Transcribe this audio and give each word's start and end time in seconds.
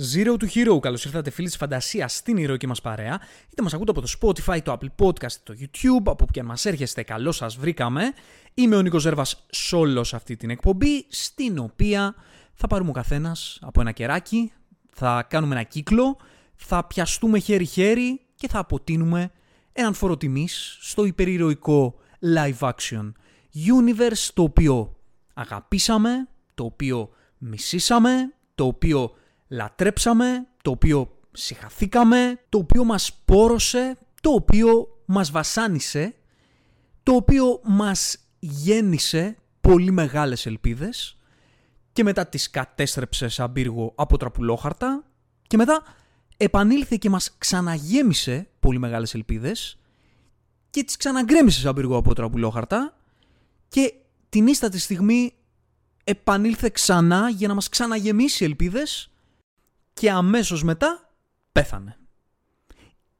Zero 0.00 0.36
to 0.36 0.46
Hero. 0.54 0.80
Καλώς 0.80 1.04
ήρθατε, 1.04 1.30
φίλοι 1.30 1.46
της 1.46 1.56
φαντασίας, 1.56 2.14
στην 2.14 2.36
ηρωική 2.36 2.66
μας 2.66 2.80
παρέα. 2.80 3.20
Είτε 3.50 3.62
μας 3.62 3.74
ακούτε 3.74 3.90
από 3.90 4.00
το 4.00 4.08
Spotify, 4.20 4.62
το 4.62 4.78
Apple 4.80 5.06
Podcast, 5.06 5.32
το 5.42 5.54
YouTube, 5.60 6.02
από 6.04 6.10
όπου 6.10 6.26
και 6.32 6.40
αν 6.40 6.46
μας 6.46 6.64
έρχεστε, 6.64 7.02
καλώς 7.02 7.36
σας 7.36 7.56
βρήκαμε. 7.56 8.12
Είμαι 8.54 8.76
ο 8.76 8.82
Νίκος 8.82 9.02
Ζέρβας 9.02 9.46
Σόλο 9.50 10.04
σε 10.04 10.16
αυτή 10.16 10.36
την 10.36 10.50
εκπομπή, 10.50 11.06
στην 11.08 11.58
οποία 11.58 12.14
θα 12.54 12.66
πάρουμε 12.66 12.90
ο 12.90 12.92
καθένας 12.92 13.58
από 13.62 13.80
ένα 13.80 13.92
κεράκι, 13.92 14.52
θα 14.90 15.26
κάνουμε 15.28 15.54
ένα 15.54 15.64
κύκλο, 15.64 16.16
θα 16.56 16.84
πιαστούμε 16.84 17.38
χέρι-χέρι 17.38 18.20
και 18.34 18.48
θα 18.48 18.58
αποτείνουμε 18.58 19.30
έναν 19.72 19.94
φόρο 19.94 20.16
στο 20.80 21.04
υπερηρωικό 21.04 21.94
live 22.34 22.70
action 22.70 23.12
universe 23.52 24.30
το 24.34 24.42
οποίο 24.42 24.96
αγαπήσαμε, 25.34 26.28
το 26.54 26.64
οποίο 26.64 27.10
μισήσαμε, 27.38 28.34
το 28.54 28.66
οποίο 28.66 29.14
λατρέψαμε, 29.50 30.46
το 30.62 30.70
οποίο 30.70 31.18
συχαθήκαμε, 31.32 32.40
το 32.48 32.58
οποίο 32.58 32.84
μας 32.84 33.12
πόρωσε, 33.24 33.98
το 34.20 34.30
οποίο 34.30 35.02
μας 35.04 35.30
βασάνισε, 35.30 36.14
το 37.02 37.12
οποίο 37.12 37.60
μας 37.64 38.18
γέννησε 38.38 39.36
πολύ 39.60 39.90
μεγάλες 39.90 40.46
ελπίδες 40.46 41.16
και 41.92 42.02
μετά 42.04 42.26
τις 42.26 42.50
κατέστρεψε 42.50 43.28
σαν 43.28 43.52
πύργο 43.52 43.92
από 43.96 44.16
τραπουλόχαρτα 44.16 45.04
και 45.46 45.56
μετά 45.56 45.82
επανήλθε 46.36 46.96
και 46.96 47.10
μας 47.10 47.34
ξαναγέμισε 47.38 48.48
πολύ 48.60 48.78
μεγάλες 48.78 49.14
ελπίδες 49.14 49.78
και 50.70 50.84
τις 50.84 50.96
ξαναγκρέμισε 50.96 51.60
σαν 51.60 51.74
πύργο 51.74 51.96
από 51.96 52.14
τραπουλόχαρτα 52.14 52.96
και 53.68 53.94
την 54.28 54.46
ίστατη 54.46 54.78
στιγμή 54.78 55.34
επανήλθε 56.04 56.70
ξανά 56.70 57.30
για 57.30 57.48
να 57.48 57.54
μας 57.54 57.68
ξαναγεμίσει 57.68 58.44
ελπίδες 58.44 59.10
και 60.00 60.10
αμέσως 60.10 60.62
μετά 60.62 61.10
πέθανε. 61.52 61.96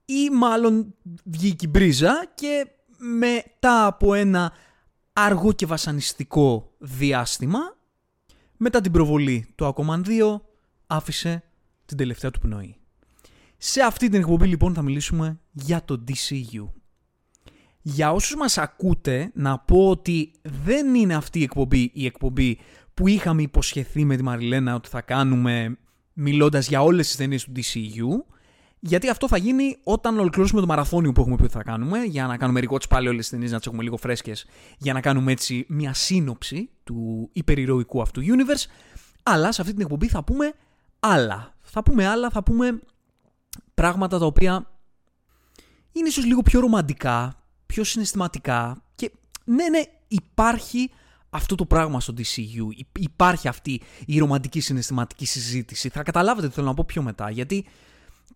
Ή 0.05 0.31
μάλλον 0.31 0.95
βγήκε 1.25 1.67
η 1.67 1.69
μπρίζα 1.73 2.27
και 2.35 2.67
μετά 2.99 3.87
από 3.87 4.15
ένα 4.15 4.53
αργό 5.13 5.53
και 5.53 5.67
βασανιστικό 5.67 6.73
διάστημα, 6.79 7.59
μετά 8.57 8.81
την 8.81 8.93
προβολή 8.93 9.53
του 9.55 9.75
Aquaman 9.75 10.03
2, 10.07 10.41
άφησε 10.87 11.43
την 11.85 11.97
τελευταία 11.97 12.31
του 12.31 12.41
πνοή. 12.41 12.77
Σε 13.57 13.83
αυτή 13.83 14.09
την 14.09 14.21
εκπομπή 14.21 14.47
λοιπόν 14.47 14.75
θα 14.75 14.83
μιλήσουμε 14.83 15.41
για 15.53 15.85
το 15.85 16.05
DCU. 16.09 16.69
Για 17.83 18.13
όσους 18.13 18.37
μας 18.37 18.59
ακούτε, 18.59 19.31
να 19.35 19.59
πω 19.59 19.89
ότι 19.89 20.33
δεν 20.43 20.95
είναι 20.95 21.15
αυτή 21.15 21.39
η 21.39 21.43
εκπομπή 21.43 21.91
η 21.95 22.07
εκπομπή 22.07 22.59
που 22.95 23.09
είχαμε 23.09 23.43
υποσχεθεί 23.43 24.05
με 24.05 24.17
τη 24.17 24.23
Μαριλένα 24.23 24.75
ότι 24.75 24.89
θα 24.89 25.01
κάνουμε 25.01 25.79
μιλώντας 26.21 26.69
για 26.69 26.83
όλες 26.83 27.07
τις 27.07 27.17
ταινίες 27.17 27.45
του 27.45 27.53
DCU, 27.57 28.35
γιατί 28.81 29.09
αυτό 29.09 29.29
θα 29.29 29.37
γίνει 29.37 29.77
όταν 29.85 30.19
ολοκληρώσουμε 30.19 30.61
το 30.61 30.67
μαραθώνιο 30.67 31.13
που 31.13 31.21
έχουμε 31.21 31.37
πει 31.37 31.43
ότι 31.43 31.53
θα 31.53 31.63
κάνουμε, 31.63 31.99
για 31.99 32.27
να 32.27 32.37
κάνουμε 32.37 32.61
rewatch 32.65 32.89
πάλι 32.89 33.09
όλες 33.09 33.21
τις 33.21 33.31
ταινίες, 33.31 33.51
να 33.51 33.57
τις 33.59 33.67
έχουμε 33.67 33.83
λίγο 33.83 33.97
φρέσκες, 33.97 34.47
για 34.79 34.93
να 34.93 35.01
κάνουμε 35.01 35.33
έτσι 35.33 35.65
μια 35.69 35.95
σύνοψη 35.95 36.71
του 36.85 37.29
υπερηρωικού 37.33 38.01
αυτού 38.01 38.23
universe, 38.23 38.65
αλλά 39.23 39.53
σε 39.53 39.61
αυτή 39.61 39.73
την 39.73 39.83
εκπομπή 39.83 40.09
θα 40.09 40.25
πούμε 40.25 40.53
άλλα. 41.01 41.55
Θα 41.61 41.83
πούμε 41.83 42.07
άλλα, 42.07 42.31
θα 42.31 42.43
πούμε 42.43 42.81
πράγματα 43.75 44.19
τα 44.19 44.27
οποία 44.27 44.71
είναι 45.93 46.09
ίσως 46.09 46.25
λίγο 46.25 46.43
πιο 46.43 46.61
ρομαντικά, 46.61 47.43
πιο 47.67 47.85
συναισθηματικά 47.85 48.83
και 48.95 49.13
ναι, 49.45 49.69
ναι, 49.69 49.83
υπάρχει 50.09 50.91
αυτό 51.31 51.55
το 51.55 51.67
πράγμα 51.67 52.01
στο 52.01 52.15
DCU. 52.17 52.85
Υπάρχει 52.99 53.49
αυτή 53.49 53.81
η 54.07 54.19
ρομαντική 54.19 54.61
συναισθηματική 54.61 55.27
συζήτηση. 55.27 55.89
Θα 55.89 56.03
καταλάβετε 56.03 56.49
τι 56.49 56.55
θέλω 56.55 56.67
να 56.67 56.75
πω 56.75 56.85
πιο 56.87 57.03
μετά, 57.03 57.31
γιατί 57.31 57.67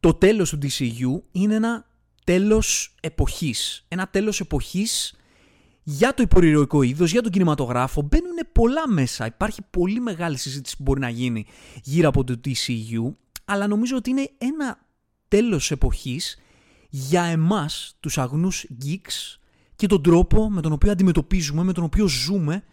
το 0.00 0.14
τέλος 0.14 0.50
του 0.50 0.58
DCU 0.62 1.22
είναι 1.32 1.54
ένα 1.54 1.86
τέλος 2.24 2.94
εποχής. 3.00 3.84
Ένα 3.88 4.08
τέλος 4.08 4.40
εποχής 4.40 5.14
για 5.82 6.14
το 6.14 6.22
υπορηρωικό 6.22 6.82
είδος, 6.82 7.10
για 7.10 7.22
τον 7.22 7.32
κινηματογράφο. 7.32 8.02
Μπαίνουν 8.02 8.36
πολλά 8.52 8.88
μέσα. 8.88 9.26
Υπάρχει 9.26 9.60
πολύ 9.70 10.00
μεγάλη 10.00 10.36
συζήτηση 10.36 10.76
που 10.76 10.82
μπορεί 10.82 11.00
να 11.00 11.08
γίνει 11.08 11.46
γύρω 11.82 12.08
από 12.08 12.24
το 12.24 12.40
DCU, 12.44 13.14
αλλά 13.44 13.66
νομίζω 13.66 13.96
ότι 13.96 14.10
είναι 14.10 14.30
ένα 14.38 14.78
τέλος 15.28 15.70
εποχής 15.70 16.38
για 16.90 17.22
εμάς, 17.22 17.96
τους 18.00 18.18
αγνούς 18.18 18.66
geeks 18.84 19.38
και 19.76 19.86
τον 19.86 20.02
τρόπο 20.02 20.50
με 20.50 20.60
τον 20.60 20.72
οποίο 20.72 20.90
αντιμετωπίζουμε, 20.90 21.62
με 21.62 21.72
τον 21.72 21.84
οποίο 21.84 22.08
ζούμε 22.08 22.64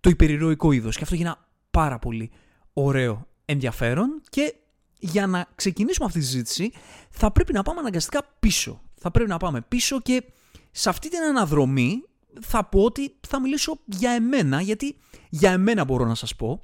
το 0.00 0.10
υπερηρωικό 0.10 0.72
είδος. 0.72 0.96
Και 0.96 1.02
αυτό 1.02 1.14
γίνει 1.14 1.28
ένα 1.28 1.48
πάρα 1.70 1.98
πολύ 1.98 2.30
ωραίο 2.72 3.26
ενδιαφέρον 3.44 4.20
και 4.30 4.54
για 4.98 5.26
να 5.26 5.48
ξεκινήσουμε 5.54 6.06
αυτή 6.06 6.18
τη 6.18 6.24
συζήτηση 6.24 6.72
θα 7.10 7.32
πρέπει 7.32 7.52
να 7.52 7.62
πάμε 7.62 7.80
αναγκαστικά 7.80 8.36
πίσω. 8.40 8.80
Θα 8.94 9.10
πρέπει 9.10 9.30
να 9.30 9.36
πάμε 9.36 9.60
πίσω 9.60 10.00
και 10.00 10.24
σε 10.70 10.88
αυτή 10.88 11.08
την 11.08 11.18
αναδρομή 11.18 12.02
θα 12.40 12.64
πω 12.64 12.82
ότι 12.82 13.16
θα 13.26 13.40
μιλήσω 13.40 13.78
για 13.84 14.10
εμένα, 14.10 14.60
γιατί 14.60 14.96
για 15.28 15.50
εμένα 15.50 15.84
μπορώ 15.84 16.04
να 16.04 16.14
σας 16.14 16.36
πω 16.36 16.62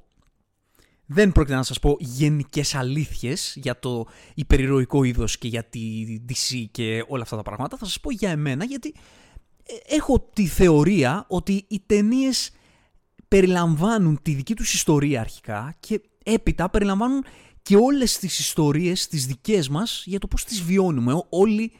δεν 1.05 1.31
πρόκειται 1.31 1.55
να 1.55 1.63
σας 1.63 1.79
πω 1.79 1.95
γενικές 1.99 2.75
αλήθειες 2.75 3.53
για 3.61 3.79
το 3.79 4.07
υπερηρωικό 4.33 5.03
είδος 5.03 5.37
και 5.37 5.47
για 5.47 5.63
τη 5.63 5.81
DC 6.29 6.65
και 6.71 7.05
όλα 7.07 7.23
αυτά 7.23 7.35
τα 7.35 7.41
πράγματα. 7.41 7.77
Θα 7.77 7.85
σας 7.85 7.99
πω 7.99 8.11
για 8.11 8.29
εμένα 8.29 8.65
γιατί 8.65 8.93
ε, 9.63 9.95
έχω 9.95 10.29
τη 10.33 10.47
θεωρία 10.47 11.25
ότι 11.27 11.65
οι 11.67 11.81
ταινίες 11.85 12.51
περιλαμβάνουν 13.27 14.19
τη 14.21 14.33
δική 14.33 14.53
τους 14.53 14.73
ιστορία 14.73 15.21
αρχικά 15.21 15.75
και 15.79 16.01
έπειτα 16.23 16.69
περιλαμβάνουν 16.69 17.23
και 17.61 17.75
όλες 17.75 18.17
τις 18.17 18.39
ιστορίες 18.39 19.07
τις 19.07 19.25
δικές 19.25 19.69
μας 19.69 20.03
για 20.05 20.19
το 20.19 20.27
πώς 20.27 20.43
τις 20.43 20.61
βιώνουμε. 20.61 21.23
Όλοι, 21.29 21.71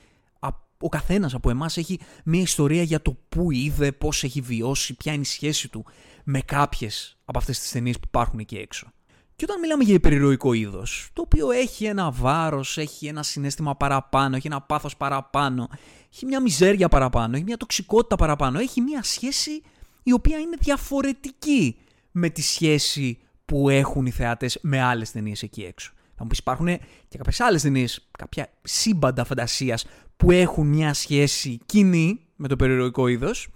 ο 0.79 0.89
καθένας 0.89 1.33
από 1.33 1.49
εμάς 1.49 1.77
έχει 1.77 1.99
μια 2.25 2.41
ιστορία 2.41 2.83
για 2.83 3.01
το 3.01 3.17
πού 3.29 3.51
είδε, 3.51 3.91
πώς 3.91 4.23
έχει 4.23 4.41
βιώσει, 4.41 4.95
ποια 4.95 5.13
είναι 5.13 5.21
η 5.21 5.25
σχέση 5.25 5.69
του 5.69 5.85
με 6.23 6.39
κάποιες 6.39 7.17
από 7.25 7.37
αυτές 7.37 7.59
τις 7.59 7.71
ταινίες 7.71 7.95
που 7.95 8.05
υπάρχουν 8.07 8.39
εκεί 8.39 8.55
έξω. 8.55 8.87
Και 9.35 9.45
όταν 9.47 9.59
μιλάμε 9.59 9.83
για 9.83 9.93
υπερηρωικό 9.93 10.53
είδος, 10.53 11.09
το 11.13 11.21
οποίο 11.21 11.51
έχει 11.51 11.85
ένα 11.85 12.11
βάρος, 12.11 12.77
έχει 12.77 13.07
ένα 13.07 13.23
συνέστημα 13.23 13.75
παραπάνω, 13.75 14.35
έχει 14.35 14.47
ένα 14.47 14.61
πάθος 14.61 14.97
παραπάνω, 14.97 15.67
έχει 16.13 16.25
μια 16.25 16.41
μιζέρια 16.41 16.89
παραπάνω, 16.89 17.35
έχει 17.35 17.43
μια 17.43 17.57
τοξικότητα 17.57 18.15
παραπάνω, 18.15 18.59
έχει 18.59 18.81
μια 18.81 19.03
σχέση 19.03 19.61
η 20.05 20.13
οποία 20.13 20.37
είναι 20.39 20.57
διαφορετική 20.59 21.77
με 22.11 22.29
τη 22.29 22.41
σχέση 22.41 23.17
που 23.45 23.69
έχουν 23.69 24.05
οι 24.05 24.11
θεάτες 24.11 24.59
με 24.61 24.81
άλλες 24.81 25.11
ταινίες 25.11 25.43
εκεί 25.43 25.61
έξω. 25.61 25.91
Θα 26.15 26.23
μου 26.23 26.27
πεις, 26.27 26.37
υπάρχουν 26.37 26.67
και 27.07 27.17
κάποιες 27.17 27.39
άλλες 27.39 27.61
ταινίες, 27.61 28.09
κάποια 28.17 28.49
σύμπαντα 28.61 29.23
φαντασίας 29.25 29.85
που 30.17 30.31
έχουν 30.31 30.67
μια 30.67 30.93
σχέση 30.93 31.59
κοινή 31.65 32.19
με 32.35 32.47
το 32.47 32.55
περιηρωικό 32.55 33.07
είδος, 33.07 33.47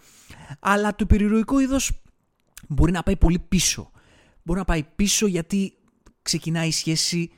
αλλά 0.59 0.95
το 0.95 1.05
περιηρωικό 1.05 1.59
είδος 1.59 2.01
μπορεί 2.67 2.91
να 2.91 3.03
πάει 3.03 3.15
πολύ 3.15 3.39
πίσω 3.39 3.91
μπορεί 4.49 4.59
να 4.59 4.65
πάει 4.65 4.83
πίσω 4.95 5.27
γιατί 5.27 5.73
ξεκινάει 6.21 6.67
η 6.67 6.71
σχέση 6.71 7.31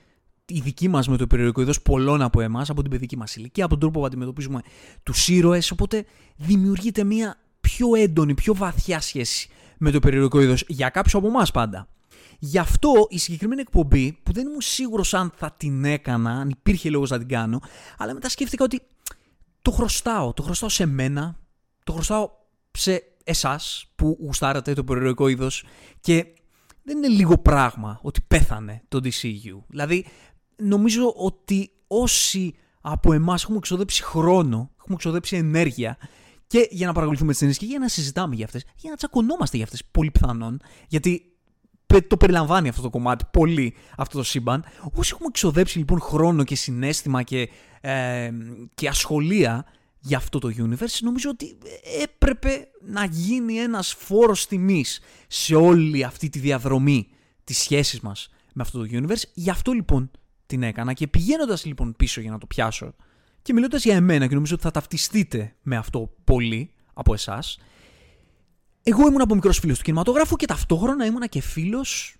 η 0.45 0.59
δική 0.59 0.87
μας 0.87 1.07
με 1.07 1.17
το 1.17 1.27
περιοδικό 1.27 1.61
είδος 1.61 1.81
πολλών 1.81 2.21
από 2.21 2.41
εμάς, 2.41 2.69
από 2.69 2.81
την 2.81 2.91
παιδική 2.91 3.17
μας 3.17 3.35
ηλικία, 3.35 3.63
από 3.63 3.73
τον 3.73 3.81
τρόπο 3.81 3.99
που 3.99 4.05
αντιμετωπίζουμε 4.05 4.61
τους 5.03 5.27
ήρωες, 5.27 5.71
οπότε 5.71 6.05
δημιουργείται 6.35 7.03
μια 7.03 7.40
πιο 7.81 7.95
έντονη, 7.95 8.33
πιο 8.33 8.55
βαθιά 8.55 9.01
σχέση 9.01 9.49
με 9.77 9.91
το 9.91 9.99
περιοδικό 9.99 10.41
είδος 10.41 10.63
για 10.67 10.89
κάποιους 10.89 11.15
από 11.15 11.27
εμάς 11.27 11.51
πάντα. 11.51 11.87
Γι' 12.39 12.57
αυτό 12.57 12.91
η 13.09 13.17
συγκεκριμένη 13.17 13.61
εκπομπή, 13.61 14.17
που 14.23 14.31
δεν 14.31 14.47
ήμουν 14.47 14.61
σίγουρος 14.61 15.13
αν 15.13 15.31
θα 15.35 15.51
την 15.51 15.85
έκανα, 15.85 16.31
αν 16.31 16.49
υπήρχε 16.49 16.89
λόγος 16.89 17.09
να 17.09 17.17
την 17.17 17.27
κάνω, 17.27 17.61
αλλά 17.97 18.13
μετά 18.13 18.29
σκέφτηκα 18.29 18.63
ότι 18.63 18.81
το 19.61 19.71
χρωστάω. 19.71 20.33
Το 20.33 20.43
χρωστάω 20.43 20.69
σε 20.69 20.85
μένα, 20.85 21.35
το 21.83 21.91
χρωστάω 21.91 22.29
σε 22.71 23.03
εσάς 23.23 23.85
που 23.95 24.17
γουστάρατε 24.21 24.73
το 24.73 24.83
περιοδικό 24.83 25.27
είδος 25.27 25.63
και 25.99 26.25
δεν 26.83 26.97
είναι 26.97 27.07
λίγο 27.07 27.37
πράγμα 27.37 27.99
ότι 28.01 28.21
πέθανε 28.27 28.81
το 28.87 28.99
DCU. 29.03 29.63
Δηλαδή, 29.67 30.05
νομίζω 30.55 31.13
ότι 31.15 31.71
όσοι 31.87 32.55
από 32.81 33.13
εμάς 33.13 33.43
έχουμε 33.43 33.57
εξοδέψει 33.57 34.03
χρόνο, 34.03 34.71
έχουμε 34.79 34.95
εξοδέψει 34.95 35.35
ενέργεια 35.35 35.97
και 36.51 36.67
για 36.71 36.87
να 36.87 36.93
παρακολουθούμε 36.93 37.31
τις 37.31 37.39
ταινίε 37.39 37.55
και 37.55 37.65
για 37.65 37.79
να 37.79 37.87
συζητάμε 37.87 38.35
για 38.35 38.45
αυτές, 38.45 38.63
για 38.75 38.89
να 38.89 38.95
τσακωνόμαστε 38.95 39.55
για 39.57 39.65
αυτές, 39.65 39.83
πολύ 39.91 40.11
πιθανόν, 40.11 40.61
γιατί 40.87 41.35
το 42.07 42.17
περιλαμβάνει 42.17 42.69
αυτό 42.69 42.81
το 42.81 42.89
κομμάτι 42.89 43.25
πολύ 43.31 43.75
αυτό 43.97 44.17
το 44.17 44.23
σύμπαν. 44.23 44.63
Όσοι 44.93 45.11
έχουμε 45.13 45.27
εξοδέψει 45.29 45.77
λοιπόν 45.77 46.01
χρόνο 46.01 46.43
και 46.43 46.55
συνέστημα 46.55 47.23
και, 47.23 47.49
ε, 47.81 48.31
και 48.73 48.87
ασχολία 48.87 49.65
για 49.99 50.17
αυτό 50.17 50.39
το 50.39 50.51
universe, 50.57 50.97
νομίζω 51.01 51.29
ότι 51.29 51.57
έπρεπε 52.01 52.67
να 52.81 53.05
γίνει 53.05 53.57
ένας 53.57 53.93
φόρος 53.93 54.47
τιμής 54.47 54.99
σε 55.27 55.55
όλη 55.55 56.03
αυτή 56.03 56.29
τη 56.29 56.39
διαδρομή 56.39 57.07
της 57.43 57.57
σχέσης 57.57 57.99
μας 57.99 58.29
με 58.53 58.61
αυτό 58.61 58.79
το 58.79 58.87
universe. 58.91 59.23
Γι' 59.33 59.49
αυτό 59.49 59.71
λοιπόν 59.71 60.11
την 60.45 60.63
έκανα 60.63 60.93
και 60.93 61.07
πηγαίνοντας 61.07 61.65
λοιπόν 61.65 61.93
πίσω 61.97 62.21
για 62.21 62.31
να 62.31 62.37
το 62.37 62.45
πιάσω 62.45 62.93
και 63.41 63.53
μιλώντας 63.53 63.83
για 63.83 63.95
εμένα 63.95 64.27
και 64.27 64.33
νομίζω 64.33 64.53
ότι 64.53 64.63
θα 64.63 64.71
ταυτιστείτε 64.71 65.55
με 65.61 65.75
αυτό 65.75 66.13
πολύ 66.23 66.71
από 66.93 67.13
εσάς, 67.13 67.59
εγώ 68.83 69.07
ήμουν 69.07 69.21
από 69.21 69.35
μικρός 69.35 69.59
φίλος 69.59 69.77
του 69.77 69.83
κινηματογράφου 69.83 70.35
και 70.35 70.45
ταυτόχρονα 70.45 71.05
ήμουνα 71.05 71.27
και 71.27 71.41
φίλος 71.41 72.15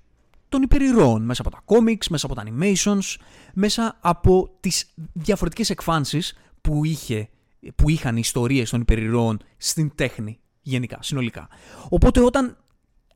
των 0.50 0.62
υπερηρώων, 0.62 1.22
μέσα 1.22 1.42
από 1.42 1.52
τα 1.52 1.64
comics, 1.66 2.06
μέσα 2.10 2.26
από 2.26 2.36
τα 2.36 2.44
animations, 2.46 3.16
μέσα 3.54 3.98
από 4.02 4.58
τις 4.60 4.94
διαφορετικές 5.14 5.70
εκφάνσεις 5.70 6.38
που, 6.62 6.86
είχε, 6.86 7.30
που 7.76 7.90
είχαν 7.90 8.16
οι 8.16 8.20
ιστορίες 8.24 8.70
των 8.70 8.82
υπερηρώων 8.82 9.40
στην 9.58 9.92
τέχνη 9.96 10.40
γενικά, 10.62 10.98
συνολικά. 11.02 11.48
Οπότε 11.90 12.20
όταν 12.20 12.58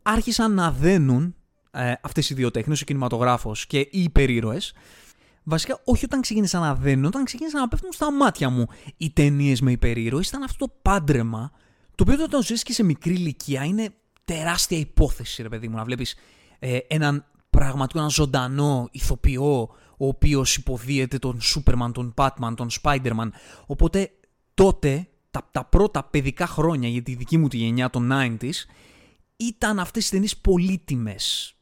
άρχισαν 0.02 0.54
να 0.54 0.72
δένουν 0.72 1.36
ε, 1.72 1.94
αυτές 2.02 2.30
οι 2.30 2.34
δύο 2.34 2.52
τέχνες, 2.52 2.82
ο 2.82 2.86
κινηματογράφος 2.86 3.68
και 3.68 3.80
οι 3.80 4.04
υπερήρωες, 4.04 4.74
Βασικά, 5.48 5.82
όχι 5.84 6.06
όταν 6.06 6.22
ξεκίνησαν 6.22 6.62
να 6.62 6.76
δένουν, 6.76 7.06
όταν 7.06 7.24
ξεκίνησαν 7.24 7.62
να 7.62 7.68
πέφτουν 7.68 7.92
στα 7.92 8.12
μάτια 8.12 8.50
μου 8.50 8.66
οι 8.98 9.12
ταινίες 9.12 9.62
με 9.62 9.72
υπερήρωες, 9.72 10.28
ήταν 10.28 10.44
αυτό 10.44 10.66
το 10.66 10.74
πάντρεμα, 10.82 11.52
το 11.96 12.04
οποίο 12.04 12.14
όταν 12.14 12.30
το 12.30 12.42
ζεις 12.42 12.64
και 12.64 12.74
σε 12.74 12.84
μικρή 12.84 13.14
ηλικία 13.14 13.64
είναι 13.64 13.94
τεράστια 14.26 14.78
υπόθεση, 14.78 15.42
ρε 15.42 15.50
παιδί 15.50 15.68
μου, 15.68 15.76
να 15.76 15.84
βλέπεις 15.84 16.16
ε, 16.60 16.78
έναν 16.88 17.26
πραγματικό, 17.50 17.98
έναν 17.98 18.12
ζωντανό 18.12 18.88
ηθοποιό, 18.92 19.70
ο 19.98 20.08
οποίος 20.08 20.56
υποδίεται 20.56 21.18
τον 21.18 21.42
Σούπερμαν, 21.42 21.92
τον 21.94 22.14
Batman, 22.18 22.54
τον 22.56 22.70
Spider-Man. 22.82 23.30
Οπότε 23.66 24.12
τότε, 24.54 25.08
τα, 25.32 25.50
τα 25.52 25.66
πρώτα 25.66 26.04
παιδικά 26.04 26.48
χρόνια 26.48 26.90
για 26.90 27.02
τη 27.02 27.16
δική 27.16 27.38
μου 27.38 27.48
τη 27.48 27.58
γενιά 27.58 27.90
των 27.90 28.10
90s, 28.14 28.50
ήταν 29.36 29.80
αυτές 29.80 30.08
οι 30.08 30.12
ταινίες 30.12 30.38
πολύτιμες 30.38 31.55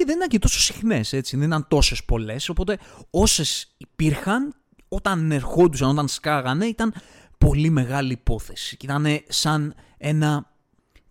και 0.00 0.06
δεν 0.06 0.16
ήταν 0.16 0.28
και 0.28 0.38
τόσο 0.38 0.60
συχνές, 0.60 1.12
έτσι. 1.12 1.36
Δεν 1.36 1.46
ήταν 1.46 1.66
τόσες 1.68 2.04
πολλές. 2.04 2.48
Οπότε 2.48 2.78
όσες 3.10 3.74
υπήρχαν, 3.76 4.54
όταν 4.88 5.32
ερχόντουσαν, 5.32 5.88
όταν 5.88 6.08
σκάγανε, 6.08 6.66
ήταν 6.66 6.94
πολύ 7.38 7.70
μεγάλη 7.70 8.12
υπόθεση. 8.12 8.76
Και 8.76 8.86
ήταν 8.86 9.06
σαν 9.28 9.74
ένα. 9.98 10.50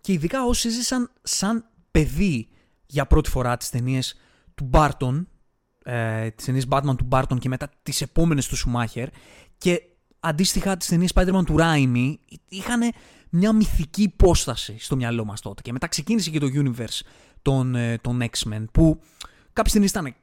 Και 0.00 0.12
ειδικά 0.12 0.44
όσοι 0.44 0.68
ζήσαν 0.68 1.10
σαν 1.22 1.64
παιδί 1.90 2.48
για 2.86 3.06
πρώτη 3.06 3.30
φορά 3.30 3.56
τις 3.56 3.70
ταινίες 3.70 4.14
του 4.54 4.64
Μπάρτον, 4.64 5.28
ε, 5.84 6.30
τις 6.30 6.44
ταινίες 6.44 6.66
Batman 6.70 6.96
του 6.96 7.04
Μπάρτον 7.04 7.38
και 7.38 7.48
μετά 7.48 7.70
τις 7.82 8.00
επόμενες 8.00 8.48
του 8.48 8.56
Σουμάχερ. 8.56 9.08
Και 9.58 9.82
αντίστοιχα 10.20 10.76
τις 10.76 10.88
ταινίες 10.88 11.12
Spider-Man 11.14 11.44
του 11.46 11.56
Ράιμι 11.56 12.20
είχαν 12.48 12.92
μια 13.30 13.52
μυθική 13.52 14.02
υπόσταση 14.02 14.76
στο 14.78 14.96
μυαλό 14.96 15.24
μας 15.24 15.40
τότε. 15.40 15.62
Και 15.62 15.72
μετά 15.72 15.88
ξεκίνησε 15.88 16.30
και 16.30 16.38
το 16.38 16.46
universe 16.54 17.00
των, 17.42 17.74
ε, 17.74 17.98
των 18.00 18.22
X-Men 18.22 18.64
που 18.72 19.00
κάποιες 19.52 19.72
ταινίες 19.72 19.90
ήταν 19.90 20.14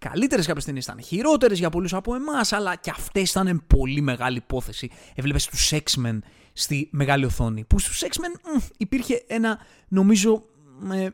καλύτερες, 0.00 0.46
κάποιε 0.46 0.62
ταινίε 0.64 0.80
ήταν 0.84 1.02
χειρότερες 1.02 1.58
για 1.58 1.70
πολλούς 1.70 1.94
από 1.94 2.14
εμάς, 2.14 2.52
αλλά 2.52 2.76
και 2.76 2.90
αυτές 2.90 3.30
ήταν 3.30 3.62
πολύ 3.66 4.00
μεγάλη 4.00 4.36
υπόθεση. 4.36 4.90
Έβλεπες 5.14 5.46
τους 5.46 5.72
X-Men 5.72 6.18
στη 6.52 6.88
μεγάλη 6.92 7.24
οθόνη. 7.24 7.64
Που 7.64 7.78
στους 7.78 8.02
X-Men 8.02 8.60
υπήρχε 8.76 9.24
ένα 9.26 9.58
νομίζω 9.88 10.44
ε, 10.92 11.08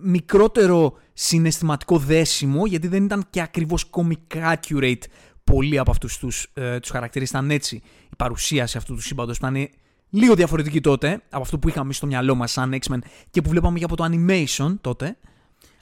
μικρότερο 0.00 0.96
συναισθηματικό 1.12 1.98
δέσιμο, 1.98 2.66
γιατί 2.66 2.88
δεν 2.88 3.04
ήταν 3.04 3.26
και 3.30 3.40
ακριβώς 3.40 3.90
comic 3.90 4.54
accurate 4.54 5.02
πολλοί 5.44 5.78
από 5.78 5.90
αυτούς 5.90 6.18
τους 6.18 6.50
ε, 6.54 6.80
τους 6.80 6.90
χαρακτήρες. 6.90 7.28
Ήταν 7.28 7.50
έτσι 7.50 7.76
η 8.10 8.16
παρουσίαση 8.16 8.76
αυτού 8.76 8.94
τους 8.94 9.04
σύμπαντος. 9.04 9.36
Ήταν 9.36 9.68
λίγο 10.10 10.34
διαφορετική 10.34 10.80
τότε 10.80 11.22
από 11.30 11.42
αυτό 11.42 11.58
που 11.58 11.68
είχαμε 11.68 11.92
στο 11.92 12.06
μυαλό 12.06 12.34
μας 12.34 12.52
σαν 12.52 12.78
X-Men 12.82 12.98
και 13.30 13.42
που 13.42 13.48
βλέπαμε 13.48 13.78
και 13.78 13.84
από 13.84 13.96
το 13.96 14.04
animation 14.04 14.76
τότε. 14.80 15.16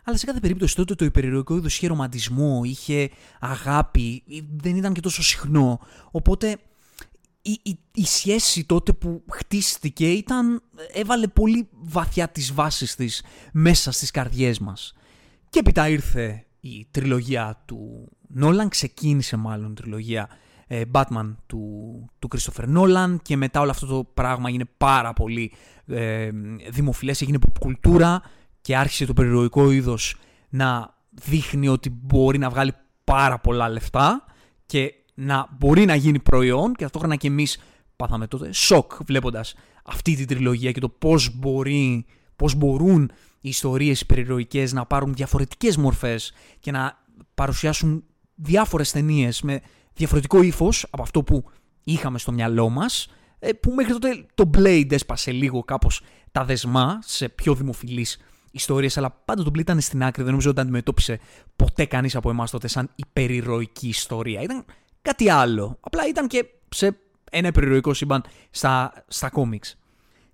Αλλά 0.05 0.17
σε 0.17 0.27
κάθε 0.27 0.41
περίπτωση 0.41 0.77
τότε 0.77 0.95
το 0.95 1.05
υπερηρωικό 1.05 1.57
είδος 1.57 1.77
είχε 1.77 1.87
ρομαντισμό, 1.87 2.61
είχε 2.65 3.11
αγάπη, 3.41 4.23
δεν 4.57 4.77
ήταν 4.77 4.93
και 4.93 5.01
τόσο 5.01 5.23
συχνό. 5.23 5.81
Οπότε 6.11 6.57
η, 7.43 7.61
η, 7.63 7.79
η 7.95 8.05
σχέση 8.05 8.65
τότε 8.65 8.93
που 8.93 9.23
χτίστηκε 9.31 10.13
ήταν, 10.13 10.63
έβαλε 10.93 11.27
πολύ 11.27 11.69
βαθιά 11.73 12.29
τις 12.29 12.53
βάσεις 12.53 12.95
της 12.95 13.23
μέσα 13.53 13.93
στις 13.93 14.11
καρδιές 14.11 14.59
μας. 14.59 14.95
Και 15.51 15.59
έπειτα 15.59 15.89
ήρθε 15.89 16.47
η 16.61 16.87
τριλογία 16.91 17.63
του 17.65 18.09
Νόλαν, 18.29 18.69
ξεκίνησε 18.69 19.37
μάλλον 19.37 19.71
η 19.71 19.75
τριλογία 19.75 20.29
ε, 20.29 20.37
Batman 20.69 21.35
του, 21.47 21.61
του 22.19 22.29
Christopher 22.35 22.77
Nolan 22.77 23.17
και 23.23 23.37
μετά 23.37 23.61
όλο 23.61 23.71
αυτό 23.71 23.87
το 23.87 24.05
πράγμα 24.15 24.49
έγινε 24.49 24.65
πάρα 24.77 25.13
πολύ 25.13 25.53
ε, 25.87 26.31
δημοφιλές, 26.71 27.23
έγινε 27.23 27.39
κουλτούρα 27.61 28.23
και 28.61 28.77
άρχισε 28.77 29.07
το 29.07 29.13
περιρροϊκό 29.13 29.71
είδος 29.71 30.17
να 30.49 30.95
δείχνει 31.11 31.69
ότι 31.69 31.91
μπορεί 31.91 32.39
να 32.39 32.51
βγάλει 32.51 32.73
πάρα 33.05 33.39
πολλά 33.39 33.69
λεφτά 33.69 34.25
και 34.67 34.95
να 35.15 35.49
μπορεί 35.59 35.85
να 35.85 35.95
γίνει 35.95 36.19
προϊόν 36.19 36.75
και 36.75 36.83
ταυτόχρονα 36.83 37.17
και 37.17 37.27
εμείς 37.27 37.59
πάθαμε 37.97 38.27
τότε 38.27 38.53
σοκ 38.53 38.93
βλέποντας 39.05 39.55
αυτή 39.85 40.15
την 40.17 40.27
τριλογία 40.27 40.73
και 40.73 40.81
το 40.81 40.89
πώς, 40.89 41.39
μπορεί, 41.39 42.07
πώς 42.37 42.55
μπορούν 42.55 43.11
οι 43.41 43.49
ιστορίες 43.49 44.07
περιρροϊκές 44.07 44.73
να 44.73 44.87
πάρουν 44.87 45.15
διαφορετικές 45.15 45.77
μορφές 45.77 46.33
και 46.61 46.71
να 46.71 47.05
παρουσιάσουν 47.35 48.05
διάφορες 48.35 48.93
ταινίες 48.93 49.43
με 49.43 49.61
διαφορετικό 49.97 50.43
ύφος 50.43 50.87
από 50.91 51.03
αυτό 51.03 51.23
που 51.23 51.45
είχαμε 51.85 52.19
στο 52.19 52.33
μυαλό 52.33 52.69
μας, 52.69 53.09
ε, 53.39 53.53
που 53.53 53.71
μέχρι 53.71 53.93
τότε 53.93 54.27
το 54.35 54.51
Blade 54.57 54.93
έσπασε 54.93 55.31
λίγο 55.31 55.63
κάπως 55.63 56.01
τα 56.33 56.45
δεσμά 56.45 56.99
σε 57.03 57.29
πιο 57.29 57.55
δημοφιλείς 57.55 58.19
ιστορίες, 58.51 58.97
αλλά 58.97 59.11
πάντα 59.11 59.43
το 59.43 59.51
Blade 59.55 59.59
ήταν 59.59 59.81
στην 59.81 60.03
άκρη. 60.03 60.23
Δεν 60.23 60.31
νομίζω 60.31 60.51
ότι 60.51 60.61
αντιμετώπισε 60.61 61.21
ποτέ 61.57 61.85
κανείς 61.85 62.17
από 62.17 62.31
εμάς 62.31 62.51
τότε 62.51 62.69
σαν 62.69 62.91
υπερηρωική 62.95 63.89
ιστορία. 63.89 64.43
Ήταν 64.43 64.65
κάτι 65.03 65.31
άλλο. 65.31 65.79
Απλά 65.81 66.09
ήταν 66.09 66.27
και 66.27 66.47
σε 66.69 66.99
ένα 67.31 67.49
υπερηρωικό 67.49 67.95
σύμπαν 67.95 68.25
στα, 68.51 69.05
στα 69.09 69.31
κόμιξ. 69.31 69.79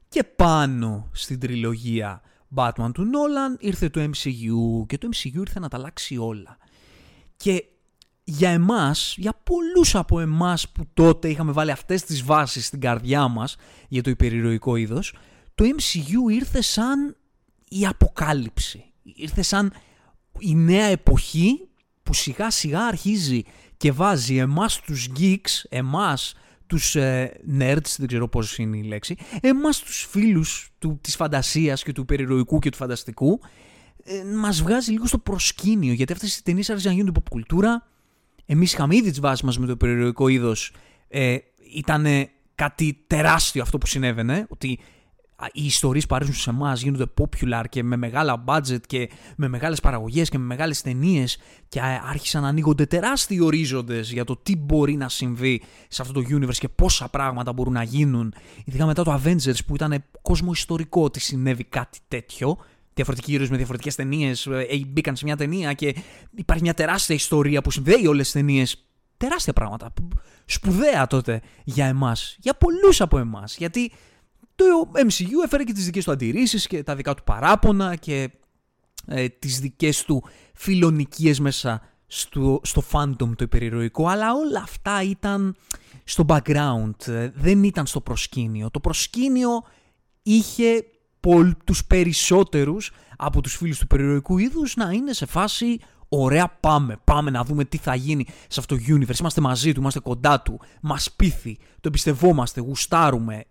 Και 0.09 0.25
πάνω 0.25 1.09
στην 1.13 1.41
τριλογία 1.41 2.23
Batman 2.55 2.91
του 2.95 3.05
Nolan 3.05 3.63
ήρθε 3.63 3.89
το 3.89 4.01
MCU 4.01 4.87
και 4.87 4.99
το 4.99 5.09
MCU 5.13 5.35
ήρθε 5.35 5.61
να 5.61 5.69
τα 5.69 5.77
αλλάξει 5.77 6.17
όλα. 6.17 6.57
Και 7.37 7.65
για 8.37 8.51
εμάς, 8.51 9.15
για 9.19 9.33
πολλούς 9.43 9.95
από 9.95 10.21
εμάς 10.21 10.69
που 10.69 10.87
τότε 10.95 11.29
είχαμε 11.29 11.53
βάλει 11.53 11.71
αυτές 11.71 12.03
τις 12.03 12.23
βάσεις 12.23 12.67
στην 12.67 12.81
καρδιά 12.81 13.29
μας 13.29 13.57
για 13.89 14.03
το 14.03 14.11
υπερηρωικό 14.11 14.77
είδος, 14.77 15.15
το 15.55 15.65
MCU 15.65 16.33
ήρθε 16.33 16.63
σαν 16.63 17.17
η 17.69 17.87
αποκάλυψη. 17.87 18.85
Ήρθε 19.03 19.43
σαν 19.43 19.73
η 20.39 20.55
νέα 20.55 20.87
εποχή 20.87 21.69
που 22.03 22.15
σιγά 22.15 22.51
σιγά 22.51 22.87
αρχίζει 22.87 23.43
και 23.77 23.93
βάζει 23.93 24.37
εμάς 24.37 24.81
τους 24.81 25.09
geeks, 25.19 25.65
εμάς 25.69 26.35
τους 26.67 26.97
ε, 26.97 27.41
nerds, 27.59 27.95
δεν 27.97 28.07
ξέρω 28.07 28.29
πώς 28.29 28.59
είναι 28.59 28.77
η 28.77 28.83
λέξη, 28.83 29.17
εμάς 29.41 29.79
τους 29.79 30.07
φίλους 30.11 30.71
του, 30.79 30.99
της 31.01 31.17
φαντασίας 31.17 31.83
και 31.83 31.93
του 31.93 32.01
υπερηρωικού 32.01 32.59
και 32.59 32.71
του 32.71 32.77
φανταστικού, 32.77 33.41
ε, 34.05 34.25
μας 34.25 34.63
βγάζει 34.63 34.91
λίγο 34.91 35.07
στο 35.07 35.19
προσκήνιο, 35.19 35.93
γιατί 35.93 36.13
αυτές 36.13 36.37
οι 36.37 36.43
ταινίες 36.43 36.71
άρχισαν 36.71 36.91
να 36.91 36.97
γίνονται 36.97 37.19
υποκουλτούρα, 37.19 37.92
Εμείς 38.53 38.73
είχαμε 38.73 38.97
ήδη 38.97 39.11
τις 39.11 39.21
βάσεις 39.21 39.43
μας 39.43 39.59
με 39.59 39.67
το 39.67 39.77
περιοδικό 39.77 40.29
είδος. 40.29 40.73
Ε, 41.09 41.37
ήταν 41.75 42.07
κάτι 42.55 43.05
τεράστιο 43.07 43.63
αυτό 43.63 43.79
που 43.79 43.87
συνέβαινε. 43.87 44.47
Ότι 44.49 44.79
οι 45.53 45.65
ιστορίες 45.65 46.07
που 46.07 46.15
αρέσουν 46.15 46.35
σε 46.35 46.51
εμάς 46.51 46.83
γίνονται 46.83 47.05
popular 47.21 47.65
και 47.69 47.83
με 47.83 47.97
μεγάλα 47.97 48.45
budget 48.47 48.81
και 48.87 49.11
με 49.37 49.49
μεγάλες 49.49 49.81
παραγωγές 49.81 50.29
και 50.29 50.39
με 50.39 50.45
μεγάλες 50.45 50.83
ταινίες 50.83 51.39
και 51.69 51.81
άρχισαν 52.09 52.43
να 52.43 52.49
ανοίγονται 52.49 52.87
τεράστιοι 52.87 53.39
ορίζοντες 53.43 54.13
για 54.13 54.25
το 54.25 54.37
τι 54.37 54.57
μπορεί 54.57 54.97
να 54.97 55.09
συμβεί 55.09 55.63
σε 55.89 56.03
αυτό 56.03 56.23
το 56.23 56.27
universe 56.31 56.57
και 56.59 56.69
πόσα 56.69 57.09
πράγματα 57.09 57.53
μπορούν 57.53 57.73
να 57.73 57.83
γίνουν. 57.83 58.35
Ειδικά 58.65 58.87
μετά 58.87 59.03
το 59.03 59.21
Avengers 59.25 59.59
που 59.67 59.75
ήταν 59.75 60.05
κόσμο 60.23 60.51
ιστορικό 60.53 61.03
ότι 61.03 61.21
συνέβη 61.21 61.65
κάτι 61.65 61.99
τέτοιο 62.09 62.57
διαφορετικοί 62.95 63.33
ήρωε 63.33 63.47
με 63.51 63.57
διαφορετικές 63.57 63.95
ταινίες 63.95 64.47
ε, 64.47 64.85
μπήκαν 64.87 65.17
σε 65.17 65.25
μια 65.25 65.37
ταινία 65.37 65.73
και 65.73 65.95
υπάρχει 66.31 66.63
μια 66.63 66.75
τεράστια 66.75 67.15
ιστορία 67.15 67.63
που 67.63 67.71
συνδέει 67.71 68.07
όλες 68.07 68.25
τις 68.25 68.33
ταινίες. 68.33 68.87
Τεράστια 69.17 69.53
πράγματα. 69.53 69.93
Σπουδαία 70.45 71.07
τότε 71.07 71.41
για 71.65 71.87
εμάς. 71.87 72.37
Για 72.41 72.55
πολλούς 72.55 73.01
από 73.01 73.19
εμάς. 73.19 73.57
Γιατί 73.57 73.93
το 74.55 74.65
MCU 74.95 75.45
έφερε 75.45 75.65
και 75.65 75.73
τις 75.73 75.85
δικές 75.85 76.05
του 76.05 76.11
αντιρρήσεις 76.11 76.67
και 76.67 76.83
τα 76.83 76.95
δικά 76.95 77.15
του 77.15 77.23
παράπονα 77.25 77.97
και 77.97 78.31
ε, 79.07 79.29
τις 79.29 79.61
δικές 79.61 80.05
του 80.05 80.25
φιλονικίες 80.55 81.41
μέσα 81.41 81.83
στο, 82.07 82.61
στο 82.63 82.83
fandom 82.93 83.37
το 83.37 83.37
υπερηρωικό. 83.41 84.07
Αλλά 84.07 84.35
όλα 84.35 84.61
αυτά 84.63 85.03
ήταν 85.03 85.57
στο 86.05 86.25
background. 86.29 87.07
Ε, 87.07 87.31
δεν 87.35 87.65
ήταν 87.65 87.87
στο 87.87 88.01
προσκήνιο. 88.01 88.71
Το 88.71 88.81
προσκήνιο 88.81 89.51
είχε 90.23 90.85
τους 91.65 91.85
περισσότερους 91.85 92.93
από 93.17 93.41
τους 93.41 93.57
φίλους 93.57 93.79
του 93.79 93.87
περιοριστικού 93.87 94.39
είδους 94.39 94.77
να 94.77 94.91
είναι 94.91 95.13
σε 95.13 95.27
φάση 95.27 95.79
ωραία 96.09 96.49
πάμε, 96.61 96.97
πάμε 97.05 97.31
να 97.31 97.45
δούμε 97.45 97.65
τι 97.65 97.77
θα 97.77 97.95
γίνει 97.95 98.27
σε 98.49 98.61
αυτό 98.61 98.77
το 98.77 98.83
universe, 98.89 99.19
είμαστε 99.19 99.41
μαζί 99.41 99.73
του, 99.73 99.81
είμαστε 99.81 100.01
κοντά 100.01 100.41
του, 100.41 100.61
μας 100.81 101.13
πείθει, 101.13 101.57
το 101.57 101.81
εμπιστευόμαστε, 101.83 102.61
γουστάρουμε, 102.61 103.45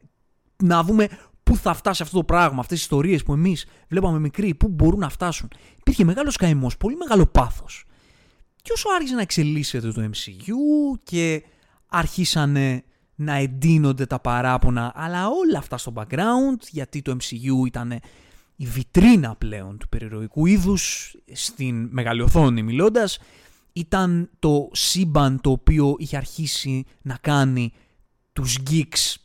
να 0.63 0.83
δούμε 0.83 1.07
πού 1.43 1.55
θα 1.55 1.73
φτάσει 1.73 2.03
αυτό 2.03 2.17
το 2.17 2.23
πράγμα, 2.23 2.59
αυτές 2.59 2.77
τις 2.77 2.81
ιστορίες 2.81 3.23
που 3.23 3.33
εμείς 3.33 3.65
βλέπαμε 3.87 4.19
μικροί, 4.19 4.55
πού 4.55 4.67
μπορούν 4.67 4.99
να 4.99 5.09
φτάσουν. 5.09 5.49
Υπήρχε 5.79 6.03
μεγάλος 6.03 6.35
καημός, 6.35 6.77
πολύ 6.77 6.95
μεγάλο 6.95 7.25
πάθος. 7.25 7.85
Και 8.61 8.71
όσο 8.71 8.89
άρχισε 8.95 9.15
να 9.15 9.21
εξελίσσεται 9.21 9.91
το 9.91 10.01
MCU 10.01 10.99
και 11.03 11.43
αρχίσανε 11.87 12.83
να 13.21 13.33
εντείνονται 13.33 14.05
τα 14.05 14.19
παράπονα, 14.19 14.91
αλλά 14.95 15.27
όλα 15.27 15.57
αυτά 15.57 15.77
στο 15.77 15.93
background, 15.95 16.59
γιατί 16.69 17.01
το 17.01 17.17
MCU 17.21 17.65
ήταν 17.65 17.99
η 18.55 18.65
βιτρίνα 18.65 19.35
πλέον 19.35 19.77
του 19.77 19.89
περιεροϊκού 19.89 20.45
είδους 20.45 21.15
στην 21.31 21.87
μεγάλη 21.91 22.21
οθόνη 22.21 22.63
μιλώντας 22.63 23.19
ήταν 23.73 24.29
το 24.39 24.69
σύμπαν 24.71 25.41
το 25.41 25.51
οποίο 25.51 25.95
είχε 25.97 26.17
αρχίσει 26.17 26.85
να 27.01 27.17
κάνει 27.21 27.73
τους 28.33 28.57
geeks 28.69 29.15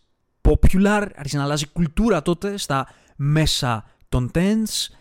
popular, 0.40 1.06
άρχισε 1.16 1.36
να 1.36 1.42
αλλάζει 1.42 1.66
κουλτούρα 1.66 2.22
τότε 2.22 2.56
στα 2.56 2.88
μέσα 3.16 3.84
των 4.08 4.30
tens, 4.34 4.94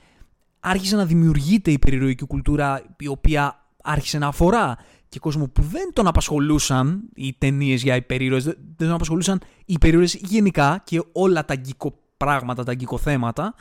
άρχισε 0.59 0.95
να 0.95 1.05
δημιουργείται 1.05 1.71
η 1.71 1.79
περιεροϊκή 1.79 2.25
κουλτούρα 2.25 2.95
η 2.99 3.07
οποία 3.07 3.65
άρχισε 3.83 4.17
να 4.17 4.27
αφορά 4.27 4.77
και 5.09 5.19
κόσμο 5.19 5.47
που 5.47 5.61
δεν 5.61 5.93
τον 5.93 6.07
απασχολούσαν 6.07 7.09
οι 7.15 7.33
ταινίες 7.37 7.81
για 7.81 7.95
υπερήρωες, 7.95 8.43
δεν 8.43 8.57
τον 8.77 8.91
απασχολούσαν 8.91 9.41
οι 9.65 9.73
υπερήρωες 9.73 10.13
γενικά 10.13 10.81
και 10.85 11.03
όλα 11.11 11.45
τα 11.45 11.55
γκικό 11.55 11.99
πράγματα, 12.17 12.63
τα 12.63 12.73
γκικό 12.73 12.97
θέματα 12.97 13.55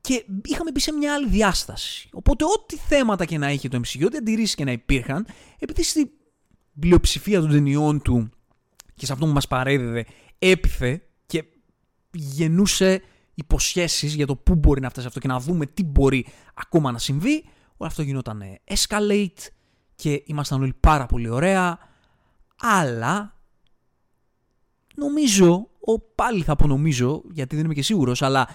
και 0.00 0.24
είχαμε 0.44 0.70
μπει 0.70 0.80
σε 0.80 0.92
μια 0.92 1.14
άλλη 1.14 1.28
διάσταση. 1.28 2.08
Οπότε 2.12 2.44
ό,τι 2.44 2.76
θέματα 2.76 3.24
και 3.24 3.38
να 3.38 3.50
είχε 3.50 3.68
το 3.68 3.80
MCU, 3.84 4.04
ό,τι 4.04 4.16
αντιρρήσεις 4.16 4.54
και 4.54 4.64
να 4.64 4.72
υπήρχαν, 4.72 5.26
επειδή 5.58 5.82
στη 5.82 6.10
πλειοψηφία 6.80 7.40
των 7.40 7.50
ταινιών 7.50 8.02
του 8.02 8.30
και 8.94 9.06
σε 9.06 9.12
αυτό 9.12 9.26
που 9.26 9.32
μας 9.32 9.46
παρέδιδε 9.46 10.06
έπιθε 10.38 11.02
και 11.26 11.44
γεννούσε 12.12 13.02
υποσχέσεις 13.34 14.14
για 14.14 14.26
το 14.26 14.36
πού 14.36 14.54
μπορεί 14.54 14.80
να 14.80 14.90
φτάσει 14.90 15.06
αυτό 15.06 15.20
και 15.20 15.28
να 15.28 15.40
δούμε 15.40 15.66
τι 15.66 15.84
μπορεί 15.84 16.26
ακόμα 16.54 16.92
να 16.92 16.98
συμβεί, 16.98 17.44
όλο 17.76 17.90
αυτό 17.90 18.02
γινόταν 18.02 18.42
escalate 18.64 19.48
και 19.94 20.22
ήμασταν 20.26 20.60
όλοι 20.60 20.74
πάρα 20.80 21.06
πολύ 21.06 21.28
ωραία, 21.28 21.78
αλλά 22.60 23.34
νομίζω, 24.94 25.68
ο, 25.80 26.00
πάλι 26.00 26.42
θα 26.42 26.56
πω 26.56 26.66
νομίζω, 26.66 27.22
γιατί 27.32 27.56
δεν 27.56 27.64
είμαι 27.64 27.74
και 27.74 27.82
σίγουρος, 27.82 28.22
αλλά 28.22 28.48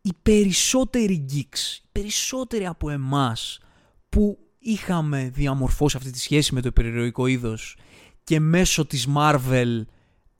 οι 0.00 0.12
περισσότεροι 0.22 1.26
geeks, 1.32 1.78
οι 1.82 1.88
περισσότεροι 1.92 2.66
από 2.66 2.90
εμάς 2.90 3.60
που 4.08 4.38
είχαμε 4.58 5.30
διαμορφώσει 5.34 5.96
αυτή 5.96 6.10
τη 6.10 6.18
σχέση 6.18 6.54
με 6.54 6.60
το 6.60 6.68
υπερηρωικό 6.68 7.26
είδος 7.26 7.76
και 8.24 8.40
μέσω 8.40 8.86
της 8.86 9.08
Marvel 9.16 9.82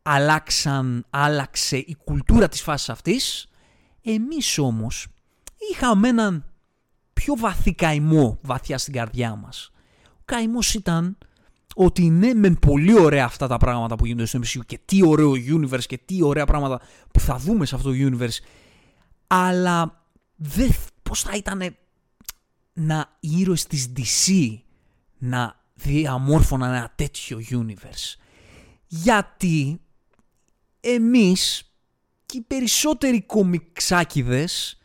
αλλάξαν, 0.02 1.06
άλλαξε 1.10 1.76
η 1.76 1.96
κουλτούρα 2.04 2.48
της 2.48 2.62
φάσης 2.62 2.88
αυτής, 2.88 3.48
εμείς 4.02 4.58
όμως 4.58 5.06
είχαμε 5.72 6.08
έναν 6.08 6.44
πιο 7.12 7.36
βαθύ 7.36 7.74
καημό 7.74 8.38
βαθιά 8.42 8.78
στην 8.78 8.92
καρδιά 8.92 9.34
μας. 9.34 9.72
Ο 10.28 10.34
καημός 10.34 10.74
ήταν 10.74 11.18
ότι 11.74 12.10
ναι 12.10 12.34
μεν 12.34 12.58
πολύ 12.58 13.00
ωραία 13.00 13.24
αυτά 13.24 13.46
τα 13.46 13.56
πράγματα 13.56 13.96
που 13.96 14.06
γίνονται 14.06 14.26
στο 14.26 14.38
MCU 14.38 14.66
και 14.66 14.78
τι 14.84 15.06
ωραίο 15.06 15.32
universe 15.32 15.84
και 15.86 15.98
τι 15.98 16.22
ωραία 16.22 16.46
πράγματα 16.46 16.80
που 17.12 17.20
θα 17.20 17.38
δούμε 17.38 17.66
σε 17.66 17.74
αυτό 17.74 17.90
το 17.90 17.96
universe 17.98 18.38
αλλά 19.26 20.04
δεν, 20.36 20.74
πώς 21.02 21.22
θα 21.22 21.36
ήταν 21.36 21.76
να 22.72 23.16
οι 23.20 23.38
ήρωες 23.38 23.66
της 23.66 23.92
DC 23.96 24.58
να 25.18 25.64
διαμόρφωναν 25.74 26.74
ένα 26.74 26.92
τέτοιο 26.96 27.40
universe. 27.50 28.14
Γιατί 28.86 29.80
εμείς 30.80 31.72
και 32.26 32.36
οι 32.36 32.40
περισσότεροι 32.40 33.22
κομιξάκιδες 33.22 34.78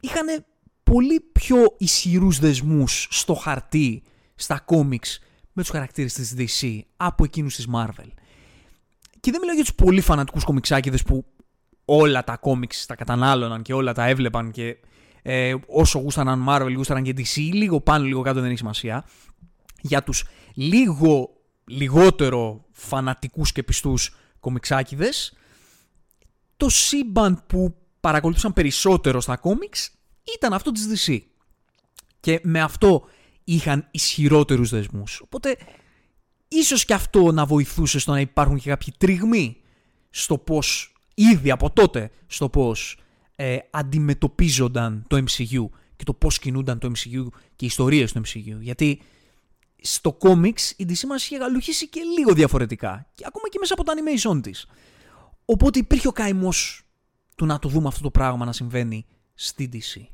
είχαν 0.00 0.44
πολύ 0.82 1.20
πιο 1.32 1.74
ισχυρούς 1.78 2.38
δεσμούς 2.38 3.06
στο 3.10 3.34
χαρτί, 3.34 4.02
στα 4.34 4.60
κόμιξ, 4.60 5.18
με 5.52 5.62
τους 5.62 5.70
χαρακτήρες 5.70 6.12
της 6.12 6.34
DC 6.38 6.80
από 6.96 7.24
εκείνους 7.24 7.54
της 7.54 7.66
Marvel. 7.74 8.08
Και 9.20 9.30
δεν 9.30 9.40
μιλάω 9.40 9.54
για 9.54 9.64
τους 9.64 9.74
πολύ 9.74 10.00
φανατικούς 10.00 10.44
κομιξάκιδες 10.44 11.02
που 11.02 11.24
όλα 11.84 12.24
τα 12.24 12.36
κόμιξ 12.36 12.86
τα 12.86 12.94
κατανάλωναν 12.94 13.62
και 13.62 13.72
όλα 13.72 13.92
τα 13.92 14.06
έβλεπαν 14.06 14.50
και 14.50 14.76
ε, 15.22 15.54
όσο 15.66 15.98
γούσταναν 15.98 16.44
Marvel, 16.48 16.72
γούσταναν 16.76 17.02
και 17.02 17.14
DC, 17.16 17.50
λίγο 17.52 17.80
πάνω, 17.80 18.04
λίγο 18.04 18.22
κάτω 18.22 18.40
δεν 18.40 18.48
έχει 18.48 18.58
σημασία. 18.58 19.04
Για 19.80 20.02
τους 20.02 20.24
λίγο 20.54 21.30
λιγότερο 21.64 22.64
φανατικούς 22.70 23.52
και 23.52 23.62
πιστούς 23.62 24.16
κομιξάκιδες, 24.40 25.36
το 26.56 26.68
σύμπαν 26.68 27.42
που 27.46 27.76
παρακολουθούσαν 28.00 28.52
περισσότερο 28.52 29.20
στα 29.20 29.36
κόμιξ 29.36 29.90
ήταν 30.36 30.52
αυτό 30.52 30.72
της 30.72 31.06
DC. 31.06 31.18
Και 32.20 32.40
με 32.42 32.60
αυτό 32.60 33.04
είχαν 33.44 33.88
ισχυρότερους 33.90 34.70
δεσμούς. 34.70 35.20
Οπότε 35.24 35.56
ίσως 36.48 36.84
και 36.84 36.94
αυτό 36.94 37.32
να 37.32 37.46
βοηθούσε 37.46 37.98
στο 37.98 38.12
να 38.12 38.20
υπάρχουν 38.20 38.58
και 38.58 38.68
κάποιοι 38.68 38.94
τριγμοί 38.98 39.56
στο 40.10 40.38
πώς 40.38 40.92
ήδη 41.14 41.50
από 41.50 41.70
τότε 41.70 42.10
στο 42.26 42.48
πώς 42.48 42.98
ε, 43.36 43.58
αντιμετωπίζονταν 43.70 45.04
το 45.08 45.16
MCU 45.16 45.68
και 45.96 46.04
το 46.04 46.14
πώς 46.14 46.38
κινούνταν 46.38 46.78
το 46.78 46.88
MCU 46.88 47.26
και 47.56 47.64
οι 47.64 47.66
ιστορίες 47.66 48.12
του 48.12 48.20
MCU. 48.20 48.56
Γιατί 48.60 49.00
στο 49.82 50.12
κόμιξ 50.12 50.70
η 50.70 50.86
DC 50.88 51.00
μας 51.08 51.24
είχε 51.24 51.36
γαλουχίσει 51.36 51.88
και 51.88 52.00
λίγο 52.18 52.32
διαφορετικά. 52.32 53.10
Και 53.14 53.24
ακόμα 53.26 53.48
και 53.48 53.58
μέσα 53.60 53.74
από 53.74 53.84
το 53.84 53.92
animation 53.92 54.42
της. 54.42 54.66
Οπότε 55.44 55.78
υπήρχε 55.78 56.08
ο 56.08 56.12
καημός 56.12 56.82
του 57.34 57.46
να 57.46 57.58
το 57.58 57.68
δούμε 57.68 57.88
αυτό 57.88 58.02
το 58.02 58.10
πράγμα 58.10 58.44
να 58.44 58.52
συμβαίνει 58.52 59.06
στη 59.34 59.68
DC. 59.72 60.06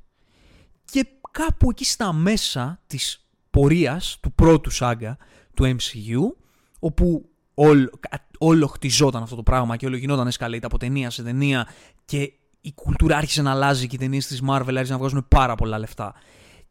Και 0.85 1.07
κάπου 1.31 1.71
εκεί 1.71 1.85
στα 1.85 2.13
μέσα 2.13 2.81
της 2.87 3.27
πορείας 3.51 4.19
του 4.23 4.33
πρώτου 4.33 4.71
σάγκα 4.71 5.17
του 5.55 5.77
MCU, 5.77 6.45
όπου 6.79 7.29
όλο, 7.55 7.91
όλο 8.39 8.67
χτιζόταν 8.67 9.23
αυτό 9.23 9.37
το 9.37 9.43
πράγμα 9.43 9.77
και 9.77 9.87
όλο 9.87 9.97
γινόταν 9.97 10.31
escalate 10.33 10.63
από 10.63 10.79
ταινία 10.79 11.11
σε 11.11 11.23
ταινία 11.23 11.69
και 12.05 12.33
η 12.61 12.73
κουλτούρα 12.75 13.17
άρχισε 13.17 13.43
να 13.43 13.51
αλλάζει 13.51 13.87
και 13.87 13.95
οι 13.95 13.99
ταινίες 13.99 14.27
της 14.27 14.43
Marvel 14.49 14.65
άρχισαν 14.67 14.91
να 14.91 14.99
βγάζουν 14.99 15.27
πάρα 15.29 15.55
πολλά 15.55 15.79
λεφτά. 15.79 16.15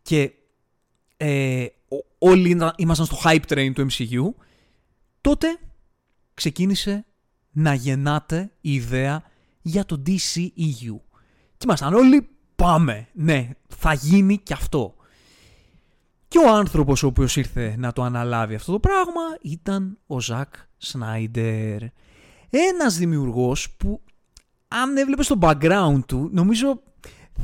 Και 0.01 0.31
ε, 1.17 1.65
όλοι 2.17 2.57
ήμασταν 2.75 3.05
στο 3.05 3.17
hype 3.23 3.41
train 3.47 3.71
του 3.73 3.87
MCU. 3.91 4.43
Τότε 5.21 5.59
ξεκίνησε 6.33 7.05
να 7.51 7.73
γεννάται 7.73 8.51
η 8.61 8.73
ιδέα 8.73 9.23
για 9.61 9.85
το 9.85 10.01
DCEU. 10.05 10.99
Και 11.57 11.65
ήμασταν 11.65 11.93
όλοι 11.93 12.29
πάμε, 12.57 13.07
ναι, 13.13 13.49
θα 13.67 13.93
γίνει 13.93 14.37
και 14.37 14.53
αυτό. 14.53 14.95
Και 16.27 16.37
ο 16.37 16.53
άνθρωπος 16.53 17.03
ο 17.03 17.07
οποίος 17.07 17.35
ήρθε 17.35 17.75
να 17.77 17.93
το 17.93 18.03
αναλάβει 18.03 18.55
αυτό 18.55 18.71
το 18.71 18.79
πράγμα 18.79 19.21
ήταν 19.41 19.97
ο 20.07 20.19
Ζακ 20.19 20.53
Σνάιντερ. 20.77 21.81
Ένας 22.49 22.97
δημιουργός 22.97 23.71
που 23.71 24.01
αν 24.67 24.97
έβλεπες 24.97 25.27
το 25.27 25.37
background 25.41 25.99
του 26.05 26.29
νομίζω 26.31 26.81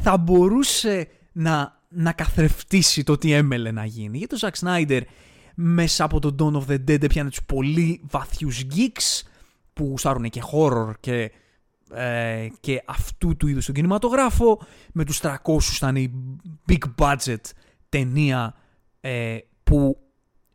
θα 0.02 0.18
μπορούσε 0.18 1.08
να, 1.32 1.82
να 1.90 2.12
καθρεφτήσει 2.12 3.04
το 3.04 3.18
τι 3.18 3.32
έμελε 3.32 3.72
να 3.72 3.86
γίνει. 3.86 4.18
Γιατί 4.18 4.36
ο 4.36 4.38
Ζακ 4.38 4.56
Σνάιντερ 4.56 5.04
μέσα 5.56 6.04
από 6.04 6.20
τον 6.20 6.36
Dawn 6.40 6.62
of 6.62 6.72
the 6.72 6.92
Dead 6.92 7.04
έπιανε 7.04 7.30
τους 7.30 7.44
πολύ 7.44 8.02
βαθιούς 8.10 8.66
geeks 8.76 9.28
που 9.74 9.86
γουστάρουν 9.86 10.30
και 10.30 10.42
horror 10.52 10.92
και, 11.00 11.32
ε, 11.94 12.48
και 12.60 12.84
αυτού 12.86 13.38
του 13.38 13.48
είδους 13.48 13.66
τον 13.66 13.76
κινηματογράφο. 13.76 14.62
Με 14.94 15.04
τους 15.06 15.20
300 15.22 15.36
ήταν 15.76 15.96
η 15.96 16.12
big 16.68 16.84
budget 16.98 17.42
ταινία 17.90 18.56
ε, 19.02 19.38
που 19.64 19.98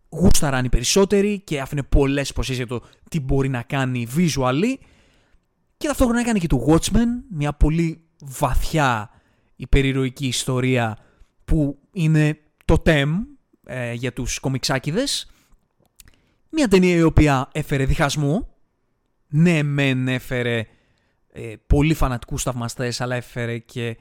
γούσταραν 0.09 0.65
οι 0.65 0.69
περισσότεροι 0.69 1.41
και 1.41 1.61
άφηνε 1.61 1.83
πολλές 1.83 2.29
υποσχέσεις 2.29 2.65
για 2.65 2.79
το 2.79 2.87
τι 3.11 3.21
μπορεί 3.21 3.49
να 3.49 3.63
κάνει 3.63 4.07
visually. 4.17 4.75
Και 5.77 5.87
ταυτόχρονα 5.87 6.21
έκανε 6.21 6.39
και 6.39 6.47
το 6.47 6.67
Watchmen, 6.69 7.09
μια 7.31 7.53
πολύ 7.53 8.01
βαθιά 8.21 9.11
υπερηρωική 9.57 10.27
ιστορία 10.27 10.99
που 11.45 11.79
είναι 11.93 12.39
το 12.65 12.83
TEM 12.87 13.09
ε, 13.65 13.93
για 13.93 14.13
τους 14.13 14.39
κομιξάκιδες. 14.39 15.31
Μια 16.51 16.69
ταινία 16.69 16.97
η 16.97 17.03
οποία 17.03 17.49
έφερε 17.53 17.85
διχασμό. 17.85 18.49
Ναι, 19.29 19.63
μεν 19.63 20.09
έφερε 20.09 20.67
ε, 21.39 21.57
πολύ 21.67 21.95
φανατικούς 21.95 22.43
θαυμαστές, 22.43 23.01
αλλά 23.01 23.17
έφερε 23.17 23.59
και 23.59 23.97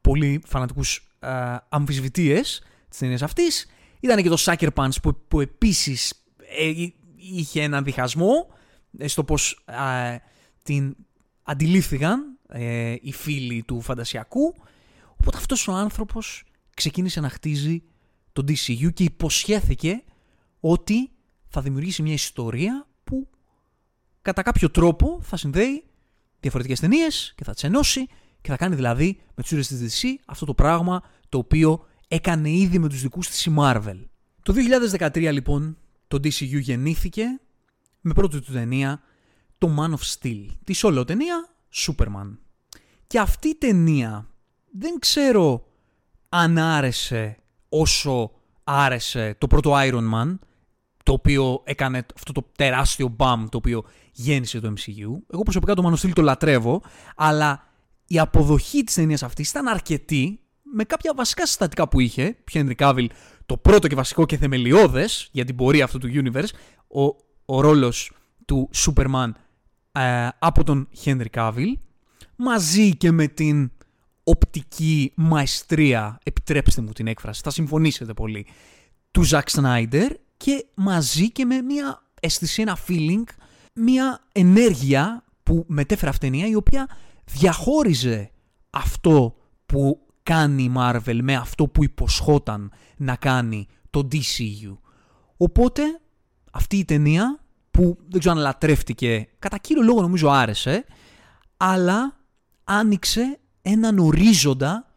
πολύ 0.00 0.42
φανατικούς 0.46 1.16
ε, 1.20 1.56
αμφισβητείες 1.68 2.62
της 2.88 2.98
ταινίας 2.98 3.22
αυτής. 3.22 3.66
Ήταν 4.00 4.22
και 4.22 4.28
το 4.28 4.36
Sucker 4.38 4.68
Punch 4.74 4.94
που, 5.02 5.24
που 5.28 5.40
επίσης 5.40 6.24
ε, 6.58 6.72
είχε 7.16 7.62
έναν 7.62 7.84
διχασμό 7.84 8.46
ε, 8.98 9.08
στο 9.08 9.24
πώς 9.24 9.64
την 10.62 10.96
αντιλήφθηκαν 11.42 12.38
ε, 12.48 12.94
οι 13.00 13.12
φίλοι 13.12 13.62
του 13.62 13.80
φαντασιακού. 13.80 14.54
Οπότε 15.12 15.36
αυτός 15.36 15.68
ο 15.68 15.72
άνθρωπος 15.72 16.44
ξεκίνησε 16.76 17.20
να 17.20 17.28
χτίζει 17.28 17.82
το 18.32 18.44
DCU 18.48 18.92
και 18.94 19.04
υποσχέθηκε 19.04 20.02
ότι 20.60 21.10
θα 21.48 21.60
δημιουργήσει 21.60 22.02
μια 22.02 22.12
ιστορία 22.12 22.86
που 23.04 23.28
κατά 24.22 24.42
κάποιο 24.42 24.70
τρόπο 24.70 25.18
θα 25.22 25.36
συνδέει 25.36 25.84
διαφορετικές 26.42 26.80
ταινίες 26.80 27.32
και 27.36 27.44
θα 27.44 27.52
τις 27.52 27.64
ενώσει 27.64 28.06
και 28.40 28.50
θα 28.50 28.56
κάνει 28.56 28.74
δηλαδή 28.74 29.20
με 29.34 29.42
τους 29.42 29.50
ήρωες 29.50 29.66
της 29.66 30.02
DC 30.02 30.08
αυτό 30.26 30.46
το 30.46 30.54
πράγμα 30.54 31.02
το 31.28 31.38
οποίο 31.38 31.86
έκανε 32.08 32.50
ήδη 32.50 32.78
με 32.78 32.88
τους 32.88 33.02
δικούς 33.02 33.28
της 33.28 33.46
η 33.46 33.54
Marvel. 33.58 34.04
Το 34.42 34.54
2013 34.98 35.32
λοιπόν 35.32 35.78
το 36.08 36.16
DCU 36.16 36.60
γεννήθηκε 36.60 37.24
με 38.00 38.12
πρώτη 38.12 38.40
του 38.40 38.52
ταινία 38.52 39.02
το 39.58 39.76
Man 39.78 39.90
of 39.90 40.18
Steel, 40.18 40.46
τη 40.64 40.74
solo 40.76 41.04
ταινία 41.06 41.48
Superman. 41.74 42.36
Και 43.06 43.18
αυτή 43.18 43.48
η 43.48 43.54
ταινία 43.54 44.26
δεν 44.72 44.98
ξέρω 44.98 45.66
αν 46.28 46.58
άρεσε 46.58 47.36
όσο 47.68 48.30
άρεσε 48.64 49.34
το 49.38 49.46
πρώτο 49.46 49.72
Iron 49.74 50.12
Man, 50.14 50.38
το 51.02 51.12
οποίο 51.12 51.62
έκανε 51.64 52.06
αυτό 52.14 52.32
το 52.32 52.46
τεράστιο 52.56 53.08
μπαμ 53.08 53.48
το 53.48 53.56
οποίο 53.56 53.84
γέννησε 54.12 54.60
το 54.60 54.72
MCU. 54.76 55.08
Εγώ 55.32 55.42
προσωπικά 55.42 55.74
το 55.74 55.98
Man 56.04 56.10
το 56.12 56.22
λατρεύω, 56.22 56.82
αλλά 57.16 57.66
η 58.06 58.18
αποδοχή 58.18 58.84
της 58.84 58.94
ταινίας 58.94 59.22
αυτής 59.22 59.50
ήταν 59.50 59.68
αρκετή 59.68 60.40
με 60.62 60.84
κάποια 60.84 61.12
βασικά 61.16 61.46
συστατικά 61.46 61.88
που 61.88 62.00
είχε. 62.00 62.36
Ποιο 62.44 62.66
Henry 62.66 62.76
Cavill, 62.76 63.06
το 63.46 63.56
πρώτο 63.56 63.88
και 63.88 63.94
βασικό 63.94 64.26
και 64.26 64.36
θεμελιώδες 64.36 65.28
για 65.32 65.44
την 65.44 65.56
πορεία 65.56 65.84
αυτού 65.84 65.98
του 65.98 66.08
universe, 66.14 66.48
ο, 66.86 67.02
ο 67.54 67.60
ρόλος 67.60 68.12
του 68.44 68.70
Superman 68.74 69.30
ε, 69.92 70.28
από 70.38 70.64
τον 70.64 70.88
Henry 71.04 71.26
Cavill, 71.34 71.72
μαζί 72.36 72.96
και 72.96 73.10
με 73.10 73.26
την 73.26 73.70
οπτική 74.24 75.12
μαεστρία, 75.14 76.18
επιτρέψτε 76.22 76.80
μου 76.80 76.92
την 76.92 77.06
έκφραση, 77.06 77.40
θα 77.44 77.50
συμφωνήσετε 77.50 78.14
πολύ, 78.14 78.46
του 79.10 79.28
Zack 79.28 79.44
Snyder 79.50 80.08
και 80.42 80.66
μαζί 80.74 81.30
και 81.30 81.44
με 81.44 81.60
μια 81.60 82.02
αίσθηση, 82.20 82.62
ένα 82.62 82.78
feeling, 82.88 83.24
μια 83.74 84.20
ενέργεια 84.32 85.24
που 85.42 85.64
μετέφερε 85.68 86.10
αυτήν 86.10 86.34
η 86.34 86.54
οποία 86.54 86.88
διαχώριζε 87.24 88.30
αυτό 88.70 89.36
που 89.66 90.06
κάνει 90.22 90.62
η 90.62 90.72
Marvel 90.76 91.18
με 91.22 91.34
αυτό 91.34 91.68
που 91.68 91.84
υποσχόταν 91.84 92.72
να 92.96 93.16
κάνει 93.16 93.66
το 93.90 94.08
DCU. 94.12 94.76
Οπότε 95.36 95.82
αυτή 96.52 96.76
η 96.76 96.84
ταινία 96.84 97.40
που 97.70 97.98
δεν 98.08 98.20
ξέρω 98.20 98.34
αν 98.34 98.40
λατρεύτηκε, 98.40 99.28
κατά 99.38 99.58
κύριο 99.58 99.82
λόγο 99.82 100.00
νομίζω 100.00 100.28
άρεσε, 100.28 100.84
αλλά 101.56 102.16
άνοιξε 102.64 103.38
έναν 103.62 103.98
ορίζοντα 103.98 104.92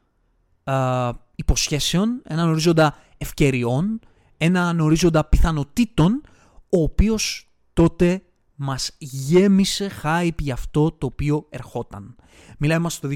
α, 0.63 1.11
υποσχέσεων, 1.35 2.21
έναν 2.23 2.49
ορίζοντα 2.49 2.95
ευκαιριών, 3.17 3.99
έναν 4.37 4.79
ορίζοντα 4.79 5.25
πιθανοτήτων, 5.25 6.21
ο 6.69 6.81
οποίος 6.81 7.49
τότε 7.73 8.21
μας 8.55 8.91
γέμισε 8.97 9.91
hype 10.03 10.41
για 10.41 10.53
αυτό 10.53 10.91
το 10.91 11.05
οποίο 11.05 11.45
ερχόταν. 11.49 12.15
Μιλάμε 12.57 12.79
είμαστε 12.79 13.07
το 13.07 13.15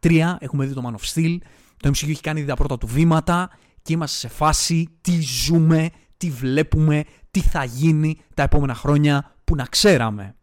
2013, 0.00 0.36
έχουμε 0.38 0.66
δει 0.66 0.74
το 0.74 0.82
Man 0.84 1.00
of 1.00 1.14
Steel, 1.14 1.38
το 1.76 1.88
MCU 1.88 2.08
έχει 2.08 2.20
κάνει 2.20 2.44
τα 2.44 2.54
πρώτα 2.54 2.78
του 2.78 2.86
βήματα 2.86 3.50
και 3.82 3.92
είμαστε 3.92 4.16
σε 4.16 4.28
φάση 4.28 4.88
τι 5.00 5.20
ζούμε, 5.20 5.90
τι 6.16 6.30
βλέπουμε, 6.30 7.04
τι 7.30 7.40
θα 7.40 7.64
γίνει 7.64 8.20
τα 8.34 8.42
επόμενα 8.42 8.74
χρόνια 8.74 9.34
που 9.44 9.54
να 9.54 9.64
ξέραμε. 9.64 10.36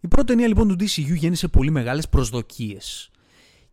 Η 0.00 0.08
πρώτη 0.08 0.26
ταινία 0.26 0.46
λοιπόν 0.46 0.68
του 0.68 0.84
DCU 0.84 1.14
γέννησε 1.16 1.48
πολύ 1.48 1.70
μεγάλες 1.70 2.08
προσδοκίες. 2.08 3.10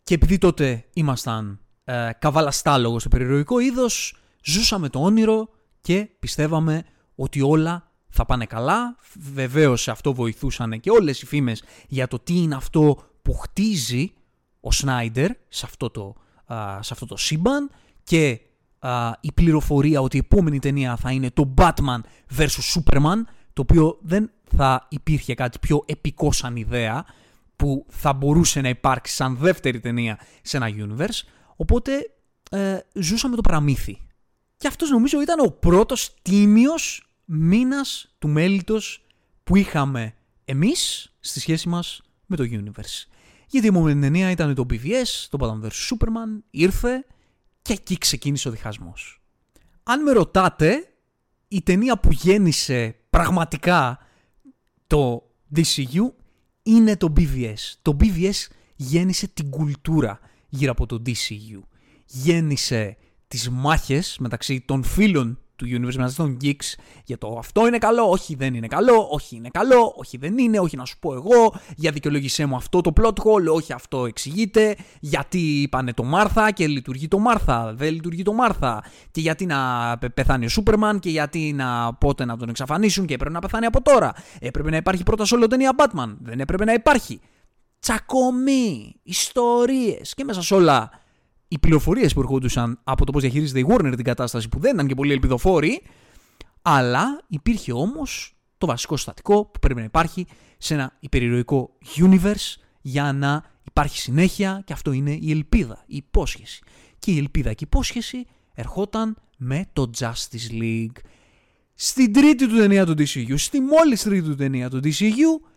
Και 0.04 0.14
επειδή 0.14 0.38
τότε 0.38 0.86
ήμασταν 0.94 1.60
ε, 1.84 2.10
καβαλαστάλογος 2.20 3.02
στο 3.02 3.10
περιρροϊκό 3.10 3.60
είδος, 3.60 4.16
ζούσαμε 4.44 4.90
το 4.90 5.00
όνειρο 5.00 5.50
και 5.88 6.10
πιστεύαμε 6.20 6.84
ότι 7.16 7.42
όλα 7.42 7.92
θα 8.10 8.26
πάνε 8.26 8.46
καλά. 8.46 8.98
Βεβαίως 9.34 9.82
σε 9.82 9.92
αυτό 9.92 10.14
βοηθούσαν 10.14 10.80
και 10.80 10.90
όλες 10.90 11.22
οι 11.22 11.26
φήμες 11.26 11.64
για 11.88 12.08
το 12.08 12.20
τι 12.20 12.38
είναι 12.38 12.56
αυτό 12.56 12.98
που 13.22 13.34
χτίζει 13.34 14.14
ο 14.60 14.72
Σνάιντερ 14.72 15.32
σε 15.48 15.66
αυτό 15.66 15.90
το, 15.90 16.16
σε 16.80 16.94
αυτό 16.94 17.06
το 17.06 17.18
σύμπαν. 17.18 17.70
Και 18.04 18.40
η 19.22 19.32
πληροφορία 19.32 20.02
ότι 20.02 20.18
η 20.18 20.20
επόμενη 20.20 20.60
ταινία 20.60 20.96
θα 20.96 21.12
είναι 21.12 21.32
το 21.32 21.54
Batman 21.58 22.00
vs 22.38 22.48
Superman 22.74 23.22
το 23.54 23.62
οποίο 23.62 23.98
δεν 24.02 24.32
θα 24.56 24.88
υπήρχε 24.90 25.34
κάτι 25.34 25.60
πιο 25.60 25.84
επικό 25.86 26.32
σαν 26.32 26.56
ιδέα 26.56 27.06
που 27.56 27.86
θα 27.90 28.14
μπορούσε 28.14 28.62
να 28.62 28.70
υπάρξει 28.70 29.16
σαν 29.16 29.38
δεύτερη 29.38 29.80
ταινία 29.80 30.20
σε 30.42 30.58
ένα 30.58 30.68
universe. 30.70 31.22
Οπότε 31.56 31.92
ε, 32.52 32.80
ζούσαμε 32.94 33.36
το 33.36 33.42
παραμύθι 33.42 34.07
και 34.58 34.68
αυτός 34.68 34.90
νομίζω 34.90 35.22
ήταν 35.22 35.40
ο 35.40 35.50
πρώτος 35.50 36.14
τίμιος 36.22 37.10
μήνας 37.26 38.16
του 38.18 38.28
μέλητος 38.28 39.06
που 39.44 39.56
είχαμε 39.56 40.14
εμείς 40.46 41.14
στη 41.20 41.40
σχέση 41.40 41.70
μας 41.70 42.02
με 42.26 42.36
το 42.36 42.44
universe. 42.44 43.06
Γιατί 43.48 43.66
η 43.66 43.70
επόμενη 43.70 44.02
ταινία 44.02 44.32
ήταν 44.32 44.56
το 44.56 44.66
BVS, 44.70 45.28
το 45.30 45.38
Batman 45.42 45.66
vs 45.66 45.96
Superman, 45.96 46.42
ήρθε 46.50 47.06
και 47.62 47.74
εκεί 47.74 47.98
ξεκίνησε 47.98 48.48
ο 48.48 48.52
διχασμός. 48.52 49.22
Αν 49.84 50.04
με 50.04 50.12
ρωτάτε, 50.12 50.88
η 51.48 51.62
ταινία 51.62 52.00
που 52.00 52.12
γέννησε 52.12 52.96
πραγματικά 53.10 54.00
το 54.88 55.32
DCU 55.56 56.12
είναι 56.64 56.98
το 56.98 57.14
BVS. 57.18 57.74
Το 57.82 57.98
BVS 58.00 58.48
γέννησε 58.76 59.28
την 59.28 59.50
κουλτούρα 59.50 60.20
γύρω 60.50 60.72
από 60.72 60.86
το 60.86 61.02
DCU. 61.06 61.60
Γέννησε 62.06 62.98
τις 63.28 63.50
μάχες 63.50 64.18
μεταξύ 64.20 64.62
των 64.62 64.84
φίλων 64.84 65.40
του 65.58 65.66
universe 65.66 65.96
μεταξύ 65.96 66.16
των 66.16 66.38
geeks 66.42 66.74
για 67.04 67.18
το 67.18 67.36
αυτό 67.38 67.68
είναι 67.68 67.78
καλό, 67.78 68.10
όχι 68.10 68.36
δεν 68.36 68.54
είναι 68.54 68.68
καλό, 68.68 69.08
όχι 69.12 69.36
είναι 69.36 69.50
καλό, 69.50 69.94
όχι 69.96 70.18
δεν 70.18 70.38
είναι, 70.38 70.60
όχι 70.60 70.76
να 70.76 70.86
σου 70.86 71.00
πω 71.00 71.14
εγώ, 71.14 71.54
για 71.76 71.92
δικαιολόγησέ 71.92 72.46
μου 72.46 72.56
αυτό 72.56 72.82
το 72.82 72.94
plot 73.02 73.14
hole, 73.14 73.54
όχι 73.54 73.74
αυτό 73.74 74.06
εξηγείται, 74.06 74.76
γιατί 75.00 75.62
είπανε 75.62 75.94
το 75.94 76.04
Μάρθα 76.04 76.52
και 76.52 76.68
λειτουργεί 76.68 77.08
το 77.08 77.20
Μάρθα, 77.20 77.74
δεν 77.74 77.94
λειτουργεί 77.94 78.24
το 78.24 78.34
Μάρθα 78.34 78.84
και 79.12 79.22
γιατί 79.22 79.46
να 79.46 79.58
πεθάνει 80.14 80.46
ο 80.46 80.50
Σούπερμαν 80.50 81.00
και 81.00 81.10
γιατί 81.10 81.54
να 81.54 81.94
πότε 81.94 82.26
να 82.26 82.38
τον 82.38 82.50
εξαφανίσουν 82.50 83.06
και 83.06 83.14
έπρεπε 83.14 83.34
να 83.34 83.40
πεθάνει 83.40 83.66
από 83.66 83.82
τώρα. 83.82 84.14
Έπρεπε 84.40 84.70
να 84.70 84.78
υπάρχει 84.78 85.04
πρώτα 85.04 85.26
σε 85.26 85.36
όλο 85.36 85.48
ταινία 85.48 85.76
Batman, 85.78 86.16
δεν 86.22 86.40
έπρεπε 86.40 86.66
να 86.66 86.74
υπάρχει. 86.74 87.20
Τσακωμοί, 87.80 88.96
ιστορίες 89.04 90.14
και 90.14 90.24
μέσα 90.24 90.42
σε 90.42 90.54
όλα 90.54 90.90
οι 91.48 91.60
πληροφορίες 91.60 92.14
που 92.14 92.20
ερχόντουσαν 92.20 92.80
από 92.84 93.06
το 93.06 93.12
πώς 93.12 93.22
διαχειρίζεται 93.22 93.60
η 93.60 93.66
Warner 93.70 93.94
την 93.96 94.04
κατάσταση 94.04 94.50
που 94.50 94.60
δεν 94.60 94.74
ήταν 94.74 94.88
και 94.88 94.96
πολύ 94.96 95.12
ελπιδοφόροι, 95.12 95.82
αλλά 96.62 97.22
υπήρχε 97.28 97.74
όμως 97.74 98.36
το 98.58 98.66
βασικό 98.66 98.96
συστατικό 98.96 99.46
που 99.46 99.60
πρέπει 99.60 99.80
να 99.80 99.86
υπάρχει 99.86 100.28
σε 100.58 100.74
ένα 100.74 100.98
υπερηρωικό 101.00 101.78
universe 101.98 102.56
για 102.82 103.14
να 103.14 103.44
υπάρχει 103.64 103.98
συνέχεια 103.98 104.62
και 104.66 104.74
αυτό 104.74 104.92
είναι 104.92 105.12
η 105.22 105.32
ελπίδα, 105.32 105.84
η 105.88 105.96
υπόσχεση. 105.96 106.62
Και 107.00 107.12
η 107.12 107.18
ελπίδα 107.18 107.50
και 107.50 107.64
η 107.64 107.68
υπόσχεση 107.72 108.26
ερχόταν 108.54 109.18
με 109.38 109.66
το 109.74 109.90
Justice 110.00 110.62
League. 110.62 110.98
Στην 111.74 112.14
τρίτη 112.14 112.48
του 112.48 112.56
ταινία 112.56 112.86
του 112.86 112.92
DCU, 112.98 113.34
στη 113.38 113.60
μόλις 113.60 114.04
τρίτη 114.04 114.28
του 114.28 114.36
ταινία 114.36 114.70
του 114.70 114.80
DCU, 114.84 115.50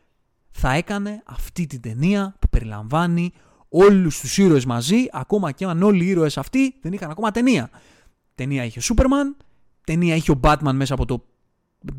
θα 0.51 0.73
έκανε 0.73 1.23
αυτή 1.27 1.67
την 1.67 1.81
ταινία 1.81 2.37
που 2.39 2.49
περιλαμβάνει 2.49 3.33
όλους 3.71 4.21
τους 4.21 4.39
ήρωες 4.39 4.65
μαζί, 4.65 5.07
ακόμα 5.13 5.53
και 5.53 5.65
αν 5.65 5.83
όλοι 5.83 6.05
οι 6.05 6.09
ήρωες 6.09 6.39
αυτοί 6.39 6.75
δεν 6.81 6.93
είχαν 6.93 7.11
ακόμα 7.11 7.31
ταινία. 7.31 7.71
Ταινία 8.35 8.65
είχε 8.65 8.79
ο 8.79 8.83
Superman, 8.83 9.45
ταινία 9.85 10.15
είχε 10.15 10.31
ο 10.31 10.41
Batman 10.43 10.73
μέσα 10.73 10.95
από 10.95 11.05
το 11.05 11.25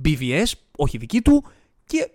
BVS, 0.04 0.46
όχι 0.78 0.98
δική 0.98 1.22
του, 1.22 1.44
και 1.86 2.10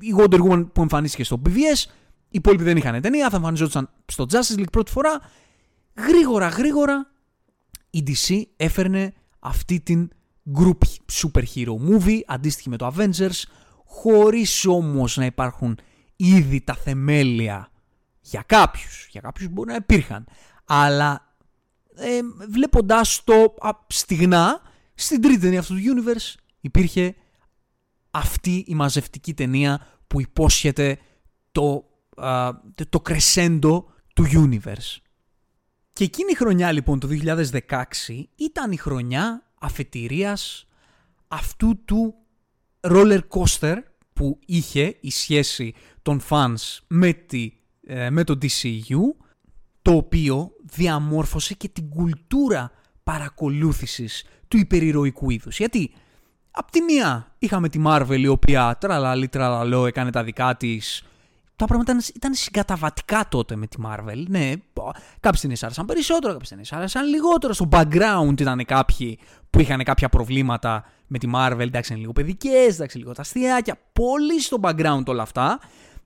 η 0.00 0.14
Wonder 0.16 0.40
Woman 0.40 0.72
που 0.72 0.82
εμφανίστηκε 0.82 1.24
στο 1.24 1.42
BVS, 1.46 1.84
οι 2.28 2.36
υπόλοιποι 2.36 2.62
δεν 2.62 2.76
είχαν 2.76 3.00
ταινία, 3.00 3.30
θα 3.30 3.36
εμφανιζόντουσαν 3.36 3.90
στο 4.06 4.26
Justice 4.30 4.58
League 4.58 4.70
πρώτη 4.72 4.90
φορά. 4.90 5.20
Γρήγορα, 5.94 6.48
γρήγορα, 6.48 7.10
η 7.90 8.02
DC 8.06 8.42
έφερνε 8.56 9.12
αυτή 9.38 9.80
την 9.80 10.10
group 10.58 10.78
super 11.12 11.42
hero 11.54 11.74
movie, 11.90 12.18
αντίστοιχη 12.26 12.68
με 12.68 12.76
το 12.76 12.94
Avengers, 12.96 13.42
χωρίς 13.84 14.66
όμως 14.66 15.16
να 15.16 15.24
υπάρχουν 15.24 15.78
ήδη 16.16 16.60
τα 16.60 16.74
θεμέλια 16.74 17.70
για 18.20 18.42
κάποιους, 18.46 19.06
για 19.10 19.20
κάποιους 19.20 19.48
μπορεί 19.48 19.68
να 19.68 19.74
υπήρχαν. 19.74 20.26
Αλλά 20.64 21.34
ε, 21.94 22.20
βλέποντάς 22.48 23.24
το 23.24 23.54
α, 23.58 23.70
στιγνά, 23.86 24.60
στην 24.94 25.20
τρίτη 25.22 25.40
ταινία 25.40 25.58
αυτού 25.58 25.74
του 25.74 25.80
universe 25.84 26.34
υπήρχε 26.60 27.14
αυτή 28.10 28.64
η 28.66 28.74
μαζευτική 28.74 29.34
ταινία 29.34 29.86
που 30.06 30.20
υπόσχεται 30.20 30.98
το, 31.52 31.84
α, 32.16 32.50
το 32.88 33.02
crescendo 33.08 33.82
του 34.14 34.24
universe. 34.32 34.96
Και 35.92 36.04
εκείνη 36.04 36.30
η 36.32 36.36
χρονιά 36.36 36.72
λοιπόν 36.72 36.98
το 36.98 37.08
2016 37.66 37.84
ήταν 38.36 38.72
η 38.72 38.76
χρονιά 38.76 39.52
αφετηρίας 39.60 40.66
αυτού 41.28 41.84
του 41.84 42.14
roller 42.80 43.20
coaster 43.28 43.76
που 44.12 44.38
είχε 44.46 44.96
η 45.00 45.10
σχέση 45.10 45.74
των 46.02 46.20
fans 46.28 46.78
με 46.86 47.12
τη 47.12 47.52
ε, 47.92 48.10
με 48.10 48.24
το 48.24 48.38
DCU, 48.42 49.00
το 49.82 49.92
οποίο 49.92 50.50
διαμόρφωσε 50.62 51.54
και 51.54 51.68
την 51.68 51.88
κουλτούρα 51.88 52.70
παρακολούθησης 53.02 54.24
του 54.48 54.56
υπερηρωικού 54.56 55.30
είδους. 55.30 55.58
Γιατί 55.58 55.90
απ' 56.50 56.70
τη 56.70 56.80
μία 56.80 57.34
είχαμε 57.38 57.68
τη 57.68 57.82
Marvel 57.86 58.18
η 58.18 58.26
οποία 58.26 58.76
τραλαλή 58.80 59.28
τραλαλό 59.28 59.86
έκανε 59.86 60.10
τα 60.10 60.24
δικά 60.24 60.56
της 60.56 61.04
τα 61.56 61.66
πράγματα 61.66 61.92
ήταν, 61.92 62.04
ήταν 62.14 62.34
συγκαταβατικά 62.34 63.26
τότε 63.28 63.56
με 63.56 63.66
τη 63.66 63.76
Marvel. 63.86 64.24
Ναι, 64.28 64.52
κάποιες 65.20 65.40
ταινίες 65.40 65.62
άρεσαν 65.62 65.86
περισσότερο, 65.86 66.32
κάποιες 66.32 66.48
ταινίες 66.48 66.72
άρεσαν 66.72 67.06
λιγότερο. 67.06 67.52
Στο 67.52 67.68
background 67.72 68.40
ήταν 68.40 68.64
κάποιοι 68.64 69.18
που 69.50 69.60
είχαν 69.60 69.82
κάποια 69.82 70.08
προβλήματα 70.08 70.84
με 71.06 71.18
τη 71.18 71.30
Marvel. 71.34 71.60
Εντάξει, 71.60 71.92
είναι 71.92 72.00
λίγο 72.00 72.12
παιδικές, 72.12 72.74
εντάξει, 72.74 72.98
λίγο 72.98 73.12
τα 73.12 73.20
αστείακια. 73.20 73.78
Πολύ 73.92 74.40
στο 74.40 74.56
background 74.62 75.02
όλα 75.06 75.22
αυτά. 75.22 75.58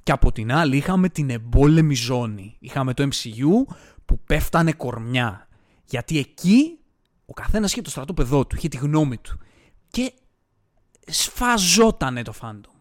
Και 0.05 0.13
από 0.13 0.33
την 0.33 0.53
άλλη 0.53 0.77
είχαμε 0.77 1.09
την 1.09 1.31
εμπόλεμη 1.31 1.95
ζώνη. 1.95 2.57
Είχαμε 2.59 2.95
το 2.95 3.09
MCU 3.13 3.75
που 4.05 4.21
πέφτανε 4.27 4.73
κορμιά. 4.73 5.49
Γιατί 5.85 6.19
εκεί 6.19 6.79
ο 7.27 7.33
καθένας 7.33 7.73
είχε 7.73 7.83
το 7.83 7.91
στρατόπεδό 7.91 8.47
του, 8.47 8.57
είχε 8.57 8.69
τη 8.69 8.77
γνώμη 8.77 9.17
του. 9.17 9.39
Και 9.89 10.13
σφαζότανε 11.07 12.23
το 12.23 12.33
fandom. 12.33 12.73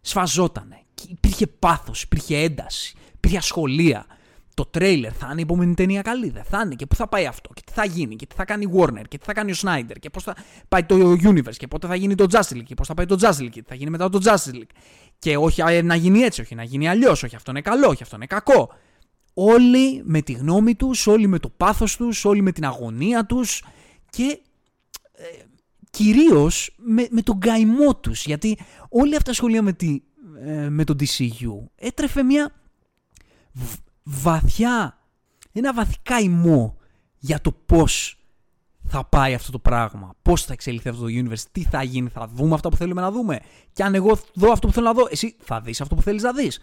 Σφαζότανε. 0.00 0.82
Και 0.94 1.04
υπήρχε 1.08 1.46
πάθος, 1.46 2.02
υπήρχε 2.02 2.36
ένταση, 2.38 2.96
υπήρχε 3.14 3.36
ασχολία. 3.36 4.06
Το 4.54 4.66
τρέιλερ 4.66 5.12
θα 5.18 5.28
είναι 5.30 5.40
η 5.40 5.42
επόμενη 5.42 5.74
ταινία 5.74 6.02
καλή, 6.02 6.30
δεν 6.30 6.44
θα 6.44 6.62
είναι 6.64 6.74
και 6.74 6.86
πού 6.86 6.94
θα 6.94 7.08
πάει 7.08 7.26
αυτό 7.26 7.50
και 7.54 7.62
τι 7.66 7.72
θα 7.72 7.84
γίνει 7.84 8.16
και 8.16 8.26
τι 8.26 8.34
θα 8.34 8.44
κάνει 8.44 8.64
η 8.64 8.70
Warner 8.76 9.02
και 9.08 9.18
τι 9.18 9.24
θα 9.24 9.32
κάνει 9.32 9.52
ο 9.52 9.54
Snyder 9.62 9.96
και 10.00 10.10
πώς 10.10 10.22
θα 10.22 10.36
πάει 10.68 10.84
το 10.84 11.12
Universe 11.12 11.56
και 11.56 11.66
πότε 11.66 11.86
θα 11.86 11.94
γίνει 11.94 12.14
το 12.14 12.26
Justice 12.30 12.54
League 12.54 12.62
και 12.64 12.74
πώς 12.74 12.86
θα 12.86 12.94
πάει 12.94 13.06
το 13.06 13.16
Justice 13.20 13.42
League 13.42 13.50
και 13.50 13.62
τι 13.62 13.68
θα 13.68 13.74
γίνει 13.74 13.90
μετά 13.90 14.08
το 14.08 14.20
Justice 14.24 14.54
League. 14.54 14.76
Και 15.18 15.36
όχι 15.36 15.82
να 15.82 15.94
γίνει 15.94 16.20
έτσι, 16.20 16.40
όχι 16.40 16.54
να 16.54 16.62
γίνει 16.62 16.88
αλλιώς, 16.88 17.22
όχι 17.22 17.36
αυτό 17.36 17.50
είναι 17.50 17.60
καλό, 17.60 17.88
όχι 17.88 18.02
αυτό 18.02 18.16
είναι 18.16 18.26
κακό. 18.26 18.72
Όλοι 19.34 20.02
με 20.04 20.22
τη 20.22 20.32
γνώμη 20.32 20.74
τους, 20.74 21.06
όλοι 21.06 21.26
με 21.26 21.38
το 21.38 21.48
πάθος 21.48 21.96
τους, 21.96 22.24
όλοι 22.24 22.42
με 22.42 22.52
την 22.52 22.64
αγωνία 22.64 23.26
τους 23.26 23.64
και 24.10 24.40
ε, 25.12 25.24
κυρίως 25.90 26.74
με, 26.76 27.06
με 27.10 27.22
τον 27.22 27.38
καημό 27.38 27.96
τους. 27.96 28.24
Γιατί 28.24 28.58
όλη 28.88 29.12
αυτά 29.12 29.30
τα 29.30 29.32
σχολεία 29.32 29.62
με, 29.62 29.72
τη, 29.72 30.02
ε, 30.44 30.68
με 30.68 30.84
τον 30.84 30.96
DCU 31.00 31.68
έτρεφε 31.76 32.22
μια 32.22 32.52
βαθιά, 34.04 34.98
ένα 35.52 35.74
βαθικά 35.74 36.18
ημό 36.18 36.76
για 37.18 37.40
το 37.40 37.52
πώς 37.66 38.18
θα 38.86 39.04
πάει 39.04 39.34
αυτό 39.34 39.52
το 39.52 39.58
πράγμα, 39.58 40.14
πώς 40.22 40.44
θα 40.44 40.52
εξελιχθεί 40.52 40.88
αυτό 40.88 41.02
το 41.02 41.08
universe, 41.08 41.44
τι 41.52 41.62
θα 41.62 41.82
γίνει, 41.82 42.08
θα 42.08 42.28
δούμε 42.34 42.54
αυτά 42.54 42.68
που 42.68 42.76
θέλουμε 42.76 43.00
να 43.00 43.10
δούμε. 43.10 43.40
Και 43.72 43.82
αν 43.82 43.94
εγώ 43.94 44.18
δω 44.34 44.52
αυτό 44.52 44.66
που 44.66 44.72
θέλω 44.72 44.86
να 44.86 44.92
δω, 44.92 45.06
εσύ 45.10 45.36
θα 45.40 45.60
δεις 45.60 45.80
αυτό 45.80 45.94
που 45.94 46.02
θέλεις 46.02 46.22
να 46.22 46.32
δεις. 46.32 46.60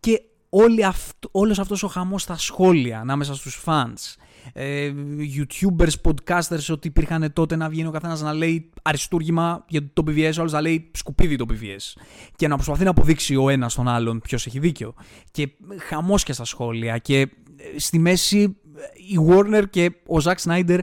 Και 0.00 0.22
όλη 0.48 0.84
αυτό, 0.84 1.28
όλος 1.32 1.58
αυτός 1.58 1.82
ο 1.82 1.88
χαμός 1.88 2.22
στα 2.22 2.38
σχόλια 2.38 3.00
ανάμεσα 3.00 3.34
στους 3.34 3.62
fans, 3.66 4.14
ε, 4.52 4.92
youtubers, 5.36 5.92
podcasters 6.02 6.66
ότι 6.70 6.88
υπήρχαν 6.88 7.32
τότε 7.32 7.56
να 7.56 7.68
βγαίνει 7.68 7.88
ο 7.88 7.90
καθένας 7.90 8.20
να 8.20 8.32
λέει 8.32 8.70
αριστούργημα 8.82 9.64
για 9.68 9.90
το 9.92 10.02
PVS, 10.06 10.32
ο 10.36 10.40
άλλος 10.40 10.52
να 10.52 10.60
λέει 10.60 10.90
σκουπίδι 10.94 11.36
το 11.36 11.46
PVS 11.50 12.00
και 12.36 12.48
να 12.48 12.54
προσπαθεί 12.54 12.84
να 12.84 12.90
αποδείξει 12.90 13.36
ο 13.36 13.48
ένας 13.48 13.74
τον 13.74 13.88
άλλον 13.88 14.20
ποιος 14.20 14.46
έχει 14.46 14.58
δίκιο. 14.58 14.94
Και 15.30 15.48
χαμός 15.88 16.22
και 16.22 16.32
στα 16.32 16.44
σχόλια. 16.44 16.98
Και 16.98 17.20
ε, 17.20 17.28
στη 17.76 17.98
μέση 17.98 18.56
ε, 18.76 18.80
η 18.96 19.18
Warner 19.28 19.64
και 19.70 19.92
ο 20.06 20.16
Zack 20.22 20.36
Snyder 20.44 20.78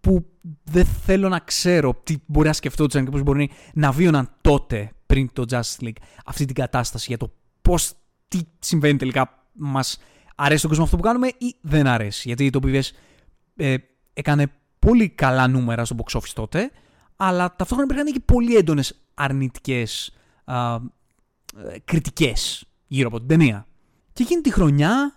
που 0.00 0.26
δεν 0.64 0.84
θέλω 0.84 1.28
να 1.28 1.38
ξέρω 1.38 2.00
τι 2.02 2.16
μπορεί 2.26 2.46
να 2.46 2.52
σκεφτόταν 2.52 3.04
και 3.04 3.10
πώς 3.10 3.22
μπορεί 3.22 3.50
να 3.74 3.92
βίωναν 3.92 4.30
τότε 4.40 4.92
πριν 5.06 5.30
το 5.32 5.44
Justice 5.50 5.84
League 5.84 6.00
αυτή 6.24 6.44
την 6.44 6.54
κατάσταση 6.54 7.04
για 7.08 7.16
το 7.16 7.32
πώς 7.62 7.92
τι 8.28 8.38
συμβαίνει 8.58 8.96
τελικά 8.98 9.48
μας 9.52 9.98
αρέσει 10.38 10.60
τον 10.60 10.70
κόσμο 10.70 10.84
αυτό 10.84 10.96
που 10.96 11.02
κάνουμε 11.02 11.26
ή 11.26 11.54
δεν 11.60 11.86
αρέσει; 11.86 12.28
Γιατί 12.28 12.50
το 12.50 12.60
PBS 12.62 12.82
ε, 13.56 13.76
έκανε 14.12 14.52
πολύ 14.78 15.08
καλά 15.08 15.48
νούμερα 15.48 15.84
στο 15.84 15.96
box 15.98 16.18
office 16.18 16.32
τότε, 16.34 16.70
αλλά 17.16 17.56
ταυτόχρονα 17.56 17.82
υπήρχαν 17.84 18.12
και 18.12 18.20
πολύ 18.20 18.56
έντονες 18.56 19.00
αρνητικές 19.14 20.12
κριτικές 21.84 22.64
γύρω 22.86 23.08
από 23.08 23.18
την 23.18 23.28
ταινία. 23.28 23.66
Και 24.12 24.22
εκείνη 24.22 24.40
τη 24.40 24.52
χρονιά 24.52 25.16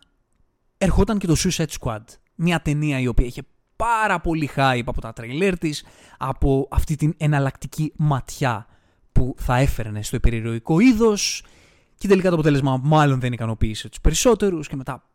ερχόταν 0.77 1.17
και 1.17 1.27
το 1.27 1.35
Suicide 1.37 1.65
Squad. 1.79 2.03
Μια 2.35 2.61
ταινία 2.61 2.99
η 2.99 3.07
οποία 3.07 3.25
είχε 3.25 3.41
πάρα 3.75 4.19
πολύ 4.19 4.49
hype 4.55 4.81
από 4.85 5.01
τα 5.01 5.13
τρέιλερ 5.13 5.57
της, 5.57 5.83
από 6.17 6.67
αυτή 6.71 6.95
την 6.95 7.13
εναλλακτική 7.17 7.93
ματιά 7.95 8.67
που 9.11 9.35
θα 9.37 9.57
έφερνε 9.57 10.03
στο 10.03 10.15
υπερηρωικό 10.15 10.79
είδος 10.79 11.43
και 11.97 12.07
τελικά 12.07 12.27
το 12.27 12.33
αποτέλεσμα 12.33 12.79
μάλλον 12.83 13.19
δεν 13.19 13.33
ικανοποίησε 13.33 13.89
τους 13.89 14.01
περισσότερους 14.01 14.67
και 14.67 14.75
μετά 14.75 15.10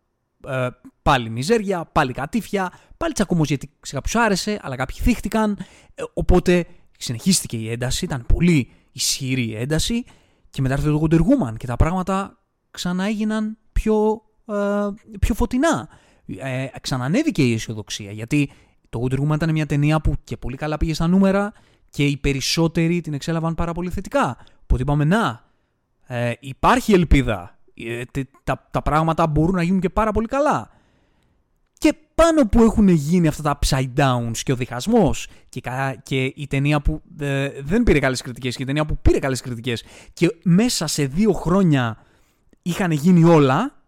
ε, 0.48 0.68
πάλι 1.02 1.30
μιζέρια, 1.30 1.88
πάλι 1.92 2.12
κατήφια, 2.12 2.72
πάλι 2.96 3.12
τσακωμός 3.12 3.48
γιατί 3.48 3.70
σε 3.82 3.94
κάποιου 3.94 4.20
άρεσε, 4.20 4.58
αλλά 4.62 4.76
κάποιοι 4.76 4.96
θύχτηκαν. 5.00 5.58
Ε, 5.94 6.02
οπότε 6.14 6.66
συνεχίστηκε 6.98 7.56
η 7.56 7.70
ένταση, 7.70 8.04
ήταν 8.04 8.26
πολύ 8.26 8.70
ισχυρή 8.92 9.44
η 9.46 9.56
ένταση 9.56 10.04
και 10.50 10.62
μετά 10.62 10.74
έρθει 10.74 10.86
το 10.86 11.02
Wonder 11.02 11.18
Woman 11.18 11.56
και 11.56 11.66
τα 11.66 11.76
πράγματα 11.76 12.38
ξανά 12.70 13.04
έγιναν 13.04 13.58
πιο, 13.72 14.22
ε, 14.46 14.88
πιο 15.20 15.34
φωτεινά. 15.34 15.88
Ε, 16.38 16.66
ξανανέβηκε 16.80 17.42
η 17.42 17.52
αισιοδοξία 17.52 18.12
γιατί 18.12 18.50
το 18.88 19.02
Wonder 19.02 19.18
Woman 19.18 19.34
ήταν 19.34 19.50
μια 19.50 19.66
ταινία 19.66 20.00
που 20.00 20.14
και 20.24 20.36
πολύ 20.36 20.56
καλά 20.56 20.76
πήγε 20.76 20.94
στα 20.94 21.06
νούμερα 21.06 21.52
και 21.90 22.06
οι 22.06 22.16
περισσότεροι 22.16 23.00
την 23.00 23.14
εξέλαβαν 23.14 23.54
πάρα 23.54 23.72
πολύ 23.72 23.90
θετικά. 23.90 24.36
Οπότε 24.62 24.82
είπαμε 24.82 25.04
να, 25.04 25.44
ε, 26.06 26.32
υπάρχει 26.40 26.92
ελπίδα 26.92 27.42
ε, 27.42 27.55
τα, 28.44 28.68
τα 28.70 28.82
πράγματα 28.82 29.26
μπορούν 29.26 29.54
να 29.54 29.62
γίνουν 29.62 29.80
και 29.80 29.90
πάρα 29.90 30.12
πολύ 30.12 30.26
καλά. 30.26 30.70
Και 31.78 31.94
πάνω 32.14 32.46
που 32.46 32.62
έχουν 32.62 32.88
γίνει 32.88 33.28
αυτά 33.28 33.42
τα 33.42 33.58
upside 33.58 33.92
downs 33.96 34.38
και 34.42 34.52
ο 34.52 34.56
διχασμός 34.56 35.26
και, 35.48 35.60
και 36.02 36.24
η 36.24 36.46
ταινία 36.46 36.80
που 36.80 37.02
ε, 37.18 37.62
δεν 37.62 37.82
πήρε 37.82 37.98
καλές 37.98 38.22
κριτικές 38.22 38.56
και 38.56 38.62
η 38.62 38.66
ταινία 38.66 38.86
που 38.86 38.98
πήρε 39.02 39.18
καλές 39.18 39.40
κριτικές 39.40 39.84
και 40.12 40.36
μέσα 40.42 40.86
σε 40.86 41.06
δύο 41.06 41.32
χρόνια 41.32 41.98
είχαν 42.62 42.90
γίνει 42.90 43.24
όλα, 43.24 43.82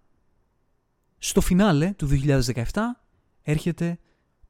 στο 1.18 1.40
φινάλε 1.40 1.92
του 1.92 2.08
2017 2.54 2.62
έρχεται 3.42 3.98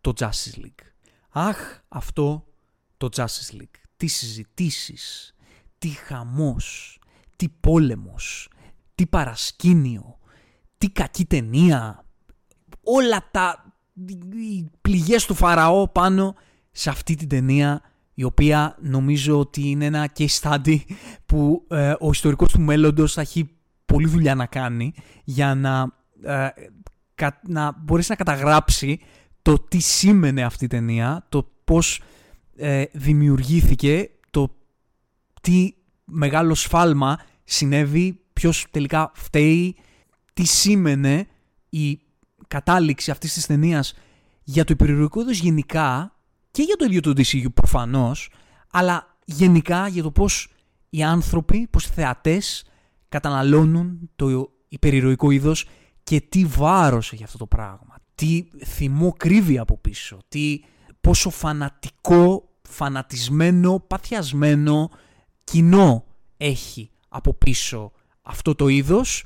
το 0.01 0.13
Justice 0.19 0.59
League. 0.59 0.85
Αχ, 1.31 1.59
αυτό 1.89 2.47
το 2.97 3.09
Justice 3.17 3.55
League. 3.55 3.81
Τι 3.97 4.07
συζητήσεις, 4.07 5.35
τι 5.79 5.89
χαμός, 5.89 6.99
τι 7.37 7.49
πόλεμος, 7.49 8.49
τι 8.99 9.07
παρασκήνιο, 9.07 10.19
τι 10.79 10.91
κακή 10.91 11.25
ταινία, 11.25 12.05
όλα 12.83 13.29
τα 13.31 13.73
οι 14.33 14.71
πληγές 14.81 15.27
του 15.27 15.35
Φαραώ 15.35 15.89
πάνω 15.89 16.35
σε 16.71 16.91
αυτή 16.91 17.15
την 17.15 17.29
ταινία 17.29 17.83
η 18.15 18.23
οποία 18.23 18.77
νομίζω 18.81 19.39
ότι 19.39 19.71
είναι 19.71 19.85
ένα 19.85 20.11
case 20.19 20.41
study 20.41 20.79
που 21.27 21.67
ε, 21.69 21.95
ο 22.01 22.11
ιστορικός 22.11 22.53
του 22.53 22.61
μέλλοντος 22.61 23.13
θα 23.13 23.21
έχει 23.21 23.51
πολλή 23.87 24.09
δουλειά 24.09 24.35
να 24.35 24.47
κάνει 24.47 24.93
για 25.25 25.55
να, 25.55 25.93
ε, 26.23 26.49
να 27.49 27.73
μπορέσει 27.79 28.11
να 28.11 28.17
καταγράψει 28.17 29.01
το 29.43 29.59
τι 29.59 29.79
σήμαινε 29.79 30.43
αυτή 30.43 30.65
η 30.65 30.69
ταινία, 30.69 31.27
το 31.29 31.51
πώς 31.65 32.03
ε, 32.57 32.85
δημιουργήθηκε, 32.93 34.11
το 34.31 34.57
τι 35.41 35.75
μεγάλο 36.05 36.55
σφάλμα 36.55 37.21
συνέβη 37.45 38.21
ποιος 38.39 38.67
τελικά 38.71 39.11
φταίει, 39.15 39.77
τι 40.35 40.45
σήμαινε 40.45 41.27
η 41.69 42.01
κατάληξη 42.49 43.11
αυτής 43.11 43.33
της 43.33 43.47
ταινίας 43.47 43.95
για 44.43 44.65
το 44.65 44.73
υπερηρωτικό 44.73 45.21
είδος 45.21 45.39
γενικά 45.39 46.17
και 46.51 46.63
για 46.63 46.77
το 46.77 46.85
ίδιο 46.85 47.01
το 47.01 47.11
DCU 47.11 47.55
προφανώς, 47.55 48.31
αλλά 48.71 49.17
γενικά 49.25 49.89
για 49.89 50.03
το 50.03 50.11
πώς 50.11 50.53
οι 50.91 51.03
άνθρωποι, 51.03 51.67
πώς 51.71 51.85
οι 51.85 51.89
θεατές 51.89 52.65
καταναλώνουν 53.09 54.11
το 54.17 54.51
υπερηρωτικό 54.69 55.31
είδος 55.31 55.69
και 56.03 56.21
τι 56.21 56.45
βάρος 56.45 57.13
έχει 57.13 57.25
αυτό 57.25 57.39
το 57.39 57.47
πράγμα. 57.47 57.97
Τι 58.15 58.49
θυμό 58.65 59.13
κρύβει 59.17 59.59
από 59.59 59.79
πίσω. 59.79 60.19
Τι, 60.29 60.61
πόσο 61.01 61.31
φανατικό, 61.31 62.49
φανατισμένο, 62.63 63.81
παθιασμένο 63.87 64.91
κοινό 65.45 66.05
έχει 66.37 66.91
από 67.09 67.35
πίσω 67.35 67.93
αυτό 68.29 68.55
το 68.55 68.69
είδος, 68.69 69.25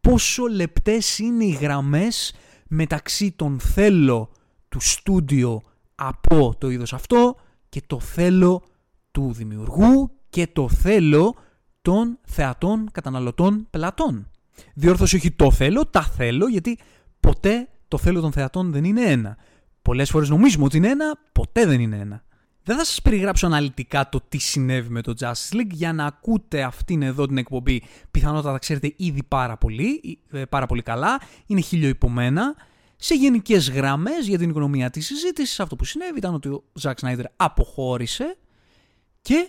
πόσο 0.00 0.46
λεπτές 0.46 1.18
είναι 1.18 1.44
οι 1.44 1.50
γραμμές 1.50 2.34
μεταξύ 2.68 3.32
των 3.32 3.60
θέλω 3.60 4.30
του 4.68 4.80
στούντιο 4.80 5.62
από 5.94 6.54
το 6.58 6.70
είδος 6.70 6.92
αυτό 6.92 7.36
και 7.68 7.82
το 7.86 8.00
θέλω 8.00 8.62
του 9.10 9.32
δημιουργού 9.32 10.10
και 10.28 10.46
το 10.46 10.68
θέλω 10.68 11.34
των 11.82 12.18
θεατών, 12.26 12.88
καταναλωτών, 12.92 13.66
πελατών. 13.70 14.30
Διόρθωση 14.74 15.16
όχι 15.16 15.30
το 15.30 15.50
θέλω, 15.50 15.86
τα 15.86 16.02
θέλω, 16.02 16.48
γιατί 16.48 16.78
ποτέ 17.20 17.68
το 17.88 17.98
θέλω 17.98 18.20
των 18.20 18.32
θεατών 18.32 18.72
δεν 18.72 18.84
είναι 18.84 19.02
ένα. 19.02 19.36
Πολλές 19.82 20.10
φορές 20.10 20.28
νομίζουμε 20.28 20.64
ότι 20.64 20.76
είναι 20.76 20.88
ένα, 20.88 21.18
ποτέ 21.32 21.66
δεν 21.66 21.80
είναι 21.80 21.98
ένα. 21.98 22.24
Δεν 22.66 22.76
θα 22.76 22.84
σας 22.84 23.02
περιγράψω 23.02 23.46
αναλυτικά 23.46 24.08
το 24.08 24.20
τι 24.28 24.38
συνέβη 24.38 24.88
με 24.88 25.00
το 25.02 25.14
Justice 25.20 25.56
League 25.56 25.70
για 25.70 25.92
να 25.92 26.04
ακούτε 26.04 26.62
αυτήν 26.62 27.02
εδώ 27.02 27.26
την 27.26 27.38
εκπομπή. 27.38 27.82
Πιθανότατα 28.10 28.52
τα 28.52 28.58
ξέρετε 28.58 28.94
ήδη 28.96 29.22
πάρα 29.22 29.56
πολύ, 29.56 30.18
ε, 30.30 30.44
πάρα 30.44 30.66
πολύ 30.66 30.82
καλά. 30.82 31.20
Είναι 31.46 31.60
χιλιοϊπωμένα. 31.60 32.54
Σε 32.96 33.14
γενικές 33.14 33.70
γραμμές 33.70 34.26
για 34.26 34.38
την 34.38 34.50
οικονομία 34.50 34.90
της 34.90 35.06
συζήτησης, 35.06 35.60
αυτό 35.60 35.76
που 35.76 35.84
συνέβη 35.84 36.18
ήταν 36.18 36.34
ότι 36.34 36.48
ο 36.48 36.64
Zack 36.82 36.94
Snyder 37.00 37.24
αποχώρησε 37.36 38.36
και 39.22 39.48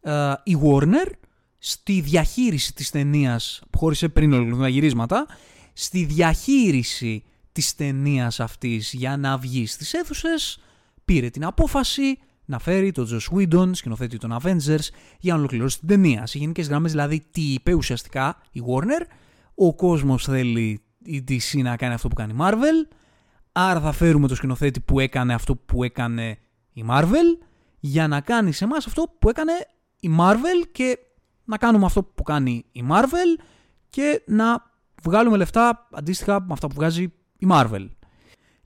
ε, 0.00 0.32
η 0.44 0.56
Warner 0.62 1.10
στη 1.58 2.00
διαχείριση 2.00 2.74
της 2.74 2.90
ταινίας, 2.90 3.60
αποχώρησε 3.66 4.08
πριν 4.08 4.32
ολοκληρωθούν 4.32 4.64
τα 4.64 4.70
γυρίσματα, 4.70 5.26
στη 5.72 6.04
διαχείριση 6.04 7.24
της 7.52 7.74
ταινίας 7.74 8.40
αυτής 8.40 8.92
για 8.92 9.16
να 9.16 9.38
βγει 9.38 9.66
στις 9.66 9.92
αίθουσες, 9.92 10.60
πήρε 11.04 11.30
την 11.30 11.44
απόφαση 11.44 12.18
να 12.46 12.58
φέρει 12.58 12.92
τον 12.92 13.06
Josh 13.10 13.36
Whedon, 13.36 13.70
σκηνοθέτη 13.72 14.18
των 14.18 14.38
Avengers, 14.42 14.88
για 15.18 15.32
να 15.32 15.38
ολοκληρώσει 15.38 15.78
την 15.78 15.88
ταινία. 15.88 16.26
Σε 16.26 16.38
γενικές 16.38 16.68
γραμμές, 16.68 16.90
δηλαδή, 16.90 17.22
τι 17.30 17.40
είπε 17.40 17.74
ουσιαστικά 17.74 18.36
η 18.52 18.60
Warner, 18.66 19.06
ο 19.54 19.74
κόσμος 19.74 20.24
θέλει 20.24 20.82
η 21.02 21.24
DC 21.28 21.62
να 21.62 21.76
κάνει 21.76 21.94
αυτό 21.94 22.08
που 22.08 22.14
κάνει 22.14 22.32
η 22.32 22.36
Marvel, 22.40 22.96
άρα 23.52 23.80
θα 23.80 23.92
φέρουμε 23.92 24.28
το 24.28 24.34
σκηνοθέτη 24.34 24.80
που 24.80 25.00
έκανε 25.00 25.34
αυτό 25.34 25.56
που 25.56 25.84
έκανε 25.84 26.38
η 26.72 26.84
Marvel 26.90 27.46
για 27.80 28.08
να 28.08 28.20
κάνει 28.20 28.52
σε 28.52 28.64
εμάς 28.64 28.86
αυτό 28.86 29.16
που 29.18 29.28
έκανε 29.28 29.52
η 30.00 30.10
Marvel 30.18 30.68
και 30.72 30.98
να 31.44 31.56
κάνουμε 31.56 31.84
αυτό 31.84 32.02
που 32.02 32.22
κάνει 32.22 32.64
η 32.72 32.84
Marvel 32.90 33.42
και 33.88 34.22
να 34.26 34.72
βγάλουμε 35.02 35.36
λεφτά 35.36 35.88
αντίστοιχα 35.92 36.40
με 36.40 36.52
αυτά 36.52 36.66
που 36.66 36.74
βγάζει 36.74 37.02
η 37.38 37.46
Marvel. 37.50 37.88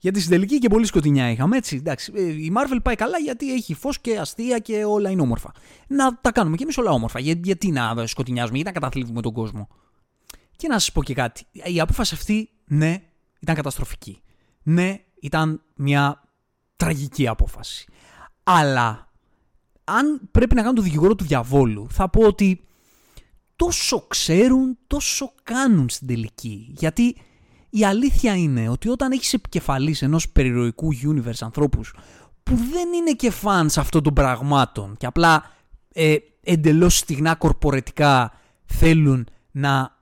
Γιατί 0.01 0.19
στην 0.19 0.31
τελική 0.31 0.57
και 0.57 0.67
πολύ 0.67 0.85
σκοτεινιά 0.85 1.29
είχαμε, 1.29 1.57
έτσι. 1.57 1.75
Εντάξει, 1.75 2.11
ε, 2.15 2.21
η 2.21 2.53
Marvel 2.55 2.77
πάει 2.83 2.95
καλά 2.95 3.17
γιατί 3.17 3.53
έχει 3.53 3.73
φως 3.73 3.99
και 3.99 4.17
αστεία 4.17 4.59
και 4.59 4.83
όλα 4.83 5.09
είναι 5.09 5.21
όμορφα. 5.21 5.51
Να 5.87 6.19
τα 6.21 6.31
κάνουμε 6.31 6.55
και 6.55 6.63
εμείς 6.63 6.77
όλα 6.77 6.91
όμορφα. 6.91 7.19
Για, 7.19 7.35
γιατί 7.43 7.71
να 7.71 8.07
σκοτεινιάζουμε, 8.07 8.57
γιατί 8.57 8.73
να 8.73 8.79
καταθλίβουμε 8.79 9.21
τον 9.21 9.33
κόσμο. 9.33 9.67
Και 10.55 10.67
να 10.67 10.73
σας 10.73 10.91
πω 10.91 11.03
και 11.03 11.13
κάτι. 11.13 11.45
Η 11.51 11.79
απόφαση 11.79 12.13
αυτή, 12.15 12.49
ναι, 12.65 13.01
ήταν 13.39 13.55
καταστροφική. 13.55 14.21
Ναι, 14.63 14.99
ήταν 15.19 15.61
μια 15.75 16.23
τραγική 16.75 17.27
απόφαση. 17.27 17.85
Αλλά 18.43 19.11
αν 19.83 20.29
πρέπει 20.31 20.55
να 20.55 20.61
κάνω 20.61 20.73
το 20.73 20.81
δικηγόρο 20.81 21.15
του 21.15 21.23
διαβόλου, 21.23 21.87
θα 21.89 22.09
πω 22.09 22.25
ότι 22.25 22.61
τόσο 23.55 24.05
ξέρουν, 24.07 24.77
τόσο 24.87 25.33
κάνουν 25.43 25.89
στην 25.89 26.07
τελική. 26.07 26.73
Γιατί 26.77 27.15
η 27.73 27.85
αλήθεια 27.85 28.35
είναι 28.35 28.69
ότι 28.69 28.89
όταν 28.89 29.11
έχεις 29.11 29.33
επικεφαλής 29.33 30.01
ενός 30.01 30.29
περιρροϊκού 30.29 30.89
universe 30.93 31.39
ανθρώπους 31.41 31.93
που 32.43 32.55
δεν 32.55 32.93
είναι 32.93 33.11
και 33.11 33.31
φανς 33.31 33.77
αυτών 33.77 34.03
των 34.03 34.13
πραγμάτων 34.13 34.95
και 34.97 35.05
απλά 35.05 35.43
ε, 35.93 36.15
εντελώς 36.41 36.97
στιγνά 36.97 37.35
κορπορετικά 37.35 38.31
θέλουν 38.65 39.27
να 39.51 39.97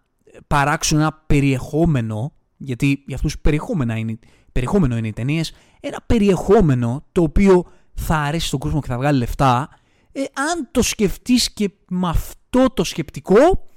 παράξουν 0.47 0.99
ένα 0.99 1.23
περιεχόμενο, 1.27 2.34
γιατί 2.58 3.03
για 3.08 3.15
αυτούς 3.15 3.39
περιεχόμενο 3.39 3.93
είναι, 3.93 4.19
περιεχόμενο 4.51 4.97
είναι 4.97 5.08
οι 5.08 5.13
ταινίες, 5.13 5.53
ένα 5.79 6.03
περιεχόμενο 6.05 7.05
το 7.12 7.21
οποίο 7.21 7.65
θα 7.93 8.15
αρέσει 8.15 8.47
στον 8.47 8.60
κόσμο 8.60 8.82
και 8.82 8.88
θα 8.88 8.97
βγάλει 8.97 9.17
λεφτά, 9.17 9.69
ε, 10.12 10.21
αν 10.21 10.67
το 10.71 10.82
σκεφτείς 10.82 11.53
και 11.53 11.71
με 11.89 12.10
αυτό 12.10 12.65
το 12.73 12.84
σκεπτικό, 12.84 13.67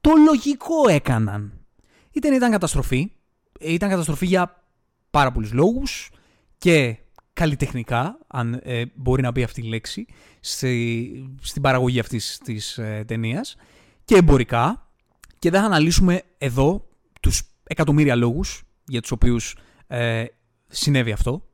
το 0.00 0.10
λογικό 0.24 0.88
έκαναν. 0.88 1.52
Η 2.10 2.20
ταινία 2.20 2.36
ήταν 2.36 2.50
καταστροφή, 2.50 3.12
ήταν 3.60 3.88
καταστροφή 3.88 4.26
για 4.26 4.64
πάρα 5.10 5.32
πολλούς 5.32 5.52
λόγους 5.52 6.10
και 6.58 6.98
καλλιτεχνικά, 7.32 8.18
αν 8.26 8.60
ε, 8.62 8.84
μπορεί 8.94 9.22
να 9.22 9.32
πει 9.32 9.42
αυτή 9.42 9.60
η 9.60 9.68
λέξη, 9.68 10.06
στη, 10.40 11.34
στην 11.40 11.62
παραγωγή 11.62 12.00
αυτής 12.00 12.40
της 12.44 12.78
ε, 12.78 13.04
ταινίας 13.06 13.56
και 14.04 14.14
εμπορικά 14.16 14.90
και 15.38 15.50
δεν 15.50 15.60
θα 15.60 15.66
αναλύσουμε 15.66 16.22
εδώ 16.38 16.88
τους 17.20 17.42
εκατομμύρια 17.64 18.14
λόγους 18.14 18.62
για 18.84 19.00
τους 19.00 19.10
οποίους 19.10 19.56
ε, 19.86 20.24
συνέβη 20.68 21.12
αυτό 21.12 21.48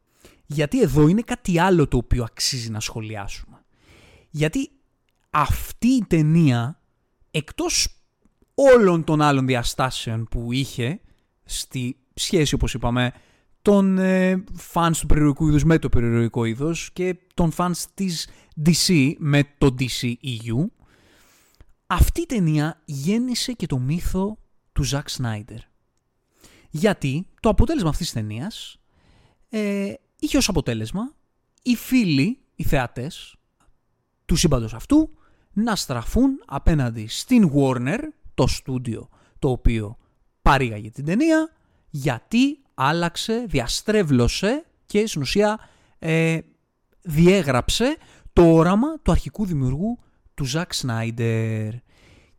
γιατί 0.46 0.80
εδώ 0.80 1.08
είναι 1.08 1.22
κάτι 1.22 1.58
άλλο 1.58 1.88
το 1.88 1.96
οποίο 1.96 2.24
αξίζει 2.24 2.70
να 2.70 2.80
σχολιάσουμε. 2.80 3.64
Γιατί 4.30 4.70
αυτή 5.30 5.86
η 5.86 6.04
ταινία 6.08 6.80
εκτός 7.30 7.88
όλων 8.54 9.04
των 9.04 9.22
άλλων 9.22 9.46
διαστάσεων 9.46 10.26
που 10.30 10.52
είχε 10.52 11.00
στη 11.44 11.96
σχέση 12.14 12.54
όπως 12.54 12.74
είπαμε 12.74 13.12
των 13.62 13.98
ε, 13.98 14.44
fans 14.72 14.90
του 15.00 15.06
περιοριστικού 15.06 15.48
είδους 15.48 15.64
με 15.64 15.78
το 15.78 15.88
περιοριστικό 15.88 16.44
είδος 16.44 16.90
και 16.92 17.16
των 17.34 17.52
fans 17.56 17.84
της 17.94 18.28
DC 18.64 19.12
με 19.18 19.42
το 19.58 19.74
DCEU 19.78 20.66
αυτή 21.86 22.20
η 22.20 22.26
ταινία 22.26 22.82
γέννησε 22.84 23.52
και 23.52 23.66
το 23.66 23.78
μύθο 23.78 24.38
του 24.72 24.88
Zack 24.88 25.04
Snyder. 25.18 25.58
Γιατί 26.70 27.26
το 27.40 27.48
αποτέλεσμα 27.48 27.88
αυτής 27.88 28.10
της 28.10 28.22
ταινίας 28.22 28.78
ε, 29.48 29.92
είχε 30.18 30.36
ως 30.36 30.48
αποτέλεσμα 30.48 31.14
οι 31.62 31.76
φίλοι, 31.76 32.38
οι 32.54 32.64
θεατές 32.64 33.36
του 34.24 34.36
σύμπαντος 34.36 34.74
αυτού 34.74 35.10
να 35.52 35.76
στραφούν 35.76 36.42
απέναντι 36.46 37.06
στην 37.06 37.50
Warner, 37.54 37.98
το 38.34 38.46
στούντιο 38.46 39.08
το 39.38 39.50
οποίο 39.50 39.96
παρήγαγε 40.44 40.90
την 40.90 41.04
ταινία, 41.04 41.50
γιατί 41.90 42.58
άλλαξε, 42.74 43.44
διαστρέβλωσε 43.48 44.64
και 44.86 45.06
στην 45.06 45.22
ουσία 45.22 45.58
ε, 45.98 46.38
διέγραψε 47.02 47.96
το 48.32 48.52
όραμα 48.52 49.00
του 49.02 49.10
αρχικού 49.10 49.46
δημιουργού 49.46 49.98
του 50.34 50.44
Ζακ 50.44 50.74
Σνάιντερ. 50.74 51.72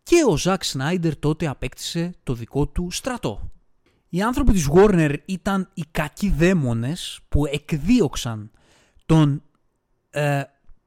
Και 0.04 0.24
ο 0.28 0.38
Ζακ 0.38 0.64
Σνάιντερ 0.64 1.18
τότε 1.18 1.48
απέκτησε 1.48 2.14
το 2.24 2.34
δικό 2.34 2.68
του 2.68 2.92
στρατό. 2.92 3.52
Οι 4.10 4.22
άνθρωποι 4.22 4.52
της 4.52 4.70
Warner 4.74 5.16
ήταν 5.26 5.70
οι 5.74 5.84
κακοί 5.92 6.30
δαίμονες 6.30 7.20
που 7.30 7.46
εκδίωξαν 7.46 8.52
τον, 9.06 9.44
ε, 10.10 10.42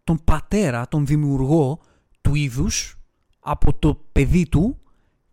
τον 0.04 0.20
πατέρα, 0.24 0.88
τον 0.88 1.07
δημιουργό 1.07 1.81
του 2.20 2.35
είδους 2.35 2.98
από 3.40 3.74
το 3.74 3.94
παιδί 4.12 4.48
του 4.48 4.78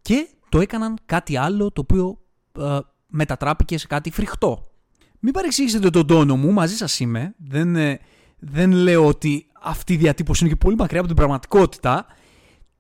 και 0.01 0.27
το 0.55 0.61
έκαναν 0.61 0.97
κάτι 1.05 1.37
άλλο 1.37 1.71
το 1.71 1.81
οποίο 1.81 2.19
ε, 2.59 2.79
μετατράπηκε 3.07 3.77
σε 3.77 3.87
κάτι 3.87 4.11
φρικτό. 4.11 4.71
Μην 5.19 5.33
παρεξήγησετε 5.33 5.89
τον 5.89 6.07
τόνο 6.07 6.35
μου, 6.35 6.51
μαζί 6.51 6.75
σας 6.75 6.99
είμαι. 6.99 7.35
Δεν, 7.37 7.75
ε, 7.75 7.99
δεν 8.39 8.71
λέω 8.71 9.05
ότι 9.05 9.47
αυτή 9.61 9.93
η 9.93 9.97
διατύπωση 9.97 10.43
είναι 10.43 10.53
και 10.53 10.59
πολύ 10.59 10.75
μακριά 10.75 10.99
από 10.99 11.07
την 11.07 11.15
πραγματικότητα. 11.17 12.05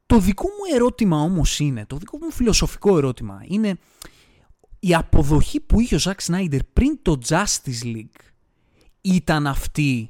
Το 0.05 0.19
δικό 0.19 0.43
μου 0.43 0.75
ερώτημα 0.75 1.21
όμως 1.21 1.59
είναι, 1.59 1.85
το 1.85 1.97
δικό 1.97 2.17
μου 2.21 2.31
φιλοσοφικό 2.31 2.97
ερώτημα 2.97 3.41
είναι 3.47 3.77
η 4.79 4.95
αποδοχή 4.95 5.59
που 5.59 5.79
είχε 5.79 5.95
ο 5.95 5.99
Ζακ 5.99 6.21
Σνάιντερ 6.21 6.63
πριν 6.63 6.99
το 7.01 7.19
Justice 7.27 7.83
League 7.83 8.21
ήταν 9.01 9.47
αυτή, 9.47 10.09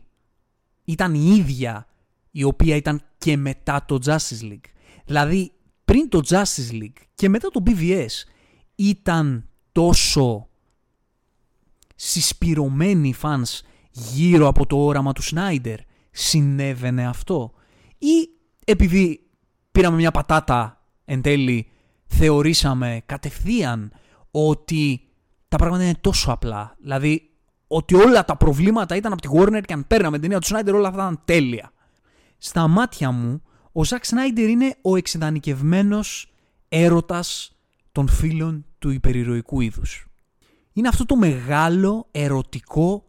ήταν 0.84 1.14
η 1.14 1.36
ίδια 1.38 1.88
η 2.32 2.44
οποία 2.44 2.76
ήταν 2.76 3.02
και 3.18 3.38
μετά 3.38 3.86
το 3.88 4.00
Justice 4.06 4.44
League. 4.44 4.70
Δηλαδή 5.06 5.52
πριν 5.86 6.10
το 6.10 6.22
Justice 6.28 6.72
League 6.72 7.04
και 7.16 7.30
μετά 7.30 7.50
το 7.50 7.64
BVS 7.66 8.08
ήταν 8.76 9.48
τόσο 9.72 10.48
συσπηρωμένοι 11.96 13.08
οι 13.08 13.16
fans 13.22 13.60
γύρω 13.92 14.48
από 14.48 14.66
το 14.66 14.78
όραμα 14.78 15.14
του 15.14 15.22
Σνάιντερ. 15.22 15.80
Συνέβαινε 16.12 17.08
αυτό; 17.08 17.54
Ή 17.98 18.30
επειδή 18.66 19.28
πήραμε 19.72 19.96
μια 19.96 20.12
πατάτα 20.12 20.84
εν 21.06 21.22
τέλει 21.22 21.70
θεωρήσαμε 22.08 23.02
κατευθείαν 23.06 23.92
ότι 24.32 25.02
τα 25.48 25.58
πράγματα 25.58 25.84
είναι 25.84 25.98
τόσο 26.02 26.32
απλά. 26.32 26.76
Δηλαδή 26.80 27.30
ότι 27.68 27.96
όλα 27.96 28.26
τα 28.26 28.38
προβλήματα 28.38 28.96
ήταν 28.96 29.12
από 29.12 29.22
τη 29.22 29.28
Warner 29.32 29.62
και 29.66 29.74
αν 29.74 29.88
παίρναμε 29.88 30.12
την 30.12 30.22
ταινία 30.22 30.40
του 30.40 30.48
Σνάιντερ 30.48 30.74
όλα 30.74 30.88
αυτά 30.88 31.02
ήταν 31.02 31.22
τέλεια. 31.26 31.72
Στα 32.38 32.68
μάτια 32.68 33.12
μου, 33.12 33.42
ο 33.78 33.84
Ζακ 33.84 34.06
Σνάιντερ 34.06 34.50
είναι 34.50 34.76
ο 34.82 34.96
εξειδανικευμένος 34.96 36.34
έρωτας 36.70 37.56
των 37.92 38.08
φίλων 38.08 38.66
του 38.80 38.90
υπερηρωικού 38.90 39.62
είδους. 39.62 40.08
Είναι 40.74 40.88
αυτό 40.88 41.06
το 41.06 41.16
μεγάλο 41.16 42.08
ερωτικό 42.12 43.06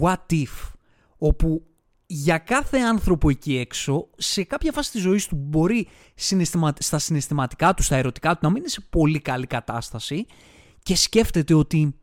what 0.00 0.32
if, 0.32 0.72
όπου 1.18 1.66
για 2.06 2.38
κάθε 2.38 2.78
άνθρωπο 2.78 3.30
εκεί 3.30 3.56
έξω, 3.56 4.08
σε 4.16 4.42
κάποια 4.44 4.72
φάση 4.72 4.90
της 4.90 5.00
ζωής 5.00 5.26
του 5.26 5.36
μπορεί 5.36 5.88
στα 6.78 6.98
συναισθηματικά 6.98 7.74
του, 7.74 7.82
στα 7.82 7.96
ερωτικά 7.96 8.32
του, 8.32 8.38
να 8.42 8.48
μην 8.48 8.58
είναι 8.58 8.68
σε 8.68 8.80
πολύ 8.90 9.20
καλή 9.20 9.46
κατάσταση 9.46 10.26
και 10.82 10.96
σκέφτεται 10.96 11.54
ότι 11.54 11.94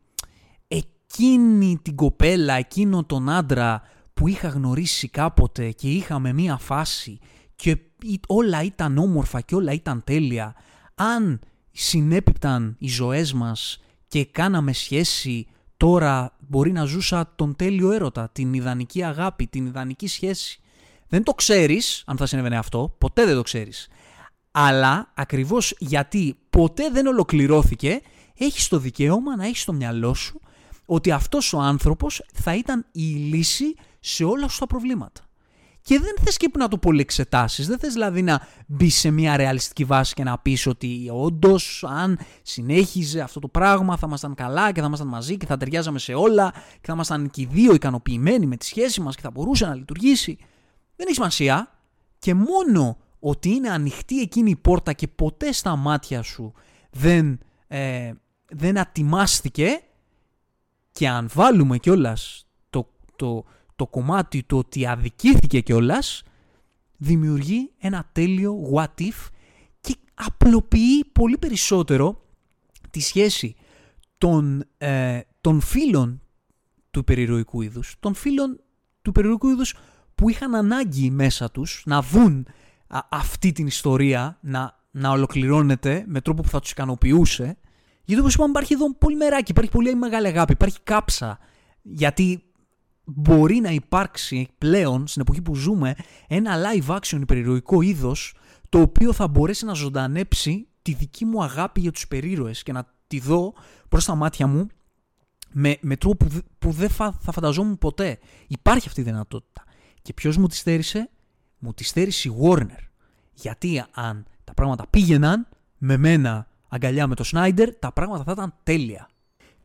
εκείνη 0.68 1.78
την 1.82 1.94
κοπέλα, 1.94 2.54
εκείνο 2.54 3.04
τον 3.04 3.28
άντρα 3.28 3.82
που 4.14 4.28
είχα 4.28 4.48
γνωρίσει 4.48 5.08
κάποτε 5.08 5.70
και 5.70 5.90
είχαμε 5.90 6.32
μία 6.32 6.56
φάση 6.56 7.18
και 7.56 7.78
όλα 8.26 8.62
ήταν 8.62 8.98
όμορφα 8.98 9.40
και 9.40 9.54
όλα 9.54 9.72
ήταν 9.72 10.02
τέλεια, 10.04 10.54
αν 10.94 11.40
συνέπιπταν 11.72 12.76
οι 12.78 12.88
ζωές 12.88 13.32
μας 13.32 13.80
και 14.08 14.24
κάναμε 14.24 14.72
σχέση 14.72 15.46
τώρα 15.76 16.36
μπορεί 16.38 16.72
να 16.72 16.84
ζούσα 16.84 17.32
τον 17.36 17.56
τέλειο 17.56 17.92
έρωτα, 17.92 18.28
την 18.32 18.54
ιδανική 18.54 19.04
αγάπη, 19.04 19.46
την 19.46 19.66
ιδανική 19.66 20.06
σχέση. 20.06 20.60
Δεν 21.08 21.22
το 21.22 21.32
ξέρεις 21.32 22.02
αν 22.06 22.16
θα 22.16 22.26
συνέβαινε 22.26 22.56
αυτό, 22.56 22.94
ποτέ 22.98 23.24
δεν 23.24 23.34
το 23.34 23.42
ξέρεις. 23.42 23.88
Αλλά 24.50 25.12
ακριβώς 25.14 25.74
γιατί 25.78 26.38
ποτέ 26.50 26.90
δεν 26.90 27.06
ολοκληρώθηκε, 27.06 28.00
έχεις 28.38 28.68
το 28.68 28.78
δικαίωμα 28.78 29.36
να 29.36 29.46
έχεις 29.46 29.62
στο 29.62 29.72
μυαλό 29.72 30.14
σου 30.14 30.40
ότι 30.86 31.10
αυτός 31.10 31.52
ο 31.52 31.58
άνθρωπος 31.58 32.22
θα 32.32 32.54
ήταν 32.54 32.86
η 32.92 33.02
λύση 33.02 33.74
σε 34.00 34.24
όλα 34.24 34.48
σου 34.48 34.58
τα 34.58 34.66
προβλήματα. 34.66 35.27
Και 35.88 36.00
δεν 36.00 36.14
θες 36.24 36.36
και 36.36 36.50
να 36.58 36.68
το 36.68 36.78
πολύ 36.78 37.00
εξετάσεις. 37.00 37.66
Δεν 37.66 37.78
θες 37.78 37.92
δηλαδή 37.92 38.22
να 38.22 38.46
μπεις 38.66 38.94
σε 38.94 39.10
μια 39.10 39.36
ρεαλιστική 39.36 39.84
βάση 39.84 40.14
και 40.14 40.24
να 40.24 40.38
πεις 40.38 40.66
ότι 40.66 41.10
όντως 41.12 41.84
αν 41.88 42.18
συνέχιζε 42.42 43.20
αυτό 43.20 43.40
το 43.40 43.48
πράγμα 43.48 43.96
θα 43.96 44.06
ήμασταν 44.06 44.34
καλά 44.34 44.72
και 44.72 44.80
θα 44.80 44.86
ήμασταν 44.86 45.08
μαζί 45.08 45.36
και 45.36 45.46
θα 45.46 45.56
ταιριάζαμε 45.56 45.98
σε 45.98 46.14
όλα 46.14 46.50
και 46.52 46.86
θα 46.86 46.92
ήμασταν 46.92 47.30
και 47.30 47.40
οι 47.40 47.48
δύο 47.50 47.74
ικανοποιημένοι 47.74 48.46
με 48.46 48.56
τη 48.56 48.64
σχέση 48.64 49.00
μας 49.00 49.14
και 49.14 49.22
θα 49.22 49.30
μπορούσε 49.30 49.66
να 49.66 49.74
λειτουργήσει. 49.74 50.38
Δεν 50.96 51.06
έχει 51.06 51.14
σημασία. 51.14 51.78
Και 52.18 52.34
μόνο 52.34 52.96
ότι 53.18 53.48
είναι 53.48 53.68
ανοιχτή 53.68 54.20
εκείνη 54.20 54.50
η 54.50 54.56
πόρτα 54.56 54.92
και 54.92 55.08
ποτέ 55.08 55.52
στα 55.52 55.76
μάτια 55.76 56.22
σου 56.22 56.52
δεν 56.90 57.38
ε, 57.68 58.12
δεν 58.48 58.78
ατιμάστηκε 58.78 59.80
και 60.92 61.08
αν 61.08 61.28
βάλουμε 61.34 61.78
κιόλας 61.78 62.46
το, 62.70 62.88
το, 63.16 63.44
το 63.78 63.86
κομμάτι 63.86 64.42
το 64.42 64.58
ότι 64.58 64.86
αδικήθηκε 64.86 65.60
κιόλας 65.60 66.22
δημιουργεί 66.96 67.70
ένα 67.78 68.08
τέλειο 68.12 68.70
what 68.74 69.00
if 69.00 69.28
και 69.80 69.94
απλοποιεί 70.14 71.04
πολύ 71.04 71.38
περισσότερο 71.38 72.22
τη 72.90 73.00
σχέση 73.00 73.54
των, 74.18 74.64
ε, 74.78 75.20
των 75.40 75.60
φίλων 75.60 76.20
του 76.90 76.98
υπερηρωικού 76.98 77.62
είδους, 77.62 77.94
των 78.00 78.14
φίλων 78.14 78.60
του 79.02 79.10
υπερηρωικού 79.10 79.48
είδους 79.48 79.74
που 80.14 80.28
είχαν 80.28 80.54
ανάγκη 80.54 81.10
μέσα 81.10 81.50
τους 81.50 81.82
να 81.86 82.02
δουν 82.02 82.46
αυτή 83.08 83.52
την 83.52 83.66
ιστορία 83.66 84.38
να, 84.40 84.78
να 84.90 85.10
ολοκληρώνεται 85.10 86.04
με 86.06 86.20
τρόπο 86.20 86.42
που 86.42 86.48
θα 86.48 86.60
τους 86.60 86.70
ικανοποιούσε. 86.70 87.56
Γιατί 88.04 88.20
όπως 88.20 88.34
είπαμε 88.34 88.50
υπάρχει 88.50 88.74
εδώ 88.74 88.94
πολύ 88.94 89.16
μεράκι, 89.16 89.50
υπάρχει 89.50 89.70
πολύ 89.70 89.94
μεγάλη 89.94 90.26
αγάπη, 90.26 90.52
υπάρχει 90.52 90.78
κάψα. 90.82 91.38
Γιατί 91.82 92.47
μπορεί 93.14 93.60
να 93.60 93.70
υπάρξει 93.70 94.48
πλέον 94.58 95.06
στην 95.06 95.22
εποχή 95.22 95.42
που 95.42 95.54
ζούμε 95.54 95.94
ένα 96.28 96.56
live 96.56 96.98
action 96.98 97.20
υπερηρωικό 97.20 97.80
είδος 97.80 98.34
το 98.68 98.80
οποίο 98.80 99.12
θα 99.12 99.28
μπορέσει 99.28 99.64
να 99.64 99.72
ζωντανέψει 99.72 100.68
τη 100.82 100.94
δική 100.94 101.24
μου 101.24 101.42
αγάπη 101.42 101.80
για 101.80 101.92
τους 101.92 102.02
υπερήρωες 102.02 102.62
και 102.62 102.72
να 102.72 102.92
τη 103.06 103.20
δω 103.20 103.54
προς 103.88 104.04
τα 104.04 104.14
μάτια 104.14 104.46
μου 104.46 104.66
με, 105.52 105.76
με 105.80 105.96
τρόπο 105.96 106.26
που, 106.26 106.40
που 106.58 106.70
δεν 106.70 106.88
θα, 106.88 107.12
θα 107.20 107.32
φανταζόμουν 107.32 107.78
ποτέ. 107.78 108.18
Υπάρχει 108.46 108.88
αυτή 108.88 109.00
η 109.00 109.04
δυνατότητα. 109.04 109.64
Και 110.02 110.12
ποιος 110.12 110.36
μου 110.36 110.46
τη 110.46 110.56
στέρισε; 110.56 111.10
Μου 111.58 111.74
τη 111.74 111.84
στέρισε 111.84 112.28
η 112.28 112.32
Warner. 112.42 112.86
Γιατί 113.32 113.84
αν 113.92 114.26
τα 114.44 114.54
πράγματα 114.54 114.86
πήγαιναν 114.86 115.48
με 115.78 115.96
μένα 115.96 116.48
αγκαλιά 116.68 117.06
με 117.06 117.14
το 117.14 117.24
Σνάιντερ, 117.24 117.74
τα 117.74 117.92
πράγματα 117.92 118.24
θα 118.24 118.32
ήταν 118.32 118.54
τέλεια. 118.62 119.08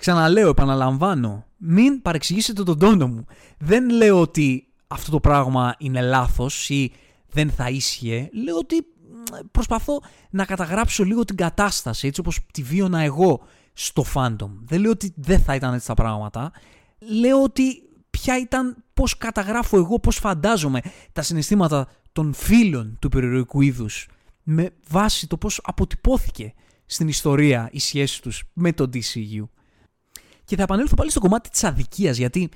Ξαναλέω, 0.04 0.50
επαναλαμβάνω, 0.50 1.46
μην 1.58 2.02
παρεξηγήσετε 2.02 2.64
τον 2.64 2.80
τόνο 2.80 3.08
μου. 3.08 3.26
Δεν 3.58 3.90
λέω 3.90 4.22
ότι 4.22 4.68
αυτό 4.88 5.12
το 5.12 5.20
πράγμα 5.20 5.76
είναι 5.78 6.02
λάθος 6.02 6.70
ή 6.70 6.92
δεν 7.30 7.52
θα 7.52 7.70
ίσχυε. 7.70 8.30
Λέω 8.44 8.58
ότι 8.58 8.86
προσπαθώ 9.52 10.02
να 10.30 10.46
καταγράψω 10.46 11.04
λίγο 11.04 11.26
την 11.26 11.36
κατάσταση 11.36 12.08
έτσι 12.08 12.20
όπως 12.20 12.40
τη 12.54 12.62
βίωνα 12.64 13.00
εγώ 13.00 13.42
στο 13.74 14.06
fandom. 14.14 14.50
Δεν 14.64 14.82
λέω 14.82 14.92
ότι 14.92 15.14
δεν 15.16 15.40
θα 15.40 15.56
ήταν 15.56 15.74
έτσι 15.74 15.88
τα 15.88 15.94
πράγματα. 15.94 16.52
Λέω 17.00 17.44
ότι 17.44 17.64
ποια 18.10 18.40
ήταν 18.40 18.84
πώς 18.94 19.18
καταγράφω 19.18 19.78
εγώ, 19.78 20.00
πώς 20.00 20.18
φαντάζομαι 20.18 20.80
τα 21.14 21.22
συναισθήματα 21.22 21.88
των 22.12 22.34
φίλων 22.34 22.98
του 23.02 23.10
περιοριστικού 23.10 23.62
είδους 23.62 24.08
με 24.44 24.70
βάση 24.90 25.28
το 25.28 25.38
πώς 25.38 25.60
αποτυπώθηκε 25.64 26.54
στην 26.86 27.08
ιστορία 27.08 27.70
η 27.72 27.80
σχέση 27.80 28.22
τους 28.22 28.44
με 28.54 28.74
το 28.74 28.90
DCU. 28.94 29.44
Και 30.46 30.56
θα 30.56 30.64
επανέλθω 30.64 30.96
πάλι 30.96 31.12
στο 31.12 31.20
κομμάτι 31.20 31.50
της 31.50 31.64
αδικίας 31.64 32.18
γιατί 32.18 32.50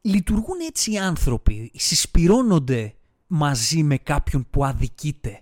λειτουργούν 0.00 0.60
έτσι 0.66 0.92
οι 0.92 0.98
άνθρωποι, 0.98 1.70
συσπυρώνονται 1.74 2.94
μαζί 3.26 3.82
με 3.82 3.96
κάποιον 3.96 4.46
που 4.50 4.64
αδικείται. 4.64 5.40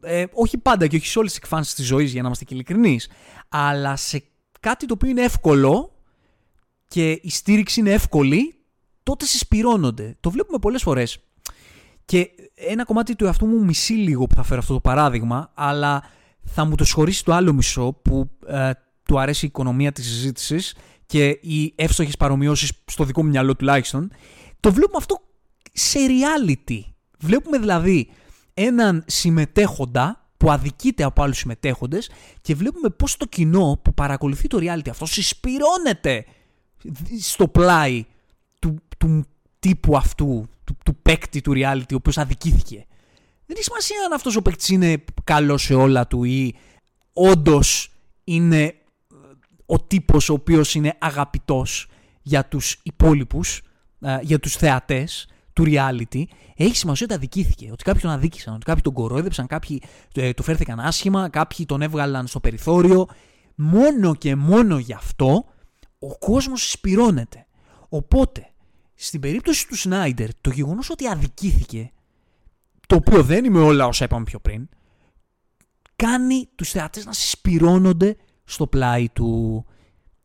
Ε, 0.00 0.24
όχι 0.32 0.58
πάντα 0.58 0.86
και 0.86 0.96
όχι 0.96 1.06
σε 1.06 1.18
όλες 1.18 1.30
τις 1.30 1.40
εκφάνσεις 1.40 1.74
της 1.74 1.86
ζωής 1.86 2.12
για 2.12 2.20
να 2.20 2.26
είμαστε 2.26 2.44
και 2.44 2.54
ειλικρινείς, 2.54 3.08
αλλά 3.48 3.96
σε 3.96 4.22
κάτι 4.60 4.86
το 4.86 4.94
οποίο 4.94 5.10
είναι 5.10 5.22
εύκολο 5.22 5.92
και 6.88 7.10
η 7.10 7.30
στήριξη 7.30 7.80
είναι 7.80 7.92
εύκολη, 7.92 8.54
τότε 9.02 9.24
συσπυρώνονται. 9.24 10.16
Το 10.20 10.30
βλέπουμε 10.30 10.58
πολλές 10.58 10.82
φορές. 10.82 11.18
Και 12.04 12.30
ένα 12.54 12.84
κομμάτι 12.84 13.16
του 13.16 13.24
εαυτού 13.24 13.46
μου 13.46 13.64
μισεί 13.64 13.92
λίγο 13.92 14.26
που 14.26 14.34
θα 14.34 14.42
φέρω 14.42 14.60
αυτό 14.60 14.72
το 14.72 14.80
παράδειγμα, 14.80 15.50
αλλά 15.54 16.02
θα 16.44 16.64
μου 16.64 16.74
το 16.74 16.84
σχωρήσει 16.84 17.24
το 17.24 17.32
άλλο 17.32 17.52
μισό 17.52 17.92
που 17.92 18.30
ε, 18.46 18.70
του 19.02 19.20
αρέσει 19.20 19.44
η 19.44 19.48
οικονομία 19.48 19.92
της 19.92 20.04
συζήτησης 20.06 20.74
και 21.06 21.26
οι 21.28 21.72
εύστοχες 21.76 22.16
παρομοιώσεις 22.16 22.72
στο 22.84 23.04
δικό 23.04 23.22
μου 23.22 23.30
μυαλό 23.30 23.56
τουλάχιστον. 23.56 24.12
Το 24.60 24.72
βλέπουμε 24.72 24.96
αυτό 24.96 25.20
σε 25.72 25.98
reality. 25.98 26.80
Βλέπουμε 27.18 27.58
δηλαδή 27.58 28.08
έναν 28.54 29.04
συμμετέχοντα 29.06 30.26
που 30.36 30.50
αδικείται 30.50 31.02
από 31.02 31.22
άλλους 31.22 31.38
συμμετέχοντες 31.38 32.10
και 32.40 32.54
βλέπουμε 32.54 32.88
πώς 32.88 33.16
το 33.16 33.26
κοινό 33.26 33.80
που 33.82 33.94
παρακολουθεί 33.94 34.48
το 34.48 34.58
reality 34.60 34.88
αυτό 34.90 35.06
συσπυρώνεται 35.06 36.24
στο 37.20 37.48
πλάι 37.48 38.04
του, 38.58 38.76
του 38.98 39.24
τύπου 39.58 39.96
αυτού, 39.96 40.48
του, 40.64 40.76
του 40.84 40.96
παίκτη 41.02 41.40
του 41.40 41.52
reality, 41.54 41.92
ο 41.92 41.94
οποίος 41.94 42.18
αδικήθηκε. 42.18 42.86
Δεν 43.46 43.56
έχει 43.56 43.64
σημασία 43.64 43.96
αν 44.06 44.12
αυτός 44.12 44.36
ο 44.36 44.42
παίκτης 44.42 44.68
είναι 44.68 45.04
καλός 45.24 45.62
σε 45.62 45.74
όλα 45.74 46.06
του 46.06 46.24
ή 46.24 46.54
όντως 47.12 47.90
είναι 48.24 48.62
ε, 48.64 48.74
ο 49.66 49.80
τύπος 49.80 50.28
ο 50.28 50.32
οποίος 50.32 50.74
είναι 50.74 50.94
αγαπητός 50.98 51.88
για 52.22 52.46
τους 52.46 52.80
υπόλοιπους, 52.82 53.62
ε, 54.00 54.18
για 54.22 54.38
τους 54.38 54.56
θεατές 54.56 55.28
του 55.52 55.64
reality, 55.66 56.22
έχει 56.56 56.76
σημασία 56.76 57.06
ότι 57.06 57.14
αδικήθηκε. 57.14 57.70
Ότι 57.72 57.84
κάποιοι 57.84 58.00
τον 58.00 58.10
αδίκησαν, 58.10 58.54
ότι 58.54 58.64
κάποιοι 58.64 58.82
τον 58.82 58.92
κορόιδεψαν, 58.92 59.46
κάποιοι 59.46 59.82
ε, 60.14 60.32
του 60.32 60.42
φέρθηκαν 60.42 60.80
άσχημα, 60.80 61.28
κάποιοι 61.28 61.66
τον 61.66 61.82
έβγαλαν 61.82 62.26
στο 62.26 62.40
περιθώριο. 62.40 63.06
Μόνο 63.54 64.14
και 64.14 64.36
μόνο 64.36 64.78
γι' 64.78 64.92
αυτό 64.92 65.44
ο 65.98 66.18
κόσμος 66.18 66.62
συσπυρώνεται. 66.62 67.46
Οπότε, 67.88 68.50
στην 68.94 69.20
περίπτωση 69.20 69.68
του 69.68 69.76
Σνάιντερ, 69.76 70.40
το 70.40 70.50
γεγονός 70.50 70.90
ότι 70.90 71.06
αδικήθηκε, 71.06 71.92
το 72.86 72.94
οποίο 72.94 73.22
δεν 73.22 73.44
είναι 73.44 73.58
όλα 73.58 73.86
όσα 73.86 74.04
είπαμε 74.04 74.24
πιο 74.24 74.38
πριν, 74.38 74.68
κάνει 75.96 76.48
τους 76.54 76.70
θεατές 76.70 77.04
να 77.04 77.12
συσπυρώνονται 77.12 78.16
στο 78.46 78.66
πλάι 78.66 79.08
του. 79.08 79.64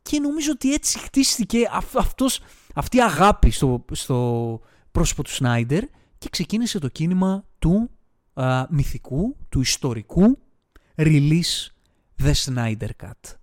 Και 0.02 0.20
νομίζω 0.20 0.52
ότι 0.52 0.74
έτσι 0.74 1.00
χτίστηκε 1.00 1.70
αυτός, 1.96 2.40
αυτή 2.74 2.98
η 2.98 3.02
αγάπη 3.02 3.52
στο, 3.52 3.86
στο 3.92 4.60
πρόσωπο 4.92 5.24
του 5.24 5.34
Σνάιντερ 5.34 5.84
και 6.18 6.30
ξεκίνησε 6.30 6.80
το 6.80 6.88
κίνημα 6.88 7.46
του 7.60 7.90
α, 8.34 8.66
μυθικού, 8.70 9.36
του 9.50 9.60
ιστορικού 9.60 10.38
release 10.96 11.68
The 12.24 12.32
Snyder 12.46 12.90
Cut. 13.04 13.36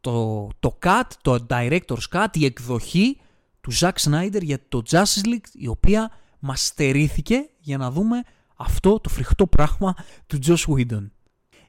Το, 0.00 0.48
το 0.60 0.78
cut, 0.82 1.02
το 1.22 1.46
director's 1.48 2.08
cut, 2.12 2.26
η 2.32 2.44
εκδοχή 2.44 3.20
του 3.60 3.72
Zack 3.74 3.92
Snyder 4.00 4.42
για 4.42 4.58
το 4.68 4.82
Justice 4.90 5.24
League 5.24 5.50
η 5.52 5.66
οποία 5.66 6.10
μας 6.38 6.64
στερήθηκε 6.66 7.48
για 7.58 7.76
να 7.76 7.90
δούμε 7.90 8.22
αυτό 8.56 9.00
το 9.00 9.08
φρικτό 9.08 9.46
πράγμα 9.46 9.94
του 10.26 10.38
Josh 10.46 10.64
Whedon. 10.66 11.06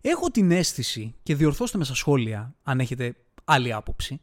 Έχω 0.01 0.31
την 0.31 0.51
αίσθηση 0.51 1.15
και 1.23 1.35
διορθώστε 1.35 1.77
με 1.77 1.83
στα 1.83 1.93
σχόλια 1.93 2.55
αν 2.63 2.79
έχετε 2.79 3.15
άλλη 3.43 3.73
άποψη 3.73 4.21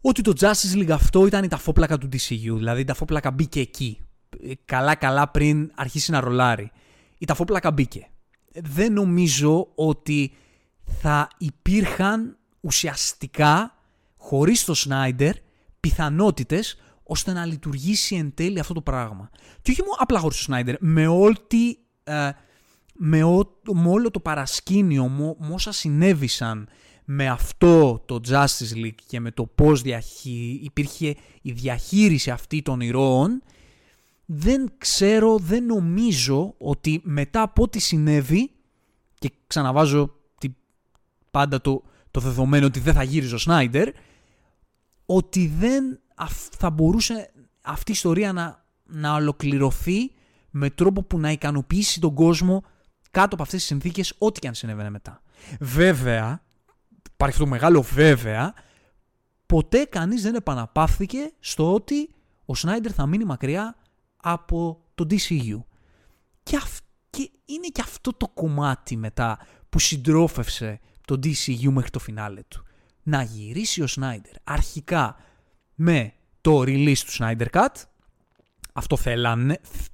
ότι 0.00 0.22
το 0.22 0.32
Justice 0.40 0.76
League 0.76 0.90
αυτό 0.90 1.26
ήταν 1.26 1.44
η 1.44 1.48
ταφόπλακα 1.48 1.98
του 1.98 2.08
DCU. 2.12 2.54
Δηλαδή 2.54 2.80
η 2.80 2.84
ταφόπλακα 2.84 3.30
μπήκε 3.30 3.60
εκεί. 3.60 3.98
Καλά-καλά 4.64 5.28
πριν 5.28 5.72
αρχίσει 5.74 6.10
να 6.10 6.20
ρολάρει. 6.20 6.70
Η 7.18 7.24
ταφόπλακα 7.24 7.70
μπήκε. 7.70 8.08
Δεν 8.52 8.92
νομίζω 8.92 9.68
ότι 9.74 10.32
θα 10.84 11.28
υπήρχαν 11.38 12.36
ουσιαστικά 12.60 13.74
χωρίς 14.16 14.64
το 14.64 14.74
Snyder 14.76 15.32
πιθανότητες 15.80 16.78
ώστε 17.02 17.32
να 17.32 17.44
λειτουργήσει 17.44 18.16
εν 18.16 18.34
τέλει 18.34 18.58
αυτό 18.58 18.74
το 18.74 18.80
πράγμα. 18.80 19.30
Και 19.62 19.70
όχι 19.70 19.82
μόνο 19.82 19.94
απλά 19.98 20.18
χωρίς 20.18 20.44
το 20.44 20.54
Snyder, 20.54 20.74
με, 20.80 21.06
όλη, 21.06 21.36
ε, 22.04 22.30
με, 22.96 23.18
με 23.72 23.88
όλο 23.88 24.10
το 24.10 24.20
παρασκήνιο, 24.20 25.08
με 25.38 25.52
όσα 25.52 25.72
συνέβησαν 25.72 26.68
με 27.04 27.28
αυτό 27.28 28.02
το 28.06 28.20
Justice 28.28 28.76
League 28.84 28.94
και 29.06 29.20
με 29.20 29.30
το 29.30 29.46
πώς 29.46 29.82
διαχει... 29.82 30.60
υπήρχε 30.62 31.16
η 31.42 31.52
διαχείριση 31.52 32.30
αυτή 32.30 32.62
των 32.62 32.80
ηρώων, 32.80 33.42
δεν 34.26 34.72
ξέρω, 34.78 35.38
δεν 35.38 35.64
νομίζω 35.64 36.54
ότι 36.58 37.00
μετά 37.04 37.42
από 37.42 37.62
ό,τι 37.62 37.78
συνέβη, 37.78 38.50
και 39.18 39.32
ξαναβάζω 39.46 40.14
πάντα 41.30 41.60
το, 41.60 41.82
το 42.10 42.20
δεδομένο 42.20 42.66
ότι 42.66 42.80
δεν 42.80 42.94
θα 42.94 43.02
γύριζε 43.02 43.34
ο 43.34 43.38
Σνάιντερ, 43.38 43.88
ότι 45.06 45.46
δεν 45.46 46.00
θα 46.58 46.70
μπορούσε 46.70 47.32
αυτή 47.60 47.90
η 47.90 47.94
ιστορία 47.94 48.32
να, 48.32 48.64
να 48.84 49.14
ολοκληρωθεί 49.14 50.10
με 50.50 50.70
τρόπο 50.70 51.02
που 51.02 51.18
να 51.18 51.30
ικανοποιήσει 51.30 52.00
τον 52.00 52.14
κόσμο 52.14 52.64
κάτω 53.14 53.34
από 53.34 53.42
αυτές 53.42 53.58
τις 53.58 53.68
συνθήκες, 53.68 54.14
ό,τι 54.18 54.40
και 54.40 54.48
αν 54.48 54.54
συνέβαινε 54.54 54.90
μετά. 54.90 55.22
Βέβαια, 55.60 56.42
υπάρχει 57.12 57.34
αυτό 57.34 57.44
το 57.44 57.46
μεγάλο 57.46 57.82
βέβαια, 57.82 58.54
ποτέ 59.46 59.84
κανείς 59.84 60.22
δεν 60.22 60.34
επαναπαύθηκε 60.34 61.32
στο 61.40 61.74
ότι 61.74 62.14
ο 62.44 62.54
Σνάιντερ 62.54 62.92
θα 62.94 63.06
μείνει 63.06 63.24
μακριά 63.24 63.76
από 64.16 64.80
το 64.94 65.06
DCU. 65.10 65.62
Και, 66.42 66.60
και 67.10 67.30
είναι 67.44 67.66
και 67.72 67.80
αυτό 67.80 68.12
το 68.12 68.28
κομμάτι 68.28 68.96
μετά 68.96 69.38
που 69.68 69.78
συντρόφευσε 69.78 70.80
το 71.04 71.14
DCU 71.22 71.70
μέχρι 71.70 71.90
το 71.90 71.98
φινάλε 71.98 72.42
του. 72.48 72.64
Να 73.02 73.22
γυρίσει 73.22 73.82
ο 73.82 73.86
Σνάιντερ 73.86 74.34
αρχικά 74.44 75.16
με 75.74 76.12
το 76.40 76.60
release 76.60 76.98
του 76.98 77.12
Snyder 77.18 77.46
Cut. 77.50 77.74
Αυτό 78.72 78.96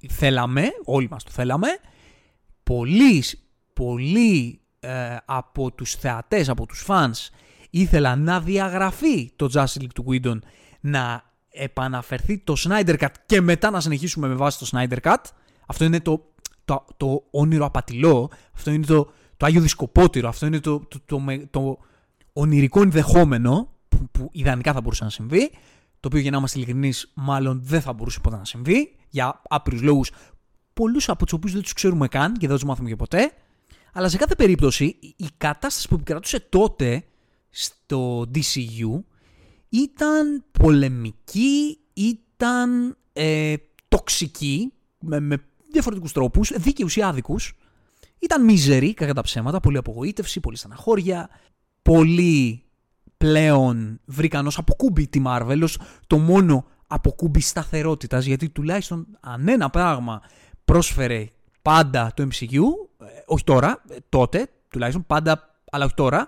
θέλαμε, 0.07 0.67
όλοι 0.83 1.07
μας 1.09 1.23
το 1.23 1.31
θέλαμε. 1.31 1.67
Πολύ, 2.63 3.23
πολύ 3.73 4.61
ε, 4.79 5.15
από 5.25 5.71
τους 5.71 5.95
θεατές, 5.95 6.49
από 6.49 6.65
τους 6.65 6.85
fans, 6.87 7.29
ήθελαν 7.69 8.23
να 8.23 8.39
διαγραφεί 8.39 9.31
το 9.35 9.49
Justice 9.53 9.81
League 9.81 9.91
του 9.93 10.05
Whedon, 10.07 10.37
να 10.79 11.23
επαναφερθεί 11.49 12.37
το 12.37 12.53
Snyder 12.57 12.97
Cut 12.97 13.07
και 13.25 13.41
μετά 13.41 13.69
να 13.69 13.79
συνεχίσουμε 13.79 14.27
με 14.27 14.33
βάση 14.33 14.59
το 14.59 14.69
Snyder 14.71 14.97
Cut. 15.01 15.23
Αυτό 15.65 15.83
είναι 15.83 15.99
το, 15.99 16.33
το, 16.65 16.85
το 16.97 17.23
όνειρο 17.31 17.65
απατηλό, 17.65 18.29
αυτό 18.55 18.71
είναι 18.71 18.85
το, 18.85 19.11
το 19.37 19.45
Άγιο 19.45 19.61
Δισκοπότηρο, 19.61 20.27
αυτό 20.27 20.45
είναι 20.45 20.59
το, 20.59 20.79
το, 20.79 20.99
το, 21.05 21.47
το 21.49 21.77
ονειρικό 22.33 22.81
ενδεχόμενο 22.81 23.69
που, 23.89 24.07
που 24.11 24.29
ιδανικά 24.31 24.73
θα 24.73 24.81
μπορούσε 24.81 25.03
να 25.03 25.09
συμβεί, 25.09 25.51
το 25.99 26.07
οποίο 26.07 26.19
για 26.19 26.31
να 26.31 26.37
είμαστε 26.37 26.59
ειλικρινείς, 26.59 27.11
μάλλον 27.13 27.61
δεν 27.63 27.81
θα 27.81 27.93
μπορούσε 27.93 28.19
ποτέ 28.19 28.35
να 28.35 28.45
συμβεί, 28.45 28.95
για 29.09 29.41
άπειρους 29.49 29.81
λόγους, 29.81 30.11
πολλούς 30.73 31.09
από 31.09 31.23
τους 31.23 31.33
οποίους 31.33 31.53
δεν 31.53 31.61
τους 31.61 31.73
ξέρουμε 31.73 32.07
καν 32.07 32.33
και 32.33 32.47
δεν 32.47 32.55
τους 32.55 32.65
μάθουμε 32.65 32.89
και 32.89 32.95
ποτέ. 32.95 33.31
Αλλά 33.93 34.09
σε 34.09 34.17
κάθε 34.17 34.35
περίπτωση, 34.35 34.97
η 35.15 35.27
κατάσταση 35.37 35.87
που 35.87 35.95
επικρατούσε 35.95 36.39
τότε 36.39 37.03
στο 37.49 38.21
DCU 38.35 39.03
ήταν 39.69 40.43
πολεμική, 40.51 41.79
ήταν 41.93 42.97
ε, 43.13 43.55
τοξική, 43.87 44.73
με, 44.99 45.19
με 45.19 45.37
διαφορετικούς 45.71 46.11
τρόπους, 46.11 46.51
δίκαιους 46.55 46.95
ή 46.95 47.01
άδικους. 47.01 47.55
Ήταν 48.19 48.43
μίζερη, 48.43 48.93
κατά 48.93 49.13
τα 49.13 49.21
ψέματα, 49.21 49.59
πολύ 49.59 49.77
απογοήτευση, 49.77 50.39
πολύ 50.39 50.57
στεναχώρια, 50.57 51.29
πολύ 51.81 52.63
πλέον 53.17 53.99
βρήκαν 54.05 54.47
ως 54.47 54.57
αποκούμπη 54.57 55.07
τη 55.07 55.21
Marvel, 55.25 55.59
ως 55.63 55.79
το 56.07 56.17
μόνο 56.17 56.65
αποκούμπη 56.87 57.39
σταθερότητας, 57.39 58.25
γιατί 58.25 58.49
τουλάχιστον 58.49 59.07
αν 59.19 59.47
ένα 59.47 59.69
πράγμα 59.69 60.21
πρόσφερε 60.71 61.27
πάντα 61.61 62.11
το 62.15 62.27
MCU, 62.31 62.63
ε, 62.97 63.05
όχι 63.25 63.43
τώρα, 63.43 63.83
ε, 63.89 63.95
τότε 64.09 64.47
τουλάχιστον 64.69 65.05
πάντα, 65.05 65.59
αλλά 65.71 65.85
όχι 65.85 65.93
τώρα, 65.93 66.27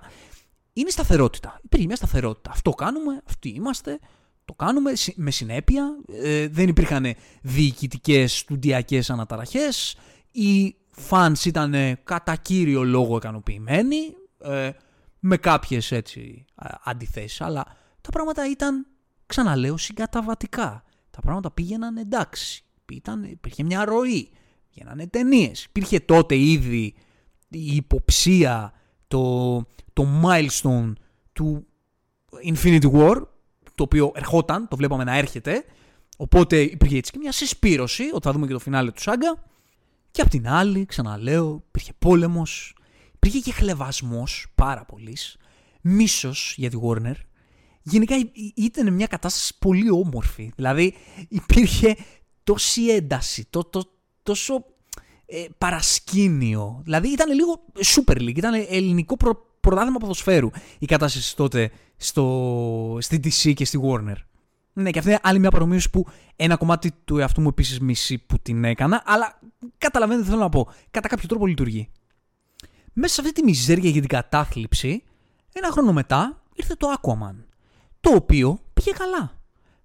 είναι 0.74 0.90
σταθερότητα. 0.90 1.60
Υπήρχε 1.64 1.86
μια 1.86 1.96
σταθερότητα. 1.96 2.52
Αυτό 2.52 2.72
κάνουμε, 2.72 3.22
αυτοί 3.28 3.50
είμαστε, 3.50 4.00
το 4.46 4.54
κάνουμε 4.54 4.92
με 5.16 5.32
συνέπεια. 5.32 5.98
Ε, 6.24 6.48
δεν 6.48 6.68
υπήρχαν 6.68 7.14
διοικητικές 7.42 8.38
στουντιακές 8.38 9.10
αναταραχές. 9.10 9.98
Οι 10.32 10.76
fans 11.10 11.46
ήταν 11.46 11.76
κατά 12.04 12.36
κύριο 12.36 12.84
λόγο 12.84 13.18
ικανοποιημένοι. 13.18 14.16
Ε, 14.44 14.72
με 15.20 15.38
κάποιες 15.38 15.92
έτσι 15.92 16.46
αντιθέσεις, 16.84 17.42
αλλά 17.42 17.66
τα 18.02 18.10
πράγματα 18.10 18.50
ήταν, 18.50 18.86
ξαναλέω, 19.26 19.78
συγκαταβατικά. 19.78 20.84
Τα 21.12 21.22
πράγματα 21.22 21.52
πήγαιναν 21.52 21.98
εντάξει. 21.98 22.64
Ήταν, 22.92 23.24
υπήρχε 23.24 23.64
μια 23.64 23.86
ροή. 23.86 24.30
Βγαίνανε 24.72 25.08
ταινίες. 25.08 25.64
Υπήρχε 25.64 26.00
τότε 26.00 26.38
ήδη 26.38 26.94
η 27.50 27.76
υποψία, 27.76 28.74
το, 29.08 29.56
το 29.94 30.08
milestone 30.24 30.94
του 31.34 31.66
Infinity 32.46 32.92
War, 32.92 33.22
το 33.76 33.84
οποίο 33.84 34.12
ερχόταν, 34.16 34.68
το 34.68 34.76
βλέπαμε 34.76 35.04
να 35.04 35.18
έρχεται. 35.18 35.66
Οπότε 36.18 36.62
υπήρχε 36.62 36.98
έτσι 36.98 37.12
και 37.12 37.18
μια 37.18 37.32
συσπήρωση, 37.32 38.04
όταν 38.04 38.22
θα 38.22 38.32
δούμε 38.32 38.48
και 38.48 38.54
το 38.54 38.60
φινάλε 38.60 38.92
του 38.92 39.02
Σάγκα. 39.02 39.44
Και 40.12 40.22
απ' 40.22 40.30
την 40.30 40.48
άλλη, 40.48 40.86
ξαναλέω, 40.86 41.64
υπήρχε 41.68 41.94
πόλεμος, 42.00 42.76
υπήρχε 43.16 43.40
και 43.40 43.52
χλεβασμός 43.52 44.48
πάρα 44.56 44.86
πολύ, 44.86 45.18
μίσος 45.82 46.54
για 46.58 46.70
τη 46.70 46.78
Warner. 46.84 47.16
Γενικά 47.82 48.16
ήταν 48.56 48.94
μια 48.94 49.08
κατάσταση 49.08 49.58
πολύ 49.60 49.90
όμορφη. 49.92 50.52
Δηλαδή 50.56 50.94
υπήρχε 51.30 51.96
τόση 52.44 52.88
ένταση, 52.88 53.48
το, 53.50 53.64
το, 53.64 53.84
τόσο 54.24 54.66
ε, 55.26 55.46
παρασκήνιο. 55.58 56.82
Δηλαδή 56.84 57.08
ήταν 57.08 57.34
λίγο 57.34 57.64
Super 57.96 58.18
League, 58.18 58.38
ήταν 58.38 58.66
ελληνικό 58.70 59.18
προ, 59.18 59.46
πρωτάθλημα 59.60 59.98
ποδοσφαίρου 59.98 60.50
η 60.80 60.86
κατάσταση 60.86 61.36
τότε 61.36 61.72
στο, 61.98 62.98
στη 63.02 63.20
DC 63.24 63.54
και 63.54 63.66
στη 63.66 63.80
Warner. 63.84 64.16
Ναι, 64.74 64.90
και 64.92 65.00
αυτή 65.00 65.12
είναι 65.12 65.20
άλλη 65.24 65.40
μια 65.40 65.52
παρομοίωση 65.52 65.90
που 65.90 66.06
ένα 66.36 66.56
κομμάτι 66.56 66.92
του 67.06 67.18
εαυτού 67.18 67.42
μου 67.42 67.48
επίσης 67.48 67.80
μισή 67.80 68.18
που 68.18 68.40
την 68.40 68.64
έκανα, 68.64 69.04
αλλά 69.06 69.40
καταλαβαίνετε 69.78 70.24
τι 70.24 70.30
θέλω 70.32 70.42
να 70.42 70.50
πω. 70.50 70.68
Κατά 70.92 71.08
κάποιο 71.08 71.28
τρόπο 71.28 71.48
λειτουργεί. 71.48 71.90
Μέσα 72.94 73.14
σε 73.14 73.22
αυτή 73.22 73.34
τη 73.34 73.44
μιζέρια 73.44 73.90
για 73.90 74.00
την 74.00 74.10
κατάθλιψη, 74.10 75.04
ένα 75.54 75.72
χρόνο 75.72 75.94
μετά 75.94 76.44
ήρθε 76.54 76.76
το 76.76 76.94
Aquaman. 77.02 77.36
Το 78.02 78.16
οποίο 78.16 78.60
πήγε 78.74 78.92
καλά. 78.92 79.42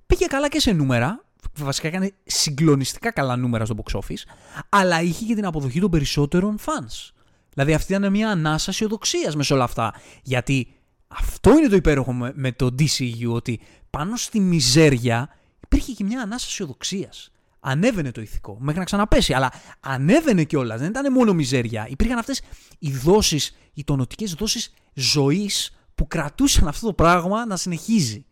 Πήγε 0.07 0.27
καλά 0.27 0.49
και 0.49 0.61
σε 0.61 0.73
νούμερα, 0.73 1.25
βασικά 1.65 1.89
έκανε 1.89 2.13
συγκλονιστικά 2.25 3.13
καλά 3.13 3.37
νούμερα 3.37 3.65
στο 3.65 3.75
box 3.83 3.99
office, 3.99 4.23
αλλά 4.69 5.03
είχε 5.03 5.25
και 5.25 5.35
την 5.35 5.47
αποδοχή 5.47 5.81
των 5.81 5.91
περισσότερων 5.91 6.59
fans. 6.59 7.11
Δηλαδή 7.53 7.75
αυτή 7.75 7.93
ήταν 7.95 8.11
μια 8.11 8.31
ανάσα 8.31 8.71
αισιοδοξίας 8.71 9.37
μες 9.37 9.51
όλα 9.51 9.65
αυτά. 9.65 9.95
Γιατί 10.23 10.69
αυτό 11.09 11.59
είναι 11.59 11.69
το 11.69 11.77
υπέροχο 11.77 12.13
με 12.35 12.53
το 12.53 12.75
DCU, 12.79 13.29
ότι 13.29 13.61
πάνω 13.91 14.17
στη 14.17 14.41
μιζέρια 14.41 15.29
υπήρχε 15.63 15.93
και 15.93 16.05
μια 16.05 16.21
ανάσα 16.21 16.47
αισιοδοξίας. 16.49 17.31
Ανέβαινε 17.61 18.11
το 18.11 18.21
ηθικό 18.21 18.57
μέχρι 18.61 18.79
να 18.79 18.85
ξαναπέσει, 18.85 19.33
αλλά 19.33 19.53
ανέβαινε 19.81 20.45
κιόλας. 20.45 20.81
Δεν 20.81 20.89
ήταν 20.89 21.13
μόνο 21.13 21.35
μιζέρια. 21.35 21.87
Υπήρχαν 21.89 22.19
αυτές 22.19 22.43
οι 22.79 22.91
δόσεις, 22.91 23.57
οι 23.75 23.85
τονωτικέ 23.85 24.27
δόσεις 24.39 24.75
ζωής 24.95 25.77
που 25.95 26.07
κρατούσαν 26.07 26.69
αυτό 26.69 26.87
το 26.87 26.93
πράγμα 26.93 27.47
να 27.47 27.57
συνεχίζει. 27.57 28.25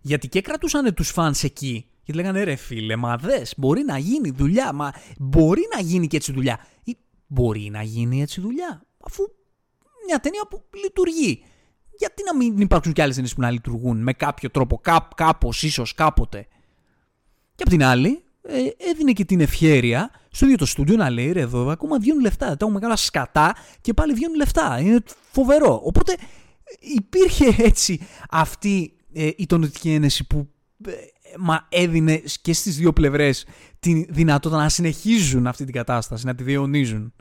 Γιατί 0.00 0.28
και 0.28 0.40
κρατούσαν 0.40 0.94
τους 0.94 1.10
φαν 1.10 1.34
εκεί. 1.42 1.89
Γιατί 2.02 2.20
λέγανε 2.20 2.44
ρε 2.44 2.56
φίλε, 2.56 2.96
μα 2.96 3.16
δες, 3.16 3.54
μπορεί 3.56 3.82
να 3.82 3.98
γίνει 3.98 4.30
δουλειά. 4.30 4.72
Μα 4.72 4.92
μπορεί 5.18 5.62
να 5.74 5.80
γίνει 5.80 6.06
και 6.06 6.16
έτσι 6.16 6.32
δουλειά. 6.32 6.66
Ή 6.84 6.96
μπορεί 7.26 7.68
να 7.72 7.82
γίνει 7.82 8.22
έτσι 8.22 8.40
δουλειά. 8.40 8.82
Αφού 8.98 9.22
μια 10.06 10.20
ταινία 10.20 10.42
που 10.50 10.64
λειτουργεί. 10.82 11.44
Γιατί 11.98 12.22
να 12.24 12.36
μην 12.36 12.60
υπάρξουν 12.60 12.92
κι 12.92 13.02
άλλες 13.02 13.14
ταινίες 13.14 13.34
που 13.34 13.40
να 13.40 13.50
λειτουργούν 13.50 14.02
με 14.02 14.12
κάποιο 14.12 14.50
τρόπο, 14.50 14.78
κά, 14.78 15.08
κάπως, 15.16 15.62
ίσως 15.62 15.94
κάποτε. 15.94 16.46
Και 17.54 17.62
απ' 17.62 17.68
την 17.68 17.84
άλλη, 17.84 18.24
ε, 18.42 18.90
έδινε 18.90 19.12
και 19.12 19.24
την 19.24 19.40
ευχέρεια 19.40 20.10
στο 20.30 20.44
ίδιο 20.44 20.56
το 20.56 20.66
στούντιο 20.66 20.96
να 20.96 21.10
λέει 21.10 21.32
ρε 21.32 21.40
εδώ 21.40 21.68
ακόμα 21.68 21.98
βγαίνουν 21.98 22.20
λεφτά. 22.20 22.46
Τα 22.46 22.56
έχουμε 22.60 22.72
μεγάλα 22.72 22.96
σκατά 22.96 23.54
και 23.80 23.94
πάλι 23.94 24.12
βγαίνουν 24.12 24.36
λεφτά. 24.36 24.78
Είναι 24.80 25.02
φοβερό. 25.32 25.80
Οπότε 25.84 26.16
υπήρχε 26.78 27.54
έτσι 27.58 28.00
αυτή 28.30 28.96
ε, 29.12 29.30
η 29.36 29.46
τονωτική 29.46 29.90
ένεση 29.90 30.26
που 30.26 30.48
ε, 30.86 30.92
μα 31.38 31.66
έδινε 31.68 32.22
και 32.42 32.52
στις 32.52 32.76
δύο 32.76 32.92
πλευρές 32.92 33.46
τη 33.80 34.06
δυνατότητα 34.08 34.60
να 34.62 34.68
συνεχίζουν 34.68 35.46
αυτή 35.46 35.64
την 35.64 35.74
κατάσταση, 35.74 36.26
να 36.26 36.34
τη 36.34 36.42
διαιωνίζουν. 36.42 37.12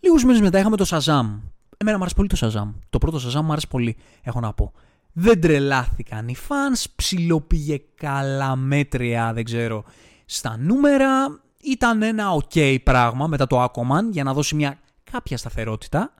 Λίγους 0.00 0.24
μήνες 0.24 0.40
μετά 0.40 0.58
είχαμε 0.58 0.76
το 0.76 0.86
Shazam. 0.88 1.40
Εμένα 1.76 1.96
μου 1.96 2.02
άρεσε 2.02 2.14
πολύ 2.14 2.28
το 2.28 2.36
Shazam. 2.40 2.74
Το 2.90 2.98
πρώτο 2.98 3.18
Shazam 3.18 3.42
μου 3.42 3.52
άρεσε 3.52 3.66
πολύ, 3.66 3.96
έχω 4.22 4.40
να 4.40 4.52
πω. 4.52 4.72
Δεν 5.12 5.40
τρελάθηκαν 5.40 6.28
οι 6.28 6.36
fans, 6.48 6.84
ψιλοπήγε 6.96 7.80
καλά 7.94 8.56
μέτρια, 8.56 9.32
δεν 9.32 9.44
ξέρω, 9.44 9.84
στα 10.24 10.56
νούμερα. 10.58 11.40
Ήταν 11.64 12.02
ένα 12.02 12.26
ok 12.32 12.82
πράγμα 12.82 13.26
μετά 13.26 13.46
το 13.46 13.64
Aquaman 13.64 14.10
για 14.10 14.24
να 14.24 14.32
δώσει 14.32 14.54
μια 14.54 14.78
κάποια 15.10 15.36
σταθερότητα. 15.36 16.14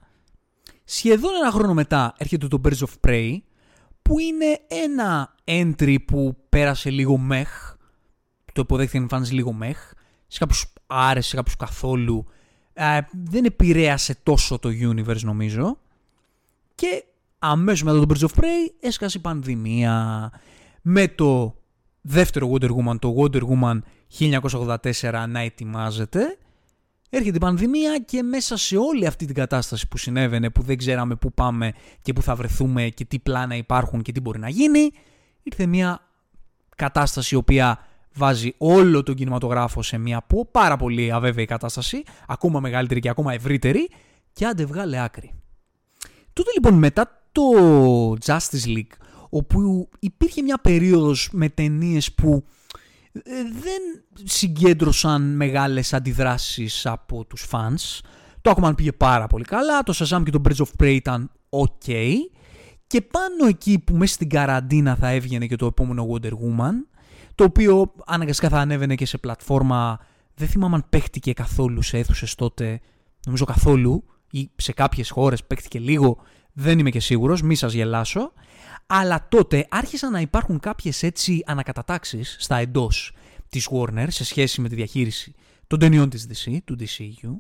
Σχεδόν 0.85 1.31
ένα 1.43 1.51
χρόνο 1.51 1.75
μετά 1.75 2.15
έρχεται 2.17 2.49
το 2.49 2.61
Birds 2.65 2.79
of 2.79 3.09
Prey, 3.09 3.37
που 4.03 4.19
είναι 4.19 4.59
ένα 4.85 5.32
entry 5.53 5.97
που 6.07 6.37
πέρασε 6.49 6.91
λίγο 6.91 7.17
μεχ, 7.17 7.75
το 8.53 8.61
υποδέχθηκε 8.61 8.97
να 8.97 9.03
εμφάνιζε 9.03 9.33
λίγο 9.33 9.53
μεχ, 9.53 9.93
σε 10.27 10.39
κάποιους 10.39 10.73
άρεσε, 10.87 11.29
σε 11.29 11.37
κάποιους 11.37 11.57
καθόλου, 11.57 12.27
ε, 12.73 12.99
δεν 13.25 13.45
επηρέασε 13.45 14.17
τόσο 14.23 14.59
το 14.59 14.69
universe 14.69 15.21
νομίζω. 15.23 15.79
Και 16.75 17.05
αμέσως 17.39 17.83
μετά 17.83 18.07
το 18.07 18.07
Birds 18.09 18.29
of 18.29 18.41
Prey 18.41 18.73
έσκασε 18.81 19.19
η 19.19 19.21
πανδημία 19.21 20.31
με 20.83 21.09
το 21.09 21.57
δεύτερο 22.01 22.51
Wonder 22.53 22.71
Woman, 22.71 22.99
το 22.99 23.15
Wonder 23.19 23.43
Woman 23.43 23.79
1984 24.19 25.25
να 25.29 25.41
ετοιμάζεται. 25.41 26.39
Έρχεται 27.11 27.37
η 27.37 27.41
πανδημία 27.41 27.99
και 27.99 28.23
μέσα 28.23 28.57
σε 28.57 28.77
όλη 28.77 29.07
αυτή 29.07 29.27
την 29.27 29.35
κατάσταση 29.35 29.89
που 29.89 29.97
συνέβαινε, 29.97 30.51
που 30.51 30.63
δεν 30.63 30.77
ξέραμε 30.77 31.15
πού 31.15 31.33
πάμε 31.33 31.73
και 32.03 32.13
πού 32.13 32.23
θα 32.23 32.35
βρεθούμε 32.35 32.89
και 32.89 33.05
τι 33.05 33.19
πλάνα 33.19 33.57
υπάρχουν 33.57 34.03
και 34.03 34.13
τι 34.13 34.21
μπορεί 34.21 34.39
να 34.39 34.49
γίνει, 34.49 34.91
ήρθε 35.43 35.67
μια 35.67 36.01
κατάσταση 36.77 37.35
η 37.35 37.39
οποία 37.39 37.79
βάζει 38.15 38.55
όλο 38.59 39.03
τον 39.03 39.15
κινηματογράφο 39.15 39.83
σε 39.83 39.99
μια 39.99 40.27
πάρα 40.51 40.77
πολύ 40.77 41.13
αβέβαιη 41.13 41.45
κατάσταση, 41.45 42.03
ακόμα 42.27 42.61
μεγαλύτερη 42.61 43.01
και 43.01 43.09
ακόμα 43.09 43.33
ευρύτερη, 43.33 43.91
και 44.33 44.47
άντε 44.47 44.65
βγάλε 44.65 45.03
άκρη. 45.03 45.33
Τότε 46.33 46.51
λοιπόν 46.55 46.75
μετά 46.75 47.23
το 47.33 47.43
Justice 48.25 48.67
League, 48.67 48.97
όπου 49.29 49.89
υπήρχε 49.99 50.43
μια 50.43 50.59
περίοδος 50.59 51.29
με 51.33 51.49
ταινίες 51.49 52.13
που 52.13 52.45
ε, 53.13 53.21
δεν 53.63 54.05
συγκέντρωσαν 54.25 55.37
μεγάλες 55.37 55.93
αντιδράσεις 55.93 56.87
από 56.87 57.25
τους 57.25 57.47
fans. 57.51 58.01
Το 58.43 58.55
Aquaman 58.57 58.73
πήγε 58.77 58.93
πάρα 58.93 59.27
πολύ 59.27 59.45
καλά, 59.45 59.83
το 59.83 59.95
Shazam 59.97 60.23
και 60.25 60.31
το 60.31 60.41
Bridge 60.45 60.65
of 60.65 60.83
Prey 60.83 60.95
ήταν 60.95 61.31
ok. 61.51 61.93
Και 62.93 63.01
πάνω 63.01 63.47
εκεί 63.49 63.79
που 63.79 63.97
μέσα 63.97 64.15
στην 64.15 64.29
καραντίνα 64.29 64.97
θα 64.97 65.09
έβγαινε 65.09 65.47
και 65.47 65.57
το 65.57 65.67
επόμενο 65.67 66.09
Wonder 66.11 66.31
Woman, 66.31 66.73
το 67.35 67.45
οποίο 67.45 67.93
αναγκαστικά 68.07 68.49
θα 68.49 68.59
ανέβαινε 68.59 68.95
και 68.95 69.07
σε 69.07 69.19
πλατφόρμα, 69.19 69.99
δεν 70.35 70.49
θυμάμαι 70.49 70.75
αν 70.75 70.85
παίχτηκε 70.89 71.33
καθόλου 71.33 71.83
σε 71.83 71.99
αίθουσες 71.99 72.35
τότε, 72.35 72.81
νομίζω 73.27 73.45
καθόλου, 73.45 74.05
ή 74.31 74.51
σε 74.57 74.73
κάποιες 74.73 75.11
χώρες 75.11 75.45
παίχτηκε 75.45 75.79
λίγο, 75.79 76.17
δεν 76.53 76.79
είμαι 76.79 76.91
και 76.91 77.01
σίγουρος, 77.01 77.43
μη 77.43 77.55
σας 77.55 77.73
γελάσω. 77.73 78.33
Αλλά 78.87 79.27
τότε 79.29 79.67
άρχισαν 79.71 80.13
να 80.13 80.21
υπάρχουν 80.21 80.59
κάποιες 80.59 81.03
έτσι 81.03 81.43
ανακατατάξεις 81.47 82.37
στα 82.39 82.57
εντός 82.57 83.13
της 83.49 83.69
Warner 83.71 84.07
σε 84.09 84.25
σχέση 84.25 84.61
με 84.61 84.69
τη 84.69 84.75
διαχείριση 84.75 85.35
των 85.67 85.79
ταινιών 85.79 86.09
της 86.09 86.27
DC, 86.29 86.57
του 86.65 86.77
DCU. 86.81 87.37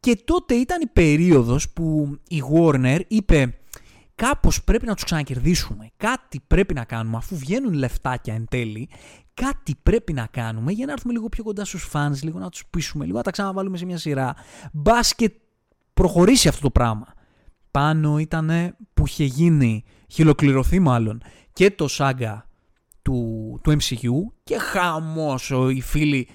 Και 0.00 0.22
τότε 0.24 0.54
ήταν 0.54 0.80
η 0.80 0.86
περίοδος 0.86 1.70
που 1.70 2.18
η 2.28 2.42
Warner 2.52 3.00
είπε 3.08 3.58
κάπως 4.14 4.64
πρέπει 4.64 4.86
να 4.86 4.94
τους 4.94 5.04
ξανακερδίσουμε, 5.04 5.90
κάτι 5.96 6.40
πρέπει 6.46 6.74
να 6.74 6.84
κάνουμε 6.84 7.16
αφού 7.16 7.36
βγαίνουν 7.36 7.72
λεφτάκια 7.72 8.34
εν 8.34 8.46
τέλει, 8.50 8.88
κάτι 9.34 9.74
πρέπει 9.82 10.12
να 10.12 10.26
κάνουμε 10.30 10.72
για 10.72 10.86
να 10.86 10.92
έρθουμε 10.92 11.12
λίγο 11.12 11.28
πιο 11.28 11.44
κοντά 11.44 11.64
στους 11.64 11.88
fans, 11.92 12.22
λίγο 12.22 12.38
να 12.38 12.48
τους 12.48 12.66
πείσουμε, 12.70 13.04
λίγο 13.04 13.16
να 13.16 13.22
τα 13.22 13.30
ξαναβάλουμε 13.30 13.76
σε 13.76 13.84
μια 13.84 13.98
σειρά. 13.98 14.34
Μπα 14.72 15.00
και 15.16 15.30
προχωρήσει 15.94 16.48
αυτό 16.48 16.60
το 16.60 16.70
πράγμα. 16.70 17.06
Πάνω 17.70 18.18
ήταν 18.18 18.76
που 18.94 19.06
είχε 19.06 19.24
γίνει, 19.24 19.84
είχε 20.08 20.22
ολοκληρωθεί 20.22 20.78
μάλλον 20.78 21.22
και 21.52 21.70
το 21.70 21.88
σάγκα 21.88 22.48
του, 23.02 23.60
του 23.62 23.70
MCU 23.70 24.32
και 24.44 24.58
χαμός 24.58 25.52
οι 25.74 25.80
φίλοι 25.80 26.28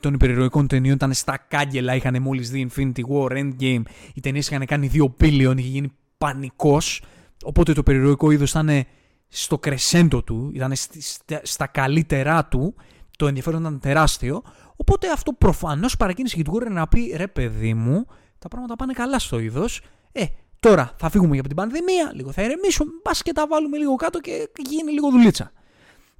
των 0.00 0.14
υπερηρωικών 0.14 0.66
ταινιών 0.66 0.94
ήταν 0.94 1.12
στα 1.12 1.36
κάγκελα, 1.48 1.94
είχαν 1.94 2.22
μόλις 2.22 2.50
δει 2.50 2.68
Infinity 2.70 3.00
War, 3.08 3.30
Endgame, 3.30 3.82
οι 4.14 4.20
ταινίες 4.20 4.48
είχαν 4.48 4.66
κάνει 4.66 4.86
δύο 4.86 5.16
billion, 5.20 5.54
είχε 5.56 5.68
γίνει 5.68 5.90
πανικός, 6.18 7.02
οπότε 7.44 7.72
το 7.72 7.80
υπερηρωικό 7.80 8.30
είδος 8.30 8.50
ήταν 8.50 8.84
στο 9.28 9.58
κρεσέντο 9.58 10.22
του, 10.22 10.50
ήταν 10.54 10.72
στα 11.42 11.66
καλύτερά 11.66 12.44
του, 12.44 12.74
το 13.18 13.26
ενδιαφέρον 13.26 13.60
ήταν 13.60 13.80
τεράστιο, 13.80 14.42
οπότε 14.76 15.10
αυτό 15.10 15.32
προφανώς 15.32 15.96
παρακίνησε 15.96 16.36
και 16.36 16.42
του 16.42 16.52
Warner 16.54 16.70
να 16.70 16.88
πει 16.88 17.14
ρε 17.16 17.26
παιδί 17.26 17.74
μου, 17.74 18.06
τα 18.38 18.48
πράγματα 18.48 18.76
πάνε 18.76 18.92
καλά 18.92 19.18
στο 19.18 19.38
είδος, 19.38 19.80
ε, 20.12 20.24
τώρα 20.60 20.94
θα 20.96 21.10
φύγουμε 21.10 21.34
για 21.34 21.42
την 21.42 21.56
πανδημία, 21.56 22.10
λίγο 22.14 22.32
θα 22.32 22.42
ηρεμήσουμε, 22.42 22.90
πας 23.02 23.22
και 23.22 23.32
τα 23.32 23.46
βάλουμε 23.46 23.78
λίγο 23.78 23.94
κάτω 23.94 24.20
και 24.20 24.48
γίνει 24.68 24.92
λίγο 24.92 25.10
δουλίτσα. 25.10 25.52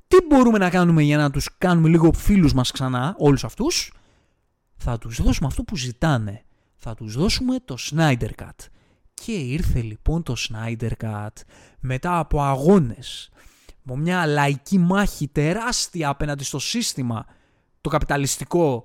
Τι 0.09 0.17
μπορούμε 0.29 0.59
να 0.59 0.71
κάνουμε 0.71 1.03
για 1.03 1.17
να 1.17 1.31
τους 1.31 1.49
κάνουμε 1.59 1.89
λίγο 1.89 2.13
φίλους 2.13 2.53
μας 2.53 2.71
ξανά, 2.71 3.15
όλους 3.19 3.45
αυτούς; 3.45 3.93
Θα 4.77 4.99
τους 4.99 5.23
δώσουμε 5.23 5.47
αυτό 5.47 5.63
που 5.63 5.77
ζητάνε. 5.77 6.45
Θα 6.77 6.95
τους 6.95 7.17
δώσουμε 7.17 7.57
το 7.65 7.77
Snyder 7.91 8.31
Cut. 8.43 8.69
Και 9.25 9.33
ήρθε 9.33 9.81
λοιπόν 9.81 10.23
το 10.23 10.35
Snyder 10.39 10.91
Cut 11.03 11.29
μετά 11.81 12.19
από 12.19 12.43
αγώνες, 12.43 13.31
με 13.83 13.97
μια 13.97 14.27
λαϊκή 14.27 14.79
μάχη 14.79 15.29
τεράστια 15.29 16.09
απέναντι 16.09 16.45
στο 16.45 16.59
σύστημα, 16.59 17.27
το 17.81 17.89
καπιταλιστικό 17.89 18.85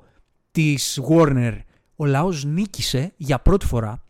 της 0.52 1.00
Warner. 1.10 1.58
Ο 1.96 2.06
λαός 2.06 2.44
νίκησε 2.46 3.14
για 3.18 3.40
πρώτη 3.40 3.66
φορά 3.66 4.04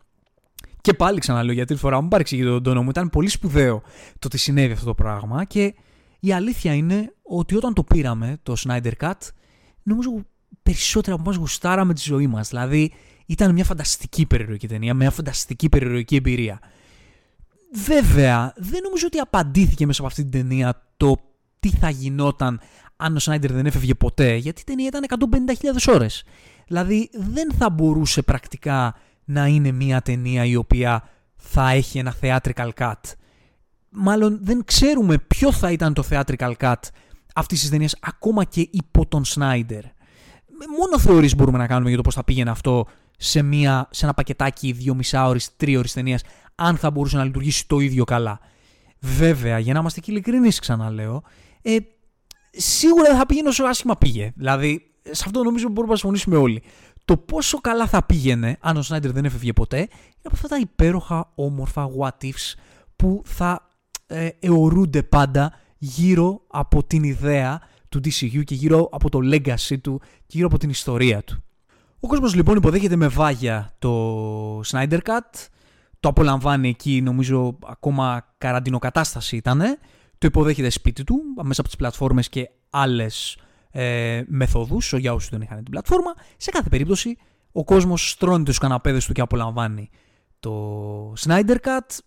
και 0.82 0.94
πάλι 0.94 1.20
ξαναλέω 1.20 1.54
για 1.54 1.66
τρίτη 1.66 1.82
φορά, 1.82 2.02
μου 2.02 2.08
παρεξηγεί 2.08 2.44
τον 2.44 2.64
τόνο 2.64 2.84
μου. 2.84 2.90
Ήταν 2.90 3.10
πολύ 3.10 3.30
σπουδαίο 3.30 3.82
το 4.20 4.28
ότι 4.28 4.38
συνέβη 4.38 4.74
αυτό 4.74 4.86
το 4.86 4.94
πράγμα 4.94 5.44
και 5.44 5.76
η 6.20 6.34
αλήθεια 6.34 6.74
είναι 6.74 7.14
ότι 7.22 7.56
όταν 7.56 7.74
το 7.74 7.84
πήραμε, 7.84 8.40
το 8.44 8.56
Snyder 8.58 8.92
Cut, 9.00 9.12
νομίζω 9.84 10.26
περισσότερα 10.64 11.16
από 11.16 11.24
εμάς 11.24 11.36
γουστάραμε 11.36 11.94
τη 11.94 12.02
ζωή 12.02 12.28
μας. 12.28 12.50
Δηλαδή, 12.50 12.94
ήταν 13.32 13.54
μια 13.54 13.64
φανταστική 13.64 14.26
περιεροϊκή 14.26 14.68
ταινία, 14.68 14.94
μια 14.94 15.12
φανταστική 15.12 15.70
περιεροϊκή 15.70 16.16
εμπειρία. 16.16 16.60
Βέβαια, 17.74 18.54
δεν 18.58 18.82
νομίζω 18.84 19.08
ότι 19.08 19.18
απαντήθηκε 19.18 19.86
μέσα 19.86 20.00
από 20.00 20.10
αυτή 20.10 20.22
την 20.22 20.32
ταινία 20.32 20.88
το 20.98 21.16
τι 21.60 21.70
θα 21.70 21.90
γινόταν 21.90 22.60
αν 22.96 23.16
ο 23.16 23.20
Σνάιντερ 23.20 23.52
δεν 23.52 23.66
έφευγε 23.66 23.94
ποτέ, 23.94 24.36
γιατί 24.36 24.62
η 24.62 24.64
ταινία 24.64 24.88
ήταν 24.88 25.06
150.000 25.88 25.94
ώρες. 25.94 26.24
Δηλαδή, 26.68 27.10
δεν 27.14 27.54
θα 27.58 27.70
μπορούσε 27.70 28.22
πρακτικά 28.22 28.96
να 29.26 29.46
είναι 29.46 29.72
μια 29.72 30.02
ταινία 30.02 30.46
η 30.46 30.56
οποία 30.56 31.10
θα 31.36 31.70
έχει 31.70 32.00
ένα 32.00 32.16
theatrical 32.22 32.70
cut 32.78 32.94
μάλλον 33.92 34.40
δεν 34.42 34.64
ξέρουμε 34.66 35.18
ποιο 35.18 35.52
θα 35.52 35.72
ήταν 35.72 35.94
το 35.94 36.04
theatrical 36.10 36.54
cut 36.60 36.76
αυτής 37.36 37.60
της 37.60 37.70
ταινίας 37.70 37.96
ακόμα 38.02 38.44
και 38.44 38.68
υπό 38.72 39.06
τον 39.06 39.26
Σνάιντερ. 39.26 39.84
Μόνο 40.80 41.00
θεωρίες 41.00 41.36
μπορούμε 41.36 41.58
να 41.58 41.68
κάνουμε 41.68 41.88
για 41.88 41.98
το 41.98 42.04
πώς 42.04 42.16
θα 42.16 42.24
πήγαινε 42.24 42.50
αυτό 42.50 42.86
σε, 43.24 43.42
μια, 43.42 43.88
σε 43.92 44.06
ένα 44.06 44.14
πακετάκι 44.14 44.72
δύο 44.72 44.96
μισάωρης, 44.96 45.56
τρίωρης 45.58 45.94
ταινίας, 45.94 46.22
αν 46.56 46.78
θα 46.78 46.92
μπορούσε 46.92 47.18
να 47.18 47.24
λειτουργήσει 47.24 47.68
το 47.68 47.80
ίδιο 47.80 48.04
καλά. 48.04 48.40
Βέβαια, 49.00 49.60
για 49.60 49.74
να 49.74 49.80
είμαστε 49.80 50.00
και 50.00 50.12
ειλικρινείς, 50.12 50.60
ξαναλέω, 50.60 51.24
ε, 51.62 51.78
σίγουρα 52.52 53.08
δεν 53.08 53.18
θα 53.18 53.26
πήγαινε 53.26 53.50
όσο 53.50 53.64
άσχημα 53.64 53.98
πήγε. 53.98 54.32
Δηλαδή, 54.36 54.92
σε 55.04 55.24
αυτό 55.26 55.44
νομίζω 55.44 55.68
μπορούμε 55.68 55.92
να 55.92 55.98
συμφωνήσουμε 55.98 56.38
όλοι. 56.38 56.62
Το 57.06 57.18
πόσο 57.18 57.58
καλά 57.58 57.88
θα 57.88 58.04
πήγαινε 58.04 58.58
αν 58.60 58.78
ο 58.78 58.82
Σνάιντερ 58.82 59.12
δεν 59.12 59.26
έφευγε 59.26 59.54
ποτέ 59.54 59.78
είναι 59.78 59.90
από 60.24 60.36
αυτά 60.36 60.48
τα 60.48 60.58
υπέροχα, 60.58 61.32
όμορφα 61.36 61.90
what 62.00 62.24
ifs 62.24 62.54
που 62.96 63.22
θα 63.26 63.68
ε, 64.08 64.30
αιωρούνται 64.40 65.04
πάντα 65.04 65.54
γύρω 65.78 66.42
από 66.48 66.84
την 66.84 67.04
ιδέα 67.04 67.62
του 67.90 67.98
DCU 67.98 68.44
και 68.44 68.56
γύρω 68.56 68.90
από 68.92 69.10
το 69.10 69.20
legacy 69.24 69.82
του 69.82 70.00
και 70.00 70.34
γύρω 70.38 70.48
από 70.48 70.58
την 70.58 70.70
ιστορία 70.70 71.24
του. 71.24 71.44
Ο 72.04 72.08
κόσμος 72.08 72.36
λοιπόν 72.36 72.58
υποδέχεται 72.58 72.96
με 72.96 73.08
βάγια 73.08 73.74
το 73.80 74.60
Snyder 74.60 75.00
Cut, 75.04 75.48
το 76.00 76.10
απολαμβάνει 76.10 76.70
εκεί 76.70 77.02
νομίζω 77.02 77.58
ακόμα 77.66 78.34
καραντινοκατάσταση 78.38 79.36
ήταν, 79.36 79.60
το 80.18 80.28
υποδέχεται 80.28 80.70
σπίτι 80.70 81.04
του 81.04 81.22
μέσα 81.44 81.62
από 81.62 81.70
τις 81.70 81.76
πλατφόρμες 81.78 82.30
και 82.30 82.50
άλλες 82.70 83.38
ε, 83.72 84.22
μεθόδους 84.28 84.94
για 84.94 85.14
όσους 85.14 85.30
δεν 85.30 85.42
είχαν 85.42 85.64
την 85.64 85.72
πλατφόρμα. 85.72 86.14
Σε 86.38 86.52
κάθε 86.52 86.70
περίπτωση 86.70 87.18
ο 87.52 87.64
κόσμος 87.64 88.10
στρώνεται 88.10 88.44
στους 88.44 88.58
καναπέδες 88.58 89.06
του 89.06 89.14
και 89.14 89.22
απολαμβάνει 89.22 89.90
το 90.40 91.14
Snyder 91.20 91.56
Cut 91.64 91.98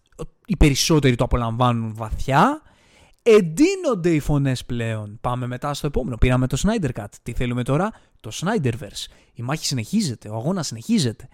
οι 0.46 0.56
περισσότεροι 0.56 1.16
το 1.16 1.24
απολαμβάνουν 1.24 1.94
βαθιά. 1.94 2.62
Εντείνονται 3.26 4.10
οι 4.10 4.20
φωνές 4.20 4.64
πλέον. 4.64 5.18
Πάμε 5.20 5.46
μετά 5.46 5.74
στο 5.74 5.86
επόμενο. 5.86 6.16
Πήραμε 6.16 6.46
το 6.46 6.62
Snyder 6.62 6.90
Cut. 7.00 7.04
Τι 7.22 7.32
θέλουμε 7.32 7.62
τώρα; 7.62 7.92
Το 8.20 8.30
Snyderverse. 8.32 9.12
Η 9.34 9.42
μάχη 9.42 9.66
συνεχίζεται. 9.66 10.28
Ο 10.28 10.34
αγώνας 10.34 10.66
συνεχίζεται. 10.66 11.28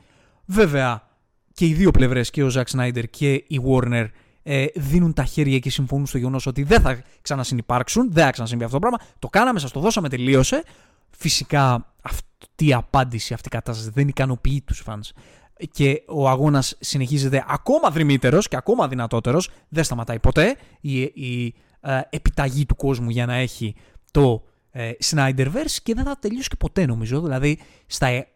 Βέβαια, 0.45 1.09
και 1.53 1.67
οι 1.67 1.73
δύο 1.75 1.91
πλευρές, 1.91 2.31
και 2.31 2.45
ο 2.45 2.51
Zack 2.55 2.65
Snyder 2.77 3.05
και 3.11 3.33
η 3.33 3.61
Warner, 3.69 4.07
ε, 4.43 4.67
δίνουν 4.75 5.13
τα 5.13 5.25
χέρια 5.25 5.59
και 5.59 5.71
συμφωνούν 5.71 6.07
στο 6.07 6.19
γεγονός 6.19 6.47
ότι 6.47 6.63
δεν 6.63 6.81
θα 6.81 7.03
ξανασυνυπάρξουν, 7.23 8.13
δεν 8.13 8.25
θα 8.25 8.31
ξανασυμβεί 8.31 8.65
αυτό 8.65 8.79
το 8.79 8.89
πράγμα. 8.89 9.09
Το 9.19 9.29
κάναμε, 9.29 9.59
σας 9.59 9.71
το 9.71 9.81
δώσαμε, 9.81 10.09
τελείωσε. 10.09 10.63
Φυσικά 11.11 11.93
αυτή 12.03 12.67
η 12.67 12.73
απάντηση, 12.73 13.35
αυτή 13.35 13.49
η 13.49 13.51
κατάσταση 13.51 13.91
δεν 13.95 14.09
ικανοποιεί 14.09 14.63
τους 14.67 14.83
fans 14.87 15.11
και 15.73 16.03
ο 16.07 16.29
αγώνας 16.29 16.77
συνεχίζεται 16.81 17.45
ακόμα 17.49 17.91
δρυμύτερος 17.91 18.49
και 18.49 18.57
ακόμα 18.57 18.89
δυνατότερος, 18.89 19.51
δεν 19.69 19.85
σταματάει 19.85 20.19
ποτέ 20.19 20.57
η, 20.81 21.01
η 21.01 21.55
ε, 21.81 22.01
επιταγή 22.11 22.67
του 22.67 22.77
κόσμου 22.77 23.11
για 23.11 23.27
να 23.27 23.35
έχει 23.35 23.75
το 24.11 24.43
ε, 24.71 24.91
Snyderverse 25.05 25.77
και 25.83 25.95
δεν 25.95 26.05
θα 26.05 26.19
τελειώσει 26.19 26.49
και 26.49 26.57
ποτέ 26.57 26.87
νομίζω, 26.87 27.21
δηλαδή 27.21 27.59
στα 27.87 28.27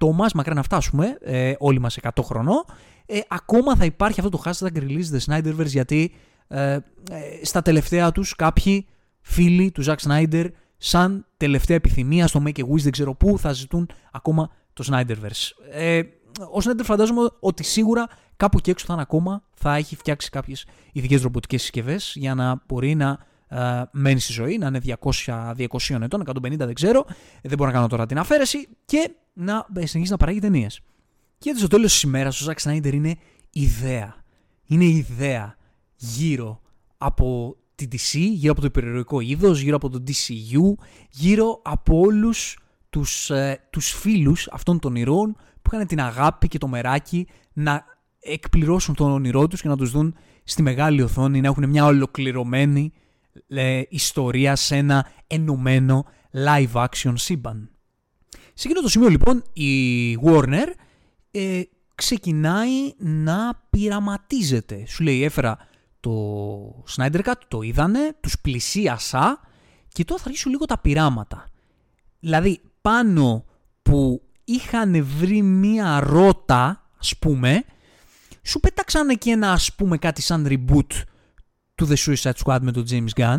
100 0.00 0.12
μας, 0.14 0.32
μακριά 0.32 0.54
να 0.54 0.62
φτάσουμε, 0.62 1.18
ε, 1.20 1.54
όλοι 1.58 1.78
μας 1.78 1.98
100 2.02 2.08
χρονών, 2.22 2.64
ε, 3.06 3.18
ακόμα 3.28 3.76
θα 3.76 3.84
υπάρχει 3.84 4.20
αυτό 4.20 4.38
το 4.38 4.42
hashtag 4.44 4.76
release 4.76 5.16
the 5.16 5.18
Snyderverse 5.26 5.66
γιατί 5.66 6.14
ε, 6.48 6.78
στα 7.42 7.62
τελευταία 7.62 8.12
τους 8.12 8.36
κάποιοι 8.36 8.86
φίλοι 9.20 9.70
του 9.70 9.84
Zack 9.84 9.96
Snyder 10.08 10.46
σαν 10.76 11.26
τελευταία 11.36 11.76
επιθυμία 11.76 12.26
στο 12.26 12.42
Make 12.44 12.58
a 12.58 12.62
Wish 12.62 12.80
δεν 12.80 12.92
ξέρω 12.92 13.14
πού 13.14 13.38
θα 13.38 13.52
ζητούν 13.52 13.88
ακόμα 14.12 14.50
το 14.72 14.84
Snyderverse. 14.90 15.50
Ε, 15.70 16.02
ο 16.40 16.58
Snyder 16.64 16.84
φαντάζομαι 16.84 17.30
ότι 17.40 17.64
σίγουρα 17.64 18.06
κάπου 18.36 18.58
εκεί 18.58 18.70
έξω 18.70 18.86
θα 18.86 18.92
είναι 18.92 19.02
ακόμα, 19.02 19.42
θα 19.54 19.74
έχει 19.74 19.96
φτιάξει 19.96 20.30
κάποιες 20.30 20.66
ειδικές 20.92 21.22
ρομποτικές 21.22 21.60
συσκευές 21.60 22.12
για 22.16 22.34
να 22.34 22.62
μπορεί 22.66 22.94
να 22.94 23.18
ε, 23.48 23.82
μένει 23.92 24.20
στη 24.20 24.32
ζωή, 24.32 24.58
να 24.58 24.66
είναι 24.66 24.80
200, 25.24 25.52
200 25.56 26.00
ετών, 26.02 26.22
150 26.26 26.56
δεν 26.56 26.74
ξέρω, 26.74 27.04
ε, 27.40 27.48
δεν 27.48 27.56
μπορώ 27.56 27.70
να 27.70 27.76
κάνω 27.76 27.86
τώρα 27.86 28.06
την 28.06 28.18
αφαίρεση 28.18 28.68
και 28.84 29.14
να 29.32 29.54
ε, 29.54 29.86
συνεχίσει 29.86 30.10
να 30.10 30.16
παράγει 30.16 30.38
ταινίες. 30.38 30.80
Και 31.38 31.54
στο 31.56 31.66
τέλος 31.66 31.92
της 31.92 32.02
ημέρας 32.02 32.40
ο 32.40 32.52
Zack 32.52 32.70
Snyder 32.70 32.92
είναι 32.92 33.14
ιδέα. 33.50 34.14
Είναι 34.64 34.84
ιδέα 34.84 35.56
γύρω 35.94 36.60
από 36.98 37.56
την 37.74 37.88
DC, 37.92 38.18
γύρω 38.18 38.52
από 38.52 38.60
το 38.60 38.66
υπερηρωικό 38.66 39.20
είδος, 39.20 39.60
γύρω 39.60 39.76
από 39.76 39.88
το 39.88 40.02
DCU, 40.06 40.84
γύρω 41.10 41.60
από 41.64 41.98
όλους 41.98 42.58
τους, 42.90 43.30
ε, 43.30 43.66
τους 43.70 43.90
φίλους 43.90 44.48
αυτών 44.52 44.78
των 44.78 44.96
ηρώων 44.96 45.36
που 45.62 45.70
είχαν 45.72 45.86
την 45.86 46.00
αγάπη 46.00 46.48
και 46.48 46.58
το 46.58 46.68
μεράκι 46.68 47.26
να 47.52 47.84
εκπληρώσουν 48.20 48.94
τον 48.94 49.10
όνειρό 49.10 49.48
τους 49.48 49.60
και 49.60 49.68
να 49.68 49.76
τους 49.76 49.90
δουν 49.90 50.16
στη 50.44 50.62
μεγάλη 50.62 51.02
οθόνη, 51.02 51.40
να 51.40 51.48
έχουν 51.48 51.68
μια 51.68 51.84
ολοκληρωμένη 51.84 52.92
ε, 53.48 53.82
ιστορία 53.88 54.56
σε 54.56 54.76
ένα 54.76 55.06
ενωμένο 55.26 56.04
live 56.32 56.86
action 56.86 57.12
σύμπαν. 57.14 57.70
Σε 58.54 58.68
εκείνο 58.68 58.82
το 58.82 58.88
σημείο 58.88 59.08
λοιπόν 59.08 59.42
η 59.52 60.14
Warner 60.24 60.66
ε, 61.30 61.62
ξεκινάει 61.94 62.94
να 62.98 63.66
πειραματίζεται. 63.70 64.84
Σου 64.86 65.02
λέει 65.02 65.22
έφερα 65.22 65.58
το 66.00 66.84
Snyder 66.96 67.20
Cut, 67.20 67.32
το 67.48 67.62
είδανε, 67.62 68.16
τους 68.20 68.40
πλησίασα 68.40 69.40
και 69.88 70.04
τώρα 70.04 70.20
θα 70.20 70.26
αρχίσουν 70.28 70.50
λίγο 70.50 70.64
τα 70.64 70.78
πειράματα. 70.78 71.44
Δηλαδή 72.20 72.60
πάνω 72.80 73.44
που 73.82 74.22
είχαν 74.44 75.04
βρει 75.04 75.42
μία 75.42 76.00
ρότα, 76.00 76.90
ας 76.98 77.16
πούμε, 77.18 77.64
σου 78.42 78.60
πέταξαν 78.60 79.18
και 79.18 79.30
ένα 79.30 79.52
ας 79.52 79.74
πούμε 79.74 79.98
κάτι 79.98 80.22
σαν 80.22 80.46
reboot 80.48 81.02
του 81.74 81.88
The 81.88 81.94
Suicide 81.96 82.32
Squad 82.44 82.58
με 82.60 82.72
τον 82.72 82.84
James 82.90 83.20
Gunn, 83.20 83.38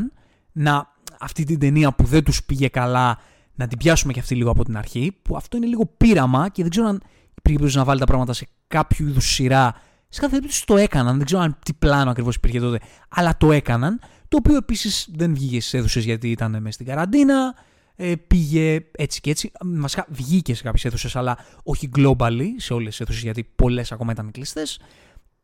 να 0.51 0.91
αυτή 1.19 1.43
την 1.43 1.59
ταινία 1.59 1.91
που 1.91 2.05
δεν 2.05 2.23
τους 2.23 2.43
πήγε 2.43 2.67
καλά 2.67 3.19
να 3.55 3.67
την 3.67 3.77
πιάσουμε 3.77 4.13
και 4.13 4.19
αυτή 4.19 4.35
λίγο 4.35 4.51
από 4.51 4.63
την 4.63 4.77
αρχή, 4.77 5.17
που 5.21 5.35
αυτό 5.35 5.57
είναι 5.57 5.65
λίγο 5.65 5.85
πείραμα 5.85 6.49
και 6.49 6.61
δεν 6.61 6.71
ξέρω 6.71 6.87
αν 6.87 7.01
υπήρχε 7.43 7.77
να 7.77 7.83
βάλει 7.83 7.99
τα 7.99 8.05
πράγματα 8.05 8.33
σε 8.33 8.47
κάποιο 8.67 9.07
είδους 9.07 9.25
σειρά. 9.25 9.75
Σε 10.09 10.19
κάθε 10.19 10.33
περίπτωση 10.33 10.65
το 10.65 10.77
έκαναν, 10.77 11.17
δεν 11.17 11.25
ξέρω 11.25 11.41
αν 11.41 11.57
τι 11.65 11.73
πλάνο 11.73 12.09
ακριβώς 12.11 12.35
υπήρχε 12.35 12.59
τότε, 12.59 12.79
αλλά 13.09 13.37
το 13.37 13.51
έκαναν. 13.51 13.99
Το 14.27 14.37
οποίο 14.37 14.55
επίσης 14.55 15.07
δεν 15.15 15.33
βγήκε 15.33 15.61
στις 15.61 15.73
αίθουσες 15.73 16.03
γιατί 16.03 16.31
ήταν 16.31 16.51
μέσα 16.51 16.71
στην 16.71 16.85
καραντίνα. 16.85 17.55
Ε, 17.95 18.15
πήγε 18.15 18.85
έτσι 18.91 19.21
και 19.21 19.29
έτσι. 19.29 19.51
Μασικά 19.63 20.05
βγήκε 20.09 20.55
σε 20.55 20.63
κάποιες 20.63 20.85
αίθουσες, 20.85 21.15
αλλά 21.15 21.37
όχι 21.63 21.89
globally 21.95 22.47
σε 22.57 22.73
όλες 22.73 22.89
τις 22.89 22.99
αίθουσες 22.99 23.21
γιατί 23.23 23.43
πολλές 23.43 23.91
ακόμα 23.91 24.11
ήταν 24.11 24.31
κλειστές. 24.31 24.79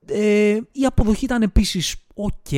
Ε, 0.05 0.57
η 0.71 0.85
αποδοχή 0.85 1.25
ήταν 1.25 1.41
επίσης 1.41 1.95
ok. 2.15 2.55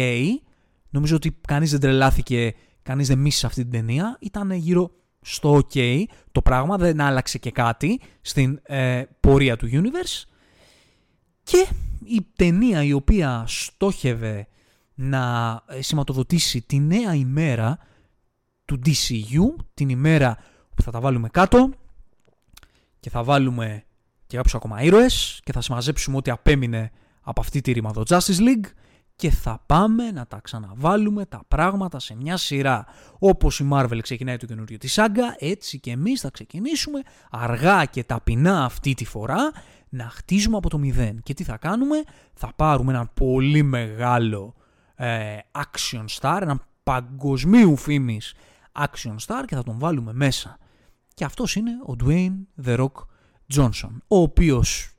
Νομίζω 0.89 1.15
ότι 1.15 1.37
κανείς 1.47 1.71
δεν 1.71 1.79
τρελάθηκε, 1.79 2.53
κανείς 2.83 3.07
δεν 3.07 3.17
μίσησε 3.17 3.45
αυτή 3.45 3.61
την 3.61 3.71
ταινία. 3.71 4.17
Ήταν 4.21 4.51
γύρω 4.51 4.91
στο 5.21 5.61
ok 5.61 6.03
το 6.31 6.41
πράγμα, 6.41 6.77
δεν 6.77 7.01
άλλαξε 7.01 7.37
και 7.37 7.51
κάτι 7.51 7.99
στην 8.21 8.59
ε, 8.63 9.03
πορεία 9.19 9.57
του 9.57 9.69
universe. 9.71 10.23
Και 11.43 11.67
η 12.03 12.27
ταινία 12.35 12.83
η 12.83 12.93
οποία 12.93 13.43
στόχευε 13.47 14.47
να 14.93 15.63
ε, 15.67 15.81
σηματοδοτήσει 15.81 16.61
τη 16.61 16.79
νέα 16.79 17.15
ημέρα 17.15 17.77
του 18.71 18.79
DCU, 18.85 19.63
την 19.73 19.89
ημέρα 19.89 20.37
που 20.75 20.81
θα 20.81 20.91
τα 20.91 20.99
βάλουμε 20.99 21.29
κάτω 21.29 21.69
και 22.99 23.09
θα 23.09 23.23
βάλουμε 23.23 23.83
και 24.27 24.35
κάποιους 24.35 24.55
ακόμα 24.55 24.81
ήρωες 24.81 25.39
και 25.43 25.51
θα 25.51 25.61
συμμαζέψουμε 25.61 26.17
ό,τι 26.17 26.31
απέμεινε 26.31 26.91
από 27.21 27.41
αυτή 27.41 27.61
τη 27.61 27.71
ρήμα 27.71 27.91
Justice 27.95 28.39
League 28.39 28.69
και 29.15 29.29
θα 29.29 29.63
πάμε 29.65 30.11
να 30.11 30.27
τα 30.27 30.39
ξαναβάλουμε 30.43 31.25
τα 31.25 31.43
πράγματα 31.47 31.99
σε 31.99 32.15
μια 32.15 32.37
σειρά. 32.37 32.85
Όπως 33.19 33.59
η 33.59 33.69
Marvel 33.71 33.99
ξεκινάει 34.01 34.37
το 34.37 34.45
καινούριο 34.45 34.77
της 34.77 34.93
σάγκα, 34.93 35.35
έτσι 35.39 35.79
και 35.79 35.91
εμείς 35.91 36.21
θα 36.21 36.29
ξεκινήσουμε 36.29 37.01
αργά 37.31 37.85
και 37.85 38.03
ταπεινά 38.03 38.65
αυτή 38.65 38.93
τη 38.93 39.05
φορά 39.05 39.51
να 39.89 40.09
χτίζουμε 40.09 40.57
από 40.57 40.69
το 40.69 40.77
μηδέν. 40.77 41.21
Και 41.23 41.33
τι 41.33 41.43
θα 41.43 41.57
κάνουμε, 41.57 42.03
θα 42.33 42.51
πάρουμε 42.55 42.91
έναν 42.91 43.09
πολύ 43.13 43.63
μεγάλο 43.63 44.53
ε, 44.95 45.37
action 45.51 46.05
star, 46.19 46.39
έναν 46.41 46.61
παγκοσμίου 46.83 47.75
φήμης 47.75 48.33
action 48.79 49.15
star 49.25 49.43
και 49.45 49.55
θα 49.55 49.63
τον 49.63 49.79
βάλουμε 49.79 50.13
μέσα. 50.13 50.57
Και 51.13 51.25
αυτός 51.25 51.55
είναι 51.55 51.71
ο 51.87 51.95
Dwayne 52.03 52.65
The 52.65 52.77
Rock 52.77 53.05
Johnson, 53.55 53.91
ο 54.07 54.17
οποίος 54.17 54.93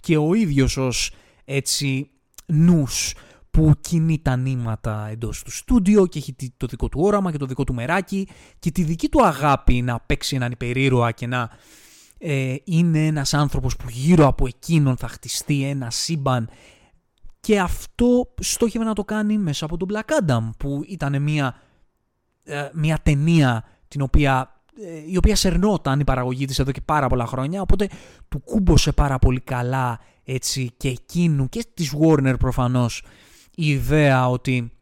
και 0.00 0.16
ο 0.16 0.34
ίδιος 0.34 0.76
ως 0.76 1.12
έτσι 1.44 2.10
νους 2.46 3.14
που 3.50 3.74
κινεί 3.80 4.18
τα 4.18 4.36
νήματα 4.36 5.08
εντός 5.10 5.42
του 5.42 5.50
στούντιο 5.50 6.06
και 6.06 6.18
έχει 6.18 6.36
το 6.56 6.66
δικό 6.66 6.88
του 6.88 7.00
όραμα 7.02 7.30
και 7.30 7.38
το 7.38 7.46
δικό 7.46 7.64
του 7.64 7.74
μεράκι 7.74 8.28
και 8.58 8.70
τη 8.70 8.82
δική 8.82 9.08
του 9.08 9.24
αγάπη 9.24 9.82
να 9.82 10.00
παίξει 10.00 10.36
έναν 10.36 10.50
υπερήρωα 10.50 11.12
και 11.12 11.26
να 11.26 11.50
ε, 12.18 12.54
είναι 12.64 13.06
ένας 13.06 13.34
άνθρωπος 13.34 13.76
που 13.76 13.86
γύρω 13.88 14.26
από 14.26 14.46
εκείνον 14.46 14.96
θα 14.96 15.08
χτιστεί 15.08 15.64
ένα 15.64 15.90
σύμπαν 15.90 16.48
και 17.40 17.60
αυτό 17.60 18.34
στόχευε 18.40 18.84
να 18.84 18.92
το 18.92 19.04
κάνει 19.04 19.38
μέσα 19.38 19.64
από 19.64 19.76
τον 19.76 19.88
Black 19.92 20.22
Adam 20.22 20.50
που 20.58 20.82
ήταν 20.86 21.22
μια, 21.22 21.60
ε, 22.46 22.68
μια 22.72 22.98
ταινία 23.02 23.64
την 23.88 24.00
οποία, 24.00 24.60
ε, 24.84 25.10
η 25.10 25.16
οποία 25.16 25.36
σερνόταν 25.36 26.00
η 26.00 26.04
παραγωγή 26.04 26.44
της 26.44 26.58
εδώ 26.58 26.72
και 26.72 26.80
πάρα 26.80 27.06
πολλά 27.08 27.26
χρόνια 27.26 27.62
οπότε 27.62 27.88
του 28.28 28.40
κούμπωσε 28.44 28.92
πάρα 28.92 29.18
πολύ 29.18 29.40
καλά 29.40 30.00
έτσι 30.24 30.72
και 30.76 30.88
εκείνου 30.88 31.48
και 31.48 31.64
της 31.74 31.94
Warner 32.00 32.34
προφανώς 32.38 33.04
η 33.54 33.68
ιδέα 33.68 34.28
ότι 34.28 34.72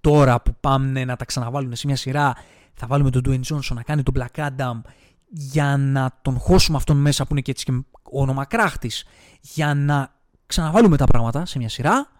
τώρα 0.00 0.40
που 0.40 0.56
πάμε 0.60 1.04
να 1.04 1.16
τα 1.16 1.24
ξαναβάλουν 1.24 1.74
σε 1.74 1.86
μια 1.86 1.96
σειρά 1.96 2.34
θα 2.74 2.86
βάλουμε 2.86 3.10
τον 3.10 3.22
Dwayne 3.28 3.54
Johnson 3.54 3.74
να 3.74 3.82
κάνει 3.82 4.02
τον 4.02 4.14
Black 4.18 4.48
Adam 4.48 4.80
για 5.28 5.76
να 5.76 6.18
τον 6.22 6.38
χώσουμε 6.38 6.76
αυτόν 6.76 6.96
μέσα 6.96 7.24
που 7.24 7.32
είναι 7.32 7.40
και 7.40 7.50
έτσι 7.50 7.64
και 7.64 7.72
όνομα 8.02 8.44
κράχτης 8.44 9.04
για 9.40 9.74
να 9.74 10.14
ξαναβάλουμε 10.46 10.96
τα 10.96 11.04
πράγματα 11.04 11.46
σε 11.46 11.58
μια 11.58 11.68
σειρά. 11.68 12.10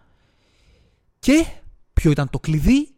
Και 1.18 1.46
ποιο 1.92 2.10
ήταν 2.10 2.30
το 2.30 2.38
κλειδί; 2.38 2.88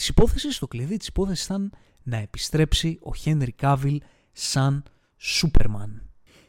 Της 0.00 0.08
υπόθεσης 0.08 0.58
το 0.58 0.68
κλειδί 0.68 0.96
της 0.96 1.06
υπόθεσης 1.06 1.44
ήταν 1.44 1.72
να 2.02 2.16
επιστρέψει 2.16 2.98
ο 3.02 3.10
Henry 3.24 3.48
Cavill 3.60 3.96
σαν 4.32 4.82
Superman 5.20 6.00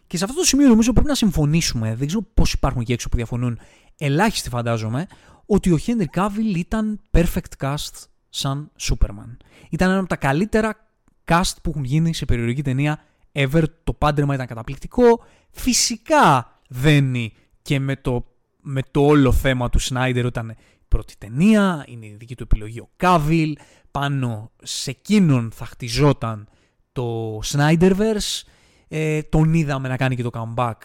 και 0.08 0.18
σε 0.18 0.24
αυτό 0.24 0.36
το 0.36 0.46
σημείο 0.46 0.68
νομίζω 0.68 0.94
πρέπει 0.94 1.08
να 1.08 1.16
συμφωνήσουμε 1.16 1.96
δεν 1.96 2.08
ξέρω 2.08 2.26
πως 2.34 2.54
υπάρχουν 2.54 2.84
και 2.84 2.94
έξω 2.94 3.10
που 3.10 3.16
διαφωνούν 3.16 3.60
ελάχιστοι 3.98 4.50
φαντάζομαι 4.50 5.08
ότι 5.46 5.72
ο 5.72 5.78
Henry 5.86 6.06
Cavill 6.16 6.56
ήταν 6.56 7.00
perfect 7.12 7.58
cast 7.60 8.06
σαν 8.30 8.72
Superman. 8.80 9.38
Ήταν 9.70 9.90
ένα 9.90 10.00
από 10.00 10.08
τα 10.08 10.16
καλύτερα 10.16 10.88
cast 11.26 11.54
που 11.62 11.70
έχουν 11.70 11.84
γίνει 11.84 12.14
σε 12.14 12.26
περιοδική 12.26 12.64
ταινία 12.64 13.04
ever. 13.32 13.64
Το 13.84 13.94
πάντρεμα 13.94 14.34
ήταν 14.34 14.48
καταπληκτικό. 14.48 15.24
Φυσικά 15.52 16.60
δένει 16.68 17.34
και 17.62 17.80
με 17.80 17.96
το, 17.96 18.26
με 18.62 18.82
το 18.92 19.06
όλο 19.06 19.32
θέμα 19.32 19.70
του 19.70 19.82
Snyder 19.82 20.24
όταν 20.26 20.50
η 20.50 20.81
πρώτη 20.92 21.14
ταινία, 21.18 21.86
είναι 21.88 22.06
η 22.06 22.16
δική 22.20 22.36
του 22.36 22.44
επιλογή 22.44 22.80
ο 22.80 22.90
Cavill, 23.00 23.54
πάνω 23.92 24.52
σε 24.64 24.90
εκείνον 24.90 25.52
θα 25.54 25.66
χτιζόταν 25.66 26.48
το 26.92 27.40
Snyderverse, 27.44 28.42
ε, 28.88 29.22
τον 29.22 29.54
είδαμε 29.54 29.88
να 29.88 29.98
κάνει 29.98 30.16
και 30.16 30.24
το 30.24 30.30
comeback 30.34 30.78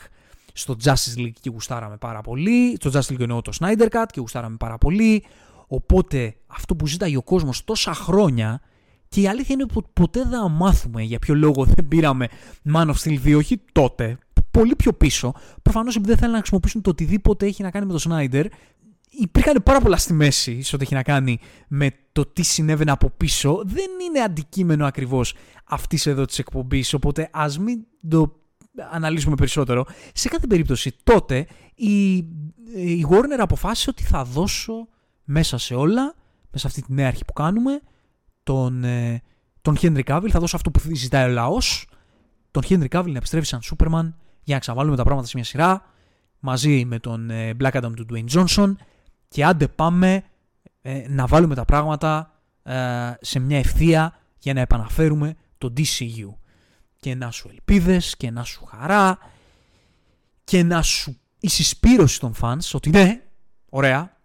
στο 0.52 0.76
Justice 0.84 1.18
League 1.18 1.32
και 1.40 1.50
γουστάραμε 1.50 1.96
πάρα 1.96 2.20
πολύ. 2.20 2.76
Στο 2.80 2.90
Justice 2.92 3.12
League 3.12 3.20
εννοώ 3.20 3.42
το 3.42 3.52
Snyder 3.60 3.88
Cut 3.88 4.04
και 4.12 4.20
γουστάραμε 4.20 4.56
πάρα 4.56 4.78
πολύ. 4.78 5.24
Οπότε 5.66 6.36
αυτό 6.46 6.76
που 6.76 6.86
ζήταγε 6.86 7.16
ο 7.16 7.22
κόσμος 7.22 7.64
τόσα 7.64 7.94
χρόνια 7.94 8.60
και 9.08 9.20
η 9.20 9.28
αλήθεια 9.28 9.54
είναι 9.54 9.66
ότι 9.74 9.88
ποτέ 9.92 10.24
δεν 10.28 10.50
μάθουμε 10.50 11.02
για 11.02 11.18
ποιο 11.18 11.34
λόγο 11.34 11.64
δεν 11.64 11.88
πήραμε 11.88 12.28
Man 12.74 12.86
of 12.86 12.94
Steel 12.94 13.18
2, 13.24 13.36
όχι 13.36 13.60
τότε, 13.72 14.18
πολύ 14.50 14.76
πιο 14.76 14.92
πίσω. 14.92 15.32
Προφανώς 15.62 15.94
επειδή 15.94 16.08
δεν 16.08 16.18
θέλουν 16.18 16.32
να 16.32 16.38
χρησιμοποιήσουν 16.38 16.80
το 16.80 16.90
οτιδήποτε 16.90 17.46
έχει 17.46 17.62
να 17.62 17.70
κάνει 17.70 17.86
με 17.86 17.92
το 17.92 18.00
Snyder, 18.08 18.44
υπήρχαν 19.10 19.62
πάρα 19.62 19.80
πολλά 19.80 19.96
στη 19.96 20.12
μέση 20.12 20.62
σε 20.62 20.74
ό,τι 20.74 20.84
έχει 20.84 20.94
να 20.94 21.02
κάνει 21.02 21.38
με 21.68 21.90
το 22.12 22.26
τι 22.26 22.42
συνέβαινε 22.42 22.90
από 22.90 23.10
πίσω. 23.10 23.62
Δεν 23.64 23.90
είναι 24.08 24.20
αντικείμενο 24.20 24.86
ακριβώς 24.86 25.34
αυτής 25.64 26.06
εδώ 26.06 26.24
της 26.24 26.38
εκπομπής. 26.38 26.94
Οπότε 26.94 27.28
ας 27.32 27.58
μην 27.58 27.84
το 28.08 28.40
αναλύσουμε 28.90 29.34
περισσότερο. 29.34 29.86
Σε 30.12 30.28
κάθε 30.28 30.46
περίπτωση 30.46 30.96
τότε 31.04 31.46
η, 31.74 32.14
η 32.74 33.06
Warner 33.10 33.38
αποφάσισε 33.38 33.90
ότι 33.90 34.02
θα 34.02 34.24
δώσω 34.24 34.88
μέσα 35.24 35.58
σε 35.58 35.74
όλα, 35.74 36.02
μέσα 36.50 36.58
σε 36.58 36.66
αυτή 36.66 36.82
τη 36.82 36.92
νέα 36.92 37.06
αρχή 37.08 37.24
που 37.24 37.32
κάνουμε, 37.32 37.80
τον, 38.42 38.84
ε, 38.84 39.22
τον 39.62 39.76
Henry 39.80 40.02
Cavill, 40.04 40.28
θα 40.30 40.40
δώσω 40.40 40.56
αυτό 40.56 40.70
που 40.70 40.80
ζητάει 40.94 41.28
ο 41.30 41.32
λαός, 41.32 41.88
τον 42.50 42.62
Henry 42.68 42.88
Cavill 42.88 43.10
να 43.10 43.16
επιστρέψει 43.16 43.50
σαν 43.50 43.60
Superman 43.62 44.12
για 44.42 44.54
να 44.54 44.58
ξαναβάλουμε 44.58 44.96
τα 44.96 45.02
πράγματα 45.02 45.26
σε 45.28 45.32
μια 45.36 45.44
σειρά 45.44 45.82
μαζί 46.38 46.84
με 46.84 46.98
τον 46.98 47.30
ε, 47.30 47.54
Black 47.60 47.72
Adam 47.72 47.92
του 47.96 48.06
Dwayne 48.12 48.30
Johnson 48.30 48.74
και 49.36 49.44
άντε 49.44 49.68
πάμε 49.68 50.24
ε, 50.82 51.04
να 51.08 51.26
βάλουμε 51.26 51.54
τα 51.54 51.64
πράγματα 51.64 52.40
σε 53.20 53.38
μια 53.38 53.58
ευθεία 53.58 54.18
για 54.38 54.54
να 54.54 54.60
επαναφέρουμε 54.60 55.36
το 55.58 55.72
DCU 55.76 56.34
και 56.96 57.14
να 57.14 57.30
σου 57.30 57.48
ελπίδες 57.48 58.16
και 58.16 58.30
να 58.30 58.44
σου 58.44 58.64
χαρά 58.64 59.18
και 60.44 60.62
να 60.62 60.82
σου 60.82 61.18
η 61.40 61.48
συσπήρωση 61.48 62.20
των 62.20 62.34
fans 62.40 62.70
ότι 62.72 62.90
ναι, 62.90 63.22
ωραία, 63.68 64.16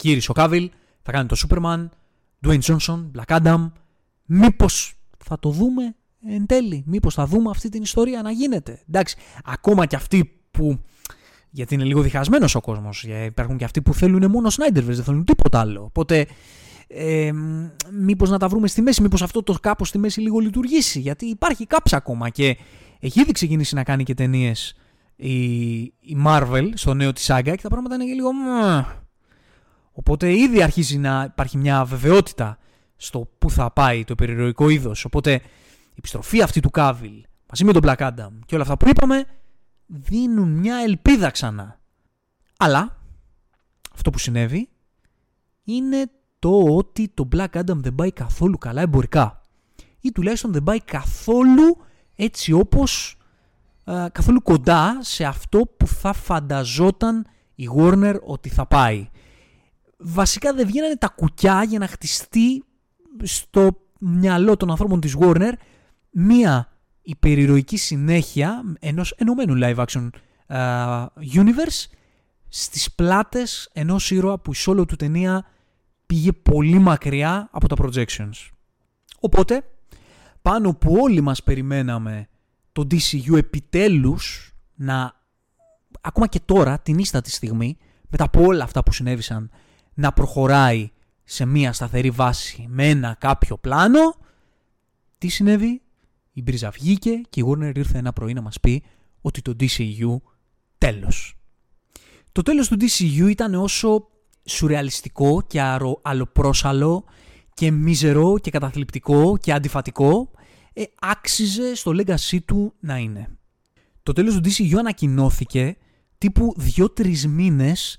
γύρισε 0.00 0.30
ο 0.30 0.34
Κάβιλ, 0.34 0.70
θα 1.02 1.12
κάνει 1.12 1.28
το 1.28 1.36
Superman, 1.48 1.88
Dwayne 2.46 2.60
Johnson, 2.60 3.10
Black 3.16 3.40
Adam, 3.42 3.70
μήπως 4.24 4.94
θα 5.24 5.38
το 5.38 5.50
δούμε 5.50 5.94
εν 6.26 6.46
τέλει, 6.46 6.82
μήπως 6.86 7.14
θα 7.14 7.26
δούμε 7.26 7.50
αυτή 7.50 7.68
την 7.68 7.82
ιστορία 7.82 8.22
να 8.22 8.30
γίνεται. 8.30 8.82
Εντάξει, 8.88 9.16
ακόμα 9.44 9.86
και 9.86 9.96
αυτοί 9.96 10.42
που, 10.50 10.84
γιατί 11.58 11.74
είναι 11.74 11.84
λίγο 11.84 12.00
διχασμένος 12.00 12.54
ο 12.54 12.60
κόσμος, 12.60 13.02
υπάρχουν 13.26 13.56
και 13.56 13.64
αυτοί 13.64 13.82
που 13.82 13.94
θέλουν 13.94 14.30
μόνο 14.30 14.48
Snyderverse, 14.48 14.82
δεν 14.82 15.04
θέλουν 15.04 15.24
τίποτα 15.24 15.60
άλλο. 15.60 15.82
Οπότε 15.82 16.26
ε, 16.86 17.30
μήπως 17.92 18.30
να 18.30 18.38
τα 18.38 18.48
βρούμε 18.48 18.68
στη 18.68 18.82
μέση, 18.82 19.02
μήπως 19.02 19.22
αυτό 19.22 19.42
το 19.42 19.52
κάπως 19.52 19.88
στη 19.88 19.98
μέση 19.98 20.20
λίγο 20.20 20.38
λειτουργήσει, 20.38 21.00
γιατί 21.00 21.26
υπάρχει 21.26 21.66
κάψα 21.66 21.96
ακόμα 21.96 22.28
και 22.28 22.56
έχει 23.00 23.20
ήδη 23.20 23.32
ξεκινήσει 23.32 23.74
να 23.74 23.82
κάνει 23.84 24.04
και 24.04 24.14
ταινίες 24.14 24.74
η, 25.16 25.32
η 25.82 26.16
Marvel 26.26 26.68
στο 26.74 26.94
νέο 26.94 27.12
της 27.12 27.24
σάγκα 27.24 27.54
και 27.54 27.62
τα 27.62 27.68
πράγματα 27.68 27.94
είναι 27.94 28.04
λίγο... 28.04 28.28
Οπότε 29.92 30.38
ήδη 30.38 30.62
αρχίζει 30.62 30.98
να 30.98 31.24
υπάρχει 31.30 31.56
μια 31.58 31.84
βεβαιότητα 31.84 32.58
στο 32.96 33.28
πού 33.38 33.50
θα 33.50 33.70
πάει 33.70 34.04
το 34.04 34.14
περιρροϊκό 34.14 34.68
είδος. 34.68 35.04
Οπότε 35.04 35.32
η 35.32 35.94
επιστροφή 35.98 36.42
αυτή 36.42 36.60
του 36.60 36.70
Κάβιλ 36.70 37.24
μαζί 37.48 37.64
με 37.64 37.72
τον 37.72 37.82
Black 37.84 38.08
Adam 38.08 38.38
και 38.46 38.54
όλα 38.54 38.62
αυτά 38.62 38.76
που 38.76 38.88
είπαμε 38.88 39.24
δίνουν 39.88 40.48
μια 40.48 40.76
ελπίδα 40.76 41.30
ξανά. 41.30 41.80
Αλλά 42.56 42.96
αυτό 43.94 44.10
που 44.10 44.18
συνέβη 44.18 44.68
είναι 45.64 46.10
το 46.38 46.62
ότι 46.62 47.08
το 47.08 47.28
Black 47.32 47.48
Adam 47.50 47.76
δεν 47.76 47.94
πάει 47.94 48.12
καθόλου 48.12 48.58
καλά 48.58 48.80
εμπορικά. 48.80 49.40
Ή 50.00 50.12
τουλάχιστον 50.12 50.52
δεν 50.52 50.62
πάει 50.62 50.80
καθόλου 50.80 51.76
έτσι 52.14 52.52
όπως 52.52 53.16
καθόλου 54.12 54.42
κοντά 54.42 54.98
σε 55.00 55.24
αυτό 55.24 55.58
που 55.76 55.86
θα 55.86 56.12
φανταζόταν 56.12 57.26
η 57.54 57.68
Warner 57.76 58.18
ότι 58.20 58.48
θα 58.48 58.66
πάει. 58.66 59.10
Βασικά 59.98 60.52
δεν 60.54 60.66
βγαίνανε 60.66 60.96
τα 60.96 61.08
κουκιά 61.08 61.62
για 61.62 61.78
να 61.78 61.86
χτιστεί 61.86 62.64
στο 63.22 63.80
μυαλό 63.98 64.56
των 64.56 64.70
ανθρώπων 64.70 65.00
της 65.00 65.16
Warner 65.18 65.52
μία 66.10 66.72
υπερηρωική 67.08 67.76
συνέχεια 67.76 68.62
ενός 68.80 69.10
ενωμένου 69.10 69.54
live 69.62 69.84
action 69.84 70.08
universe 71.34 71.86
στις 72.48 72.94
πλάτες 72.94 73.70
ενός 73.72 74.10
ήρωα 74.10 74.38
που 74.38 74.52
η 74.52 74.56
solo 74.66 74.84
του 74.88 74.96
ταινία 74.96 75.46
πήγε 76.06 76.32
πολύ 76.32 76.78
μακριά 76.78 77.48
από 77.52 77.68
τα 77.68 77.76
projections. 77.78 78.48
Οπότε, 79.20 79.62
πάνω 80.42 80.74
που 80.74 80.96
όλοι 81.00 81.20
μας 81.20 81.42
περιμέναμε 81.42 82.28
το 82.72 82.86
DCU 82.90 83.36
επιτέλους 83.36 84.52
να, 84.74 85.12
ακόμα 86.00 86.26
και 86.26 86.40
τώρα, 86.44 86.78
την 86.78 86.98
ίστατη 86.98 87.30
στιγμή, 87.30 87.76
μετά 88.08 88.24
από 88.24 88.42
όλα 88.42 88.64
αυτά 88.64 88.82
που 88.82 88.92
συνέβησαν, 88.92 89.50
να 89.94 90.12
προχωράει 90.12 90.90
σε 91.24 91.44
μία 91.44 91.72
σταθερή 91.72 92.10
βάση 92.10 92.66
με 92.68 92.88
ένα 92.88 93.16
κάποιο 93.18 93.58
πλάνο, 93.58 94.14
τι 95.18 95.28
συνέβη, 95.28 95.82
η 96.38 96.42
μπρίζα 96.42 96.70
βγήκε 96.70 97.20
και 97.28 97.40
η 97.40 97.44
Warner 97.48 97.76
ήρθε 97.76 97.98
ένα 97.98 98.12
πρωί 98.12 98.32
να 98.32 98.40
μας 98.40 98.60
πει 98.60 98.82
ότι 99.20 99.42
το 99.42 99.56
DCU 99.60 100.16
τέλος. 100.78 101.36
Το 102.32 102.42
τέλος 102.42 102.68
του 102.68 102.76
DCU 102.80 103.28
ήταν 103.30 103.54
όσο 103.54 104.08
σουρεαλιστικό 104.44 105.42
και 105.46 105.60
αλλοπρόσαλο 106.02 107.04
και 107.54 107.70
μίζερο 107.70 108.38
και 108.38 108.50
καταθλιπτικό 108.50 109.36
και 109.36 109.52
αντιφατικό 109.52 110.30
ε, 110.72 110.82
άξιζε 111.00 111.74
στο 111.74 111.92
legacy 111.94 112.38
του 112.44 112.74
να 112.80 112.96
είναι. 112.96 113.28
Το 114.02 114.12
τέλος 114.12 114.34
του 114.34 114.40
DCU 114.44 114.74
ανακοινώθηκε 114.78 115.76
τύπου 116.18 116.54
2-3 116.76 117.20
μήνες 117.20 117.98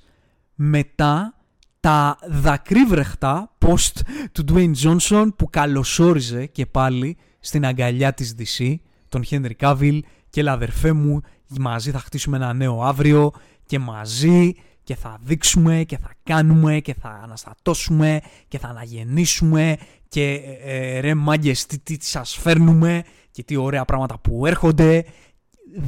μετά 0.55 1.33
τα 1.79 2.17
δακρύβρεχτα 2.27 3.57
post 3.59 4.01
του 4.31 4.43
Dwayne 4.47 4.73
Johnson 4.83 5.27
που 5.35 5.49
καλωσόριζε 5.49 6.45
και 6.45 6.65
πάλι 6.65 7.17
στην 7.39 7.65
αγκαλιά 7.65 8.13
της 8.13 8.35
DC 8.37 8.75
τον 9.09 9.23
Henry 9.29 9.51
Cavill 9.59 9.99
και 10.29 10.39
έλα 10.39 10.51
αδερφέ 10.51 10.93
μου 10.93 11.21
μαζί 11.59 11.91
θα 11.91 11.99
χτίσουμε 11.99 12.37
ένα 12.37 12.53
νέο 12.53 12.81
αύριο 12.81 13.31
και 13.65 13.79
μαζί 13.79 14.53
και 14.83 14.95
θα 14.95 15.17
δείξουμε 15.21 15.83
και 15.83 15.97
θα 15.97 16.11
κάνουμε 16.23 16.79
και 16.79 16.93
θα 16.93 17.19
αναστατώσουμε 17.23 18.21
και 18.47 18.59
θα 18.59 18.67
αναγεννήσουμε 18.67 19.77
και 20.07 20.41
ε, 20.63 20.97
ε 20.97 20.99
ρε 20.99 21.13
μάγκες 21.13 21.65
τι, 21.65 21.79
τι 21.79 22.05
σας 22.05 22.35
φέρνουμε 22.35 23.03
και 23.31 23.43
τι 23.43 23.55
ωραία 23.55 23.85
πράγματα 23.85 24.19
που 24.19 24.45
έρχονται. 24.45 25.05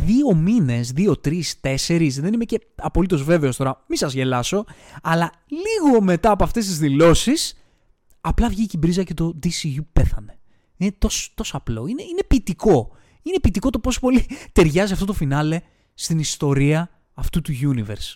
Δύο 0.06 0.36
μήνες, 0.36 0.92
δύο, 0.92 1.18
τρεις, 1.18 1.60
τέσσερις, 1.60 2.20
δεν 2.22 2.34
είμαι 2.34 2.46
και 2.46 2.60
απολύτως 2.76 3.24
βέβαιος 3.24 3.58
τώρα, 3.58 3.84
μη 3.88 3.98
σας 3.98 4.14
γελάσω, 4.14 4.66
αλλά 5.02 5.32
λίγο 5.48 6.02
μετά 6.02 6.32
από 6.32 6.44
αυτές 6.44 6.66
τις 6.66 6.78
δηλώσεις, 6.78 7.58
απλά 8.22 8.50
βγήκε 8.50 8.76
η 8.76 8.80
μπρίζα 8.82 9.04
και 9.04 9.14
το 9.14 9.40
DCU 9.44 9.80
πέθανε. 9.94 10.41
Είναι 10.82 10.96
τόσο, 10.98 11.30
τόσο 11.34 11.58
απλό, 11.58 11.88
είναι, 11.88 12.02
είναι 12.02 12.24
ποιητικό. 12.28 12.92
Είναι 13.22 13.40
ποιητικό 13.42 13.70
το 13.70 13.80
πόσο 13.80 14.00
πολύ 14.00 14.26
ταιριάζει 14.52 14.94
αυτό 14.94 15.06
το 15.06 15.14
φινάλε 15.14 15.62
στην 15.94 16.20
ιστορία 16.20 16.90
αυτού 17.14 17.42
του 17.42 17.54
universe. 17.62 18.16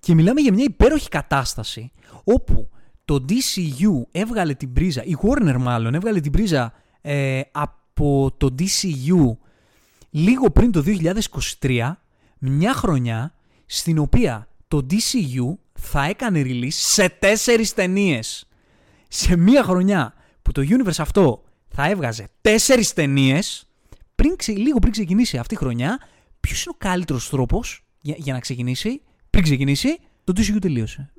Και 0.00 0.14
μιλάμε 0.14 0.40
για 0.40 0.52
μια 0.52 0.64
υπέροχη 0.64 1.08
κατάσταση 1.08 1.92
όπου 2.24 2.68
το 3.04 3.24
DCU 3.28 4.02
έβγαλε 4.10 4.54
την 4.54 4.72
πρίζα, 4.72 5.04
η 5.04 5.16
Warner 5.22 5.56
μάλλον 5.58 5.94
έβγαλε 5.94 6.20
την 6.20 6.32
πρίζα 6.32 6.72
ε, 7.00 7.40
από 7.52 8.34
το 8.36 8.54
DCU 8.58 9.36
λίγο 10.10 10.50
πριν 10.50 10.72
το 10.72 10.84
2023, 11.60 11.92
μια 12.38 12.74
χρονιά 12.74 13.34
στην 13.66 13.98
οποία 13.98 14.48
το 14.68 14.86
DCU 14.90 15.56
θα 15.72 16.04
έκανε 16.04 16.42
release 16.44 16.68
σε 16.68 17.08
τέσσερις 17.08 17.74
ταινίες. 17.74 18.48
Σε 19.08 19.36
μια 19.36 19.62
χρονιά 19.62 20.14
που 20.42 20.52
το 20.52 20.62
universe 20.68 20.98
αυτό 20.98 21.42
θα 21.72 21.88
έβγαζε 21.88 22.28
τέσσερις 22.40 22.92
ταινίες, 22.92 23.66
λίγο 24.46 24.78
πριν 24.78 24.92
ξεκινήσει 24.92 25.38
αυτή 25.38 25.54
η 25.54 25.56
χρονιά, 25.56 25.98
ποιος 26.40 26.64
είναι 26.64 26.74
ο 26.74 26.84
καλύτερος 26.84 27.28
τρόπος 27.28 27.84
για, 28.00 28.14
για 28.18 28.32
να 28.32 28.40
ξεκινήσει, 28.40 29.02
πριν 29.30 29.42
ξεκινήσει, 29.44 29.98
το 30.24 30.32
DCU 30.36 30.56
τελείωσε. 30.60 31.12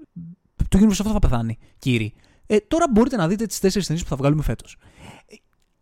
Το 0.69 0.79
universe 0.79 0.89
αυτό 0.89 1.11
θα 1.11 1.19
πεθάνει, 1.19 1.57
κύριοι. 1.79 2.13
Ε, 2.45 2.57
τώρα 2.57 2.85
μπορείτε 2.91 3.15
να 3.15 3.27
δείτε 3.27 3.45
τις 3.45 3.59
τέσσερις 3.59 3.87
ταινίες 3.87 4.05
που 4.05 4.09
θα 4.09 4.15
βγάλουμε 4.15 4.43
φέτος. 4.43 4.77
Ε, 5.25 5.35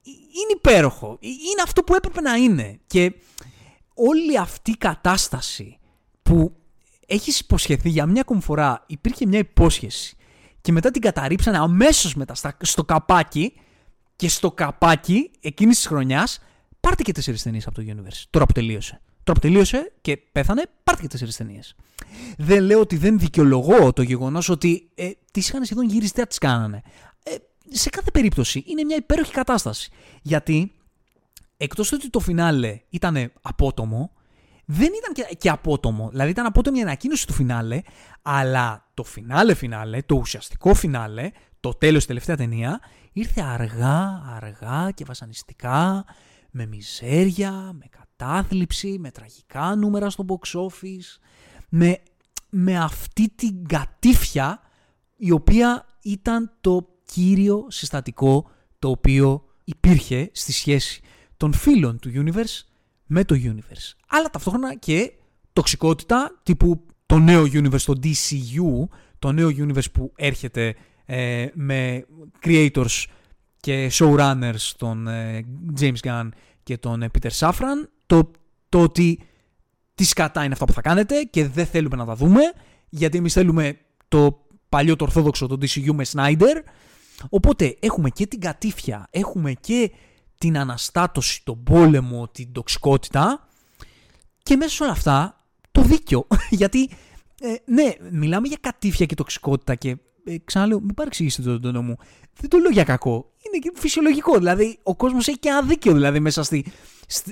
είναι 0.05 0.53
υπέροχο. 0.55 1.17
Ε, 1.21 1.27
είναι 1.27 1.61
αυτό 1.63 1.83
που 1.83 1.95
έπρεπε 1.95 2.21
να 2.21 2.35
είναι. 2.35 2.79
Και 2.87 3.13
όλη 3.93 4.37
αυτή 4.37 4.71
η 4.71 4.77
κατάσταση 4.77 5.77
που 6.23 6.55
έχεις 7.07 7.39
υποσχεθεί 7.39 7.89
για 7.89 8.05
μια 8.05 8.21
ακόμη 8.21 8.41
φορά, 8.41 8.83
υπήρχε 8.87 9.25
μια 9.25 9.39
υπόσχεση 9.39 10.15
και 10.61 10.71
μετά 10.71 10.91
την 10.91 11.01
καταρρύψανε 11.01 11.57
αμέσως 11.57 12.15
μετά 12.15 12.35
στο 12.61 12.83
καπάκι 12.83 13.53
και 14.21 14.29
στο 14.29 14.51
καπάκι 14.51 15.31
εκείνης 15.39 15.75
της 15.75 15.87
χρονιάς 15.87 16.39
πάρτε 16.79 17.03
και 17.03 17.11
τέσσερις 17.11 17.43
ταινίες 17.43 17.67
από 17.67 17.75
το 17.75 17.83
Universe. 17.87 18.23
Τώρα 18.29 18.45
που 18.45 18.51
τελείωσε. 18.51 19.01
Τώρα 19.23 19.39
που 19.39 19.47
τελείωσε 19.47 19.91
και 20.01 20.17
πέθανε, 20.17 20.63
πάρτε 20.83 21.01
και 21.01 21.07
τέσσερις 21.07 21.35
ταινίες. 21.35 21.75
Δεν 22.37 22.63
λέω 22.63 22.79
ότι 22.79 22.97
δεν 22.97 23.19
δικαιολογώ 23.19 23.93
το 23.93 24.01
γεγονός 24.01 24.49
ότι 24.49 24.91
ε, 24.95 25.09
τις 25.31 25.49
είχαν 25.49 25.65
σχεδόν 25.65 25.85
γυρίσει, 25.85 26.25
τις 26.27 26.37
κάνανε. 26.37 26.81
Ε, 27.23 27.35
σε 27.69 27.89
κάθε 27.89 28.11
περίπτωση 28.11 28.63
είναι 28.67 28.83
μια 28.83 28.95
υπέροχη 28.95 29.31
κατάσταση. 29.31 29.91
Γιατί 30.21 30.71
εκτός 31.57 31.91
ότι 31.91 32.09
το 32.09 32.19
φινάλε 32.19 32.81
ήταν 32.89 33.31
απότομο, 33.41 34.11
δεν 34.65 34.89
ήταν 34.97 35.13
και, 35.13 35.35
και 35.35 35.49
απότομο. 35.49 36.09
Δηλαδή 36.09 36.29
ήταν 36.29 36.45
απότομη 36.45 36.79
η 36.79 36.81
ανακοίνωση 36.81 37.27
του 37.27 37.33
φινάλε, 37.33 37.81
αλλά 38.21 38.89
το 38.93 39.03
φινάλε 39.03 39.53
φινάλε, 39.53 40.01
το 40.01 40.15
ουσιαστικό 40.15 40.73
φινάλε, 40.73 41.31
το 41.61 41.69
τέλος 41.69 42.05
τελευταία 42.05 42.35
ταινία, 42.35 42.79
ήρθε 43.11 43.41
αργά, 43.41 44.23
αργά 44.35 44.91
και 44.91 45.05
βασανιστικά, 45.05 46.05
με 46.51 46.65
μιζέρια, 46.65 47.51
με 47.51 47.85
κατάθλιψη, 47.89 48.97
με 48.99 49.11
τραγικά 49.11 49.75
νούμερα 49.75 50.09
στο 50.09 50.25
box 50.27 50.59
office, 50.59 51.19
με, 51.69 51.97
με 52.49 52.77
αυτή 52.77 53.29
την 53.29 53.67
κατήφια 53.67 54.61
η 55.15 55.31
οποία 55.31 55.85
ήταν 56.01 56.51
το 56.61 56.87
κύριο 57.05 57.65
συστατικό 57.69 58.49
το 58.79 58.89
οποίο 58.89 59.43
υπήρχε 59.63 60.29
στη 60.33 60.51
σχέση 60.51 61.01
των 61.37 61.53
φίλων 61.53 61.99
του 61.99 62.11
universe 62.15 62.65
με 63.05 63.23
το 63.25 63.35
universe. 63.35 63.93
Αλλά 64.07 64.29
ταυτόχρονα 64.29 64.75
και 64.75 65.11
τοξικότητα 65.53 66.39
τύπου 66.43 66.85
το 67.05 67.19
νέο 67.19 67.43
universe, 67.43 67.81
το 67.85 67.93
DCU, 68.03 68.87
το 69.19 69.31
νέο 69.31 69.49
universe 69.49 69.91
που 69.91 70.11
έρχεται 70.15 70.75
ε, 71.05 71.47
με 71.53 72.05
creators 72.45 73.05
και 73.59 73.91
showrunners 73.93 74.71
τον 74.77 75.07
ε, 75.07 75.45
James 75.79 75.99
Gunn 76.03 76.29
και 76.63 76.77
τον 76.77 77.01
ε, 77.01 77.09
Peter 77.19 77.31
Safran, 77.39 77.87
το, 78.05 78.31
το 78.69 78.81
ότι 78.81 79.19
τι 79.95 80.03
σκατά 80.03 80.43
είναι 80.43 80.53
αυτά 80.53 80.65
που 80.65 80.73
θα 80.73 80.81
κάνετε 80.81 81.21
και 81.29 81.47
δεν 81.47 81.65
θέλουμε 81.65 81.95
να 81.95 82.05
τα 82.05 82.15
δούμε, 82.15 82.41
γιατί 82.89 83.17
εμείς 83.17 83.33
θέλουμε 83.33 83.77
το 84.07 84.45
παλιό 84.69 84.95
το 84.95 85.03
ορθόδοξο, 85.03 85.47
το 85.47 85.57
DCU 85.61 85.91
με 85.93 86.05
Snyder. 86.11 86.61
Οπότε 87.29 87.77
έχουμε 87.79 88.09
και 88.09 88.27
την 88.27 88.39
κατήφια, 88.39 89.07
έχουμε 89.09 89.53
και 89.53 89.91
την 90.37 90.57
αναστάτωση, 90.57 91.41
τον 91.43 91.63
πόλεμο, 91.63 92.27
την 92.27 92.51
τοξικότητα 92.51 93.47
και 94.43 94.55
μέσα 94.55 94.69
σε 94.69 94.83
όλα 94.83 94.91
αυτά 94.91 95.45
το 95.71 95.81
δίκιο. 95.81 96.27
γιατί, 96.49 96.89
ε, 97.39 97.55
ναι, 97.65 97.93
μιλάμε 98.11 98.47
για 98.47 98.57
κατήφια 98.61 99.05
και 99.05 99.15
τοξικότητα 99.15 99.75
και 99.75 99.97
ε, 100.23 100.35
ξαναλέω, 100.43 100.79
μην 100.79 100.93
παρεξηγήσετε 100.93 101.49
τον 101.49 101.61
τόνο 101.61 101.81
μου. 101.81 101.95
Δεν 102.39 102.49
το 102.49 102.57
λέω 102.57 102.71
για 102.71 102.83
κακό. 102.83 103.31
Είναι 103.47 103.57
και 103.57 103.71
φυσιολογικό. 103.75 104.37
Δηλαδή, 104.37 104.79
ο 104.83 104.95
κόσμος 104.95 105.27
έχει 105.27 105.39
και 105.39 105.49
ένα 105.49 105.61
δίκαιο 105.61 105.93
δηλαδή, 105.93 106.19
μέσα 106.19 106.43
στη, 106.43 106.65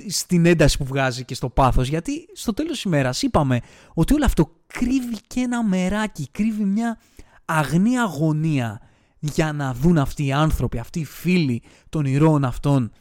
στην 0.08 0.46
ένταση 0.46 0.78
που 0.78 0.84
βγάζει 0.84 1.24
και 1.24 1.34
στο 1.34 1.48
πάθος. 1.48 1.88
Γιατί 1.88 2.28
στο 2.32 2.54
τέλος 2.54 2.72
της 2.72 2.82
ημέρας 2.82 3.22
είπαμε 3.22 3.60
ότι 3.94 4.14
όλο 4.14 4.24
αυτό 4.24 4.52
κρύβει 4.66 5.16
και 5.26 5.40
ένα 5.40 5.64
μεράκι, 5.64 6.28
κρύβει 6.30 6.64
μια 6.64 6.98
αγνή 7.44 7.98
αγωνία 7.98 8.80
για 9.18 9.52
να 9.52 9.74
δουν 9.74 9.98
αυτοί 9.98 10.24
οι 10.26 10.32
άνθρωποι, 10.32 10.78
αυτοί 10.78 11.00
οι 11.00 11.04
φίλοι 11.04 11.62
των 11.88 12.04
ηρώων 12.04 12.44
αυτών, 12.44 12.92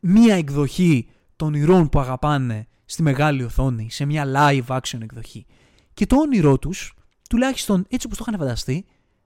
μία 0.00 0.34
εκδοχή 0.34 1.08
των 1.36 1.54
ηρώων 1.54 1.88
που 1.88 2.00
αγαπάνε 2.00 2.66
στη 2.84 3.02
μεγάλη 3.02 3.42
οθόνη, 3.42 3.90
σε 3.90 4.04
μια 4.04 4.24
live 4.36 4.76
action 4.76 5.00
εκδοχή. 5.02 5.46
Και 5.94 6.06
το 6.06 6.16
όνειρό 6.16 6.58
τους, 6.58 6.94
τουλάχιστον 7.28 7.86
έτσι 7.88 8.06
όπως 8.06 8.18
το 8.18 8.24
είχαν 8.26 8.40
φανταστεί, 8.40 8.84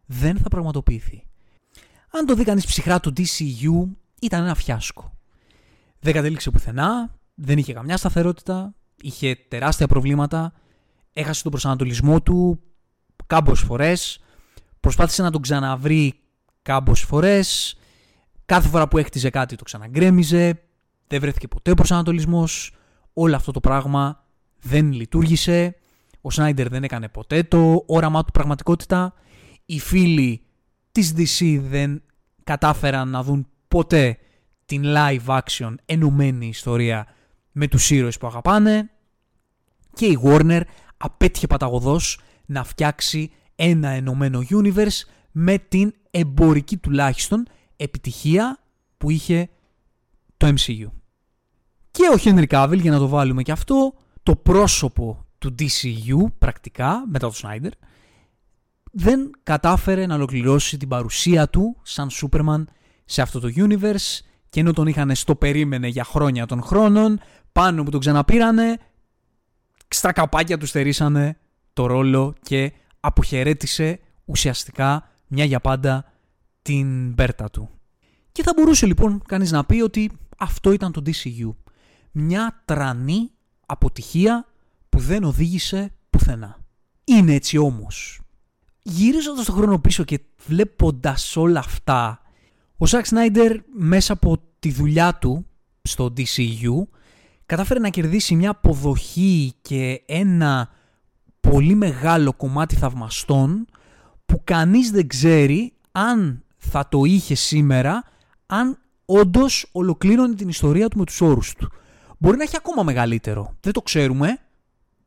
δεν 0.09 0.37
θα 0.39 0.49
πραγματοποιηθεί. 0.49 1.23
Αν 2.11 2.27
το 2.27 2.35
δει 2.35 2.45
κανείς 2.45 2.67
ψυχρά 2.67 3.01
του 3.01 3.13
DCU, 3.17 3.89
ήταν 4.21 4.45
ένα 4.45 4.55
φιάσκο. 4.55 5.13
Δεν 6.01 6.13
κατέληξε 6.13 6.51
πουθενά, 6.51 7.15
δεν 7.35 7.59
είχε 7.59 7.73
καμιά 7.73 7.97
σταθερότητα, 7.97 8.75
είχε 9.03 9.35
τεράστια 9.49 9.87
προβλήματα, 9.87 10.53
έχασε 11.13 11.43
τον 11.43 11.51
προσανατολισμό 11.51 12.23
του 12.23 12.61
κάμπος 13.27 13.61
φορές, 13.61 14.21
προσπάθησε 14.81 15.23
να 15.23 15.31
τον 15.31 15.43
ξαναβρει 15.43 16.21
κάμπος 16.63 17.01
φορές, 17.01 17.79
κάθε 18.45 18.69
φορά 18.69 18.89
που 18.89 18.99
έχτιζε 18.99 19.31
κάτι 19.31 19.57
το 19.57 19.65
ξαναγκρέμιζε, 19.65 20.63
δεν 21.07 21.21
βρέθηκε 21.21 21.49
ποτέ 21.49 21.71
ο 21.71 21.75
προσανατολισμός, 21.75 22.75
όλο 23.13 23.37
αυτό 23.37 23.53
το 23.53 23.61
πράγμα 23.61 24.25
δεν 24.61 24.93
λειτουργήσε, 24.93 25.77
ο 26.21 26.31
Σνάιντερ 26.31 26.69
δεν 26.69 26.85
έκανε 26.85 27.09
ποτέ 27.09 27.43
το 27.43 27.85
όραμά 27.87 28.25
του 28.25 28.33
πραγματικότητα, 28.33 29.15
οι 29.71 29.79
φίλοι 29.79 30.43
της 30.93 31.15
DC 31.17 31.61
δεν 31.69 32.03
κατάφεραν 32.45 33.09
να 33.09 33.23
δουν 33.23 33.49
ποτέ 33.69 34.19
την 34.67 34.83
live 34.85 35.41
action 35.41 35.75
ενωμένη 35.85 36.47
ιστορία 36.47 37.07
με 37.53 37.69
τους 37.69 37.91
ήρωες 37.91 38.19
που 38.19 38.27
αγαπάνε 38.27 38.91
και 39.95 40.07
η 40.07 40.19
Warner 40.23 40.61
απέτυχε 40.97 41.47
παταγωδός 41.47 42.21
να 42.47 42.65
φτιάξει 42.65 43.31
ένα 43.55 43.89
ενωμένο 43.89 44.43
universe 44.51 45.01
με 45.33 45.59
την 45.59 45.95
εμπορική 46.11 46.77
τουλάχιστον 46.77 47.47
επιτυχία 47.77 48.59
που 48.99 49.11
είχε 49.11 49.49
το 50.37 50.47
MCU. 50.47 50.87
Και 51.91 52.03
ο 52.15 52.19
Henry 52.25 52.47
Cavill, 52.47 52.81
για 52.81 52.91
να 52.91 52.99
το 52.99 53.09
βάλουμε 53.09 53.43
και 53.43 53.53
αυτό, 53.53 53.95
το 54.23 54.37
πρόσωπο 54.37 55.27
του 55.39 55.55
DCU 55.59 56.33
πρακτικά, 56.39 57.05
μετά 57.09 57.29
το 57.29 57.35
Snyder, 57.43 57.71
δεν 59.01 59.31
κατάφερε 59.43 60.07
να 60.07 60.15
ολοκληρώσει 60.15 60.77
την 60.77 60.89
παρουσία 60.89 61.49
του 61.49 61.77
σαν 61.83 62.09
Superman 62.13 62.65
σε 63.05 63.23
αυτό 63.23 63.41
το 63.41 63.49
universe 63.57 64.21
και 64.49 64.61
ενώ 64.61 64.73
τον 64.73 64.87
είχαν 64.87 65.15
στο 65.15 65.37
περίμενε 65.37 65.89
για 65.89 66.05
χρόνια 66.05 66.47
των 66.47 66.63
χρόνων, 66.63 67.21
πάνω 67.53 67.83
που 67.83 67.91
τον 67.91 68.01
ξαναπήρανε, 68.01 68.79
στα 69.89 70.13
καπάκια 70.13 70.59
του 70.59 70.67
στερήσανε 70.67 71.39
το 71.73 71.87
ρόλο 71.87 72.35
και 72.43 72.73
αποχαιρέτησε 73.01 74.01
ουσιαστικά 74.25 75.11
μια 75.27 75.45
για 75.45 75.61
πάντα 75.61 76.13
την 76.63 77.15
πέρτα 77.15 77.51
του. 77.51 77.71
Και 78.33 78.43
θα 78.43 78.53
μπορούσε 78.57 78.87
λοιπόν 78.87 79.23
κανείς 79.27 79.51
να 79.51 79.65
πει 79.65 79.81
ότι 79.81 80.11
αυτό 80.39 80.73
ήταν 80.73 80.93
το 80.93 81.03
DCU. 81.07 81.55
Μια 82.13 82.63
τρανή 82.65 83.31
αποτυχία 83.67 84.47
που 84.89 84.99
δεν 84.99 85.25
οδήγησε 85.25 85.93
πουθενά. 86.11 86.59
Είναι 87.05 87.35
έτσι 87.35 87.59
όμως. 87.59 88.21
Γυρίζοντας 88.91 89.45
τον 89.45 89.55
χρόνο 89.55 89.79
πίσω 89.79 90.05
και 90.05 90.21
βλέποντας 90.47 91.37
όλα 91.37 91.59
αυτά, 91.59 92.23
ο 92.77 92.87
Ζακ 92.87 93.07
Σνάιντερ 93.07 93.57
μέσα 93.73 94.13
από 94.13 94.39
τη 94.59 94.73
δουλειά 94.73 95.15
του 95.15 95.47
στο 95.83 96.13
DCU 96.17 96.87
κατάφερε 97.47 97.81
να 97.81 97.89
κερδίσει 97.89 98.35
μια 98.35 98.51
αποδοχή 98.51 99.53
και 99.63 100.03
ένα 100.07 100.71
πολύ 101.41 101.75
μεγάλο 101.75 102.33
κομμάτι 102.33 102.77
θαυμαστών 102.77 103.67
που 104.27 104.41
κανείς 104.45 104.91
δεν 104.91 105.07
ξέρει 105.07 105.73
αν 105.93 106.45
θα 106.57 106.89
το 106.89 107.05
είχε 107.05 107.35
σήμερα 107.35 108.05
αν 108.47 108.79
όντως 109.05 109.69
ολοκλήρωνε 109.73 110.35
την 110.35 110.49
ιστορία 110.49 110.89
του 110.89 110.99
με 110.99 111.05
τους 111.05 111.21
όρους 111.21 111.55
του. 111.55 111.73
Μπορεί 112.19 112.37
να 112.37 112.43
έχει 112.43 112.57
ακόμα 112.57 112.83
μεγαλύτερο, 112.83 113.57
δεν 113.61 113.73
το 113.73 113.83
ξέρουμε. 113.83 114.39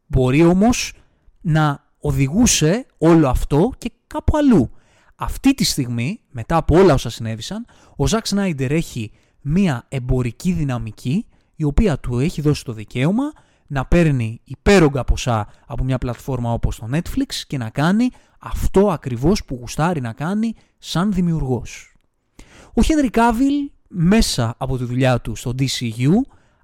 Μπορεί 0.08 0.46
όμως 0.46 0.94
να 1.42 1.91
οδηγούσε 2.02 2.86
όλο 2.98 3.30
αυτό 3.30 3.72
και 3.78 3.92
κάπου 4.08 4.38
αλλού. 4.38 4.72
Αυτή 5.16 5.54
τη 5.54 5.64
στιγμή, 5.64 6.20
μετά 6.32 6.56
από 6.56 6.78
όλα 6.78 6.94
όσα 6.94 7.10
συνέβησαν, 7.10 7.66
ο 7.96 8.08
Ζακ 8.08 8.28
Σνάιντερ 8.28 8.72
έχει 8.72 9.12
μία 9.42 9.86
εμπορική 9.90 10.52
δυναμική 10.52 11.26
η 11.56 11.64
οποία 11.64 12.00
του 12.00 12.20
έχει 12.20 12.42
δώσει 12.42 12.64
το 12.64 12.74
δικαίωμα 12.74 13.32
να 13.68 13.86
παίρνει 13.86 14.42
υπέρογκα 14.44 15.04
ποσά 15.04 15.48
από 15.66 15.84
μια 15.84 15.98
πλατφόρμα 15.98 16.54
όπως 16.54 16.76
το 16.76 16.88
Netflix 16.92 17.34
και 17.48 17.58
να 17.58 17.70
κάνει 17.70 18.10
αυτό 18.40 18.92
ακριβώς 18.92 19.46
που 19.46 19.56
γουστάρει 19.60 20.02
να 20.02 20.14
κάνει 20.14 20.54
σαν 20.78 21.12
δημιουργός. 21.12 21.94
Ο 22.68 22.82
Henry 22.82 23.10
Cavill 23.12 23.72
μέσα 23.88 24.56
από 24.58 24.78
τη 24.78 24.84
δουλειά 24.84 25.22
του 25.22 25.36
στο 25.36 25.54
DCU 25.60 26.14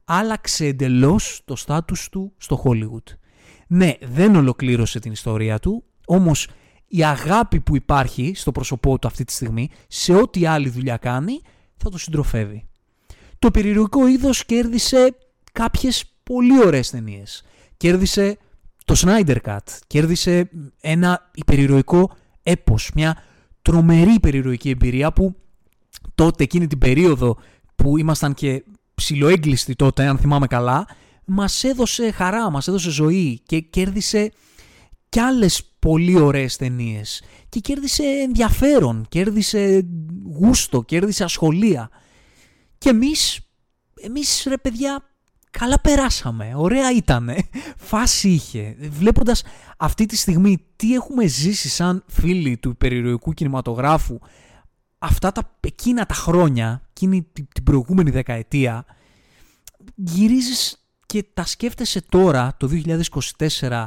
άλλαξε 0.05 0.65
εντελώς 0.65 1.41
το 1.45 1.55
στάτους 1.55 2.09
του 2.09 2.33
στο 2.37 2.63
Hollywood. 2.63 3.13
Ναι, 3.67 3.93
δεν 4.01 4.35
ολοκλήρωσε 4.35 4.99
την 4.99 5.11
ιστορία 5.11 5.59
του, 5.59 5.83
όμως 6.05 6.47
η 6.87 7.03
αγάπη 7.03 7.59
που 7.59 7.75
υπάρχει 7.75 8.31
στο 8.35 8.51
πρόσωπό 8.51 8.99
του 8.99 9.07
αυτή 9.07 9.23
τη 9.23 9.33
στιγμή 9.33 9.69
σε 9.87 10.13
ό,τι 10.13 10.45
άλλη 10.45 10.69
δουλειά 10.69 10.97
κάνει 10.97 11.41
θα 11.77 11.89
το 11.89 11.97
συντροφεύει. 11.97 12.67
Το 13.39 13.51
περιεργικό 13.51 14.07
είδος 14.07 14.45
κέρδισε 14.45 15.15
κάποιες 15.51 16.05
πολύ 16.23 16.65
ωραίες 16.65 16.89
ταινίες. 16.89 17.43
Κέρδισε 17.77 18.37
το 18.85 18.95
Snyder 18.97 19.37
Cut, 19.45 19.57
κέρδισε 19.87 20.49
ένα 20.81 21.31
υπερηρωικό 21.33 22.11
έπος, 22.43 22.91
μια 22.95 23.23
τρομερή 23.61 24.13
υπερηρωική 24.13 24.69
εμπειρία 24.69 25.13
που 25.13 25.35
τότε 26.15 26.43
εκείνη 26.43 26.67
την 26.67 26.77
περίοδο 26.77 27.37
που 27.75 27.97
ήμασταν 27.97 28.33
και 28.33 28.63
ψιλοέγκλειστοι 28.95 29.75
τότε, 29.75 30.05
αν 30.05 30.17
θυμάμαι 30.17 30.47
καλά, 30.47 30.87
μας 31.27 31.63
έδωσε 31.63 32.11
χαρά, 32.11 32.49
μας 32.49 32.67
έδωσε 32.67 32.89
ζωή 32.89 33.41
και 33.45 33.59
κέρδισε 33.59 34.31
κι 35.09 35.19
άλλες 35.19 35.63
πολύ 35.79 36.19
ωραίες 36.19 36.55
ταινίες. 36.55 37.23
Και 37.49 37.59
κέρδισε 37.59 38.03
ενδιαφέρον, 38.03 39.05
κέρδισε 39.09 39.87
γούστο, 40.39 40.81
κέρδισε 40.81 41.23
ασχολία. 41.23 41.89
Και 42.77 42.89
εμείς, 42.89 43.39
εμείς 44.01 44.45
ρε 44.47 44.57
παιδιά, 44.57 45.03
καλά 45.51 45.79
περάσαμε, 45.81 46.53
ωραία 46.55 46.91
ήτανε, 46.91 47.37
φάση 47.77 48.29
είχε. 48.29 48.75
Βλέποντας 48.79 49.43
αυτή 49.77 50.05
τη 50.05 50.15
στιγμή 50.15 50.57
τι 50.75 50.93
έχουμε 50.93 51.25
ζήσει 51.25 51.69
σαν 51.69 52.03
φίλοι 52.07 52.57
του 52.57 52.77
περιηρωικού 52.77 53.33
κινηματογράφου 53.33 54.19
αυτά 54.97 55.31
τα, 55.31 55.57
εκείνα 55.59 56.05
τα 56.05 56.13
χρόνια, 56.13 56.81
εκείνη 56.89 57.27
την 57.53 57.63
προηγούμενη 57.63 58.09
δεκαετία, 58.09 58.85
γυρίζεις 59.95 60.86
και 61.07 61.25
τα 61.33 61.45
σκέφτεσαι 61.45 62.01
τώρα, 62.01 62.55
το 62.59 62.69
2024, 63.59 63.85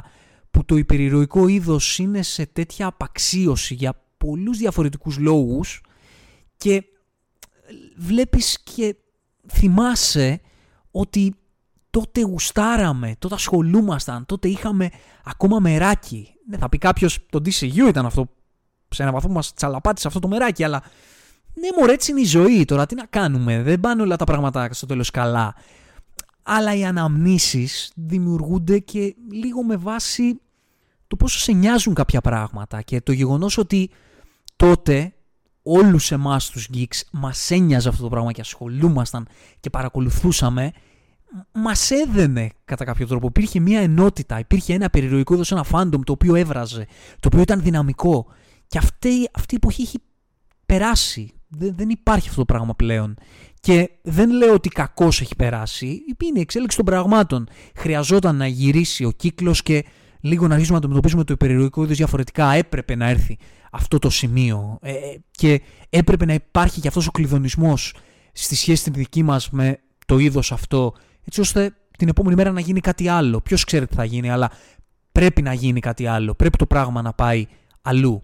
που 0.51 0.65
το 0.65 0.75
υπερηρωικό 0.75 1.47
είδος 1.47 1.97
είναι 1.97 2.21
σε 2.21 2.45
τέτοια 2.45 2.87
απαξίωση 2.87 3.73
για 3.73 4.01
πολλούς 4.17 4.57
διαφορετικούς 4.57 5.17
λόγους 5.17 5.81
και 6.57 6.83
βλέπεις 7.97 8.59
και 8.63 8.95
θυμάσαι 9.47 10.41
ότι 10.91 11.35
τότε 11.89 12.21
γουστάραμε, 12.21 13.15
τότε 13.19 13.35
ασχολούμασταν, 13.35 14.25
τότε 14.25 14.47
είχαμε 14.47 14.89
ακόμα 15.23 15.59
μεράκι. 15.59 16.33
Ναι, 16.47 16.57
θα 16.57 16.69
πει 16.69 16.77
κάποιος 16.77 17.25
το 17.29 17.39
DCU 17.45 17.87
ήταν 17.87 18.05
αυτό 18.05 18.29
σε 18.89 19.03
ένα 19.03 19.11
βαθμό 19.11 19.29
που 19.29 19.35
μας 19.35 19.53
τσαλαπάτησε 19.53 20.07
αυτό 20.07 20.19
το 20.19 20.27
μεράκι, 20.27 20.63
αλλά 20.63 20.83
ναι, 21.53 21.67
μωρέ, 21.77 21.93
έτσι 21.93 22.11
είναι 22.11 22.21
η 22.21 22.25
ζωή 22.25 22.65
τώρα. 22.65 22.85
Τι 22.85 22.95
να 22.95 23.05
κάνουμε, 23.05 23.61
δεν 23.61 23.79
πάνε 23.79 24.01
όλα 24.01 24.15
τα 24.15 24.23
πράγματα 24.23 24.73
στο 24.73 24.85
τέλος 24.85 25.11
καλά. 25.11 25.55
Αλλά 26.43 26.75
οι 26.75 26.85
αναμνήσεις 26.85 27.91
δημιουργούνται 27.95 28.79
και 28.79 29.15
λίγο 29.31 29.63
με 29.63 29.77
βάση 29.77 30.39
το 31.07 31.15
πόσο 31.15 31.39
σε 31.39 31.51
νοιάζουν 31.51 31.93
κάποια 31.93 32.21
πράγματα 32.21 32.81
και 32.81 33.01
το 33.01 33.11
γεγονός 33.11 33.57
ότι 33.57 33.89
τότε 34.55 35.13
όλους 35.63 36.11
εμάς 36.11 36.49
τους 36.49 36.69
geeks 36.73 37.01
μας 37.11 37.51
ένοιαζε 37.51 37.89
αυτό 37.89 38.03
το 38.03 38.09
πράγμα 38.09 38.31
και 38.31 38.41
ασχολούμασταν 38.41 39.27
και 39.59 39.69
παρακολουθούσαμε 39.69 40.71
μας 41.51 41.91
έδενε 41.91 42.49
κατά 42.65 42.85
κάποιο 42.85 43.07
τρόπο. 43.07 43.27
Υπήρχε 43.27 43.59
μια 43.59 43.79
ενότητα, 43.79 44.39
υπήρχε 44.39 44.73
ένα 44.73 44.89
περιρροϊκό 44.89 45.33
είδο, 45.33 45.43
ένα 45.49 45.63
fandom 45.63 46.01
το 46.01 46.11
οποίο 46.11 46.35
έβραζε, 46.35 46.87
το 47.19 47.27
οποίο 47.27 47.41
ήταν 47.41 47.61
δυναμικό. 47.61 48.25
Και 48.67 48.77
αυτή, 48.77 49.29
αυτή 49.33 49.53
η 49.53 49.57
εποχή 49.61 49.81
έχει 49.81 49.99
περάσει. 50.65 51.33
Δεν, 51.47 51.75
δεν 51.75 51.89
υπάρχει 51.89 52.27
αυτό 52.27 52.39
το 52.39 52.45
πράγμα 52.45 52.75
πλέον. 52.75 53.15
Και 53.61 53.89
δεν 54.01 54.31
λέω 54.31 54.53
ότι 54.53 54.69
κακώς 54.69 55.05
έχει 55.05 55.35
περάσει. 55.35 55.87
Είναι 56.23 56.39
η 56.39 56.41
εξέλιξη 56.41 56.77
των 56.77 56.85
πραγμάτων. 56.85 57.47
Χρειαζόταν 57.75 58.35
να 58.35 58.47
γυρίσει 58.47 59.05
ο 59.05 59.11
κύκλος 59.11 59.61
και 59.63 59.85
λίγο 60.19 60.47
να 60.47 60.53
αρχίσουμε 60.53 60.77
να 60.77 60.83
αντιμετωπίζουμε 60.83 61.23
το 61.23 61.37
περιρροϊκό 61.37 61.83
είδος 61.83 61.97
διαφορετικά. 61.97 62.51
Έπρεπε 62.53 62.95
να 62.95 63.09
έρθει 63.09 63.37
αυτό 63.71 63.99
το 63.99 64.09
σημείο. 64.09 64.77
Ε, 64.81 64.93
και 65.31 65.61
έπρεπε 65.89 66.25
να 66.25 66.33
υπάρχει 66.33 66.81
και 66.81 66.87
αυτός 66.87 67.07
ο 67.07 67.11
κλειδονισμός 67.11 67.93
στη 68.33 68.55
σχέση 68.55 68.83
την 68.83 68.93
δική 68.93 69.23
μας 69.23 69.49
με 69.49 69.79
το 70.05 70.17
είδος 70.17 70.51
αυτό 70.51 70.93
έτσι 71.23 71.39
ώστε 71.39 71.75
την 71.97 72.07
επόμενη 72.07 72.35
μέρα 72.35 72.51
να 72.51 72.59
γίνει 72.59 72.79
κάτι 72.79 73.07
άλλο. 73.07 73.41
Ποιος 73.41 73.63
ξέρει 73.63 73.87
τι 73.87 73.95
θα 73.95 74.03
γίνει, 74.03 74.29
αλλά 74.29 74.51
πρέπει 75.11 75.41
να 75.41 75.53
γίνει 75.53 75.79
κάτι 75.79 76.07
άλλο. 76.07 76.33
Πρέπει 76.33 76.57
το 76.57 76.65
πράγμα 76.65 77.01
να 77.01 77.13
πάει 77.13 77.47
αλλού. 77.81 78.23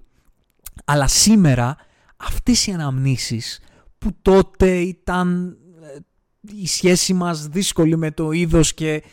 Αλλά 0.86 1.08
σήμερα 1.08 1.76
αυτές 2.18 2.68
οι 2.68 2.72
αναμνήσεις 2.72 3.60
που 3.98 4.16
τότε 4.22 4.78
ήταν 4.78 5.58
ε, 5.82 5.98
η 6.62 6.68
σχέση 6.68 7.14
μας 7.14 7.48
δύσκολη 7.48 7.98
με 7.98 8.12
το 8.12 8.32
είδος 8.32 8.74
και 8.74 9.04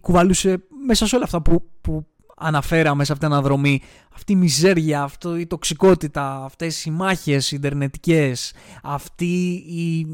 κουβαλούσε 0.00 0.64
μέσα 0.86 1.06
σε 1.06 1.14
όλα 1.14 1.24
αυτά 1.24 1.42
που, 1.42 1.70
που 1.80 2.06
αναφέραμε 2.36 3.04
σε 3.04 3.12
αυτήν 3.12 3.28
την 3.28 3.36
αναδρομή. 3.36 3.80
Αυτή 4.14 4.32
η 4.32 4.36
μιζέρια, 4.36 5.02
αυτή 5.02 5.28
η 5.28 5.46
τοξικότητα, 5.46 6.44
αυτές 6.44 6.84
οι 6.84 6.90
μάχες 6.90 7.52
ιντερνετικές, 7.52 8.52
αυτή 8.82 9.64
η, 9.68 10.06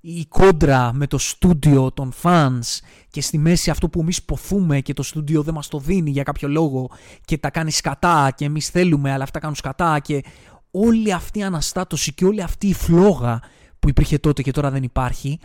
η 0.00 0.26
κόντρα 0.28 0.92
με 0.92 1.06
το 1.06 1.18
στούντιο 1.18 1.92
των 1.92 2.12
fans 2.22 2.78
και 3.10 3.20
στη 3.20 3.38
μέση 3.38 3.70
αυτό 3.70 3.88
που 3.88 4.00
εμείς 4.00 4.22
ποθούμε 4.22 4.80
και 4.80 4.92
το 4.92 5.02
στούντιο 5.02 5.42
δεν 5.42 5.54
μας 5.54 5.68
το 5.68 5.78
δίνει 5.78 6.10
για 6.10 6.22
κάποιο 6.22 6.48
λόγο 6.48 6.90
και 7.24 7.38
τα 7.38 7.50
κάνει 7.50 7.70
σκατά 7.70 8.32
και 8.36 8.44
εμείς 8.44 8.68
θέλουμε 8.68 9.12
αλλά 9.12 9.22
αυτά 9.22 9.38
κάνουν 9.38 9.56
σκατά 9.56 9.98
και 9.98 10.22
όλη 10.80 11.12
αυτή 11.12 11.38
η 11.38 11.42
αναστάτωση 11.42 12.14
και 12.14 12.24
όλη 12.24 12.42
αυτή 12.42 12.66
η 12.66 12.74
φλόγα 12.74 13.40
που 13.78 13.88
υπήρχε 13.88 14.18
τότε 14.18 14.42
και 14.42 14.50
τώρα 14.50 14.70
δεν 14.70 14.82
υπάρχει 14.82 15.40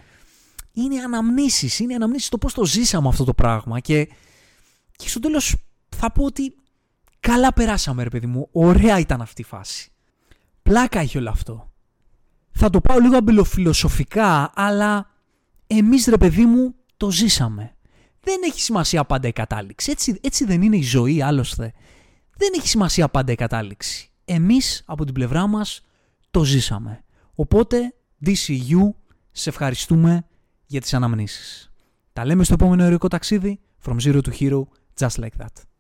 είναι 0.73 1.01
αναμνήσεις, 1.01 1.79
είναι 1.79 1.95
αναμνήσεις 1.95 2.29
το 2.29 2.37
πώς 2.37 2.53
το 2.53 2.65
ζήσαμε 2.65 3.07
αυτό 3.07 3.23
το 3.23 3.33
πράγμα 3.33 3.79
και, 3.79 4.09
και 4.95 5.09
στο 5.09 5.19
τέλος 5.19 5.55
θα 5.89 6.11
πω 6.11 6.23
ότι 6.23 6.55
καλά 7.19 7.53
περάσαμε 7.53 8.03
ρε 8.03 8.09
παιδί 8.09 8.27
μου, 8.27 8.49
ωραία 8.51 8.99
ήταν 8.99 9.21
αυτή 9.21 9.41
η 9.41 9.45
φάση. 9.45 9.91
Πλάκα 10.63 10.99
έχει 10.99 11.17
όλο 11.17 11.29
αυτό. 11.29 11.71
Θα 12.51 12.69
το 12.69 12.81
πάω 12.81 12.99
λίγο 12.99 13.17
αμπελοφιλοσοφικά, 13.17 14.51
αλλά 14.55 15.09
εμείς 15.67 16.05
ρε 16.05 16.17
παιδί 16.17 16.45
μου 16.45 16.75
το 16.97 17.11
ζήσαμε. 17.11 17.75
Δεν 18.19 18.39
έχει 18.45 18.61
σημασία 18.61 19.05
πάντα 19.05 19.27
η 19.27 19.33
κατάληξη. 19.33 19.91
Έτσι, 19.91 20.19
έτσι 20.21 20.45
δεν 20.45 20.61
είναι 20.61 20.77
η 20.77 20.81
ζωή 20.81 21.21
άλλωστε. 21.21 21.73
Δεν 22.37 22.49
έχει 22.57 22.67
σημασία 22.67 23.09
πάντα 23.09 23.31
η 23.31 23.35
κατάληξη. 23.35 24.12
Εμείς 24.25 24.83
από 24.85 25.05
την 25.05 25.13
πλευρά 25.13 25.47
μας 25.47 25.81
το 26.31 26.43
ζήσαμε. 26.43 27.03
Οπότε, 27.35 27.93
DCU, 28.25 28.93
σε 29.31 29.49
ευχαριστούμε 29.49 30.25
για 30.65 30.81
τις 30.81 30.93
αναμνήσεις. 30.93 31.71
Τα 32.13 32.25
λέμε 32.25 32.43
στο 32.43 32.53
επόμενο 32.53 32.83
ερωτικό 32.83 33.07
ταξίδι. 33.07 33.59
From 33.85 33.97
zero 33.99 34.21
to 34.21 34.31
hero, 34.39 34.63
just 34.99 35.19
like 35.19 35.37
that. 35.37 35.72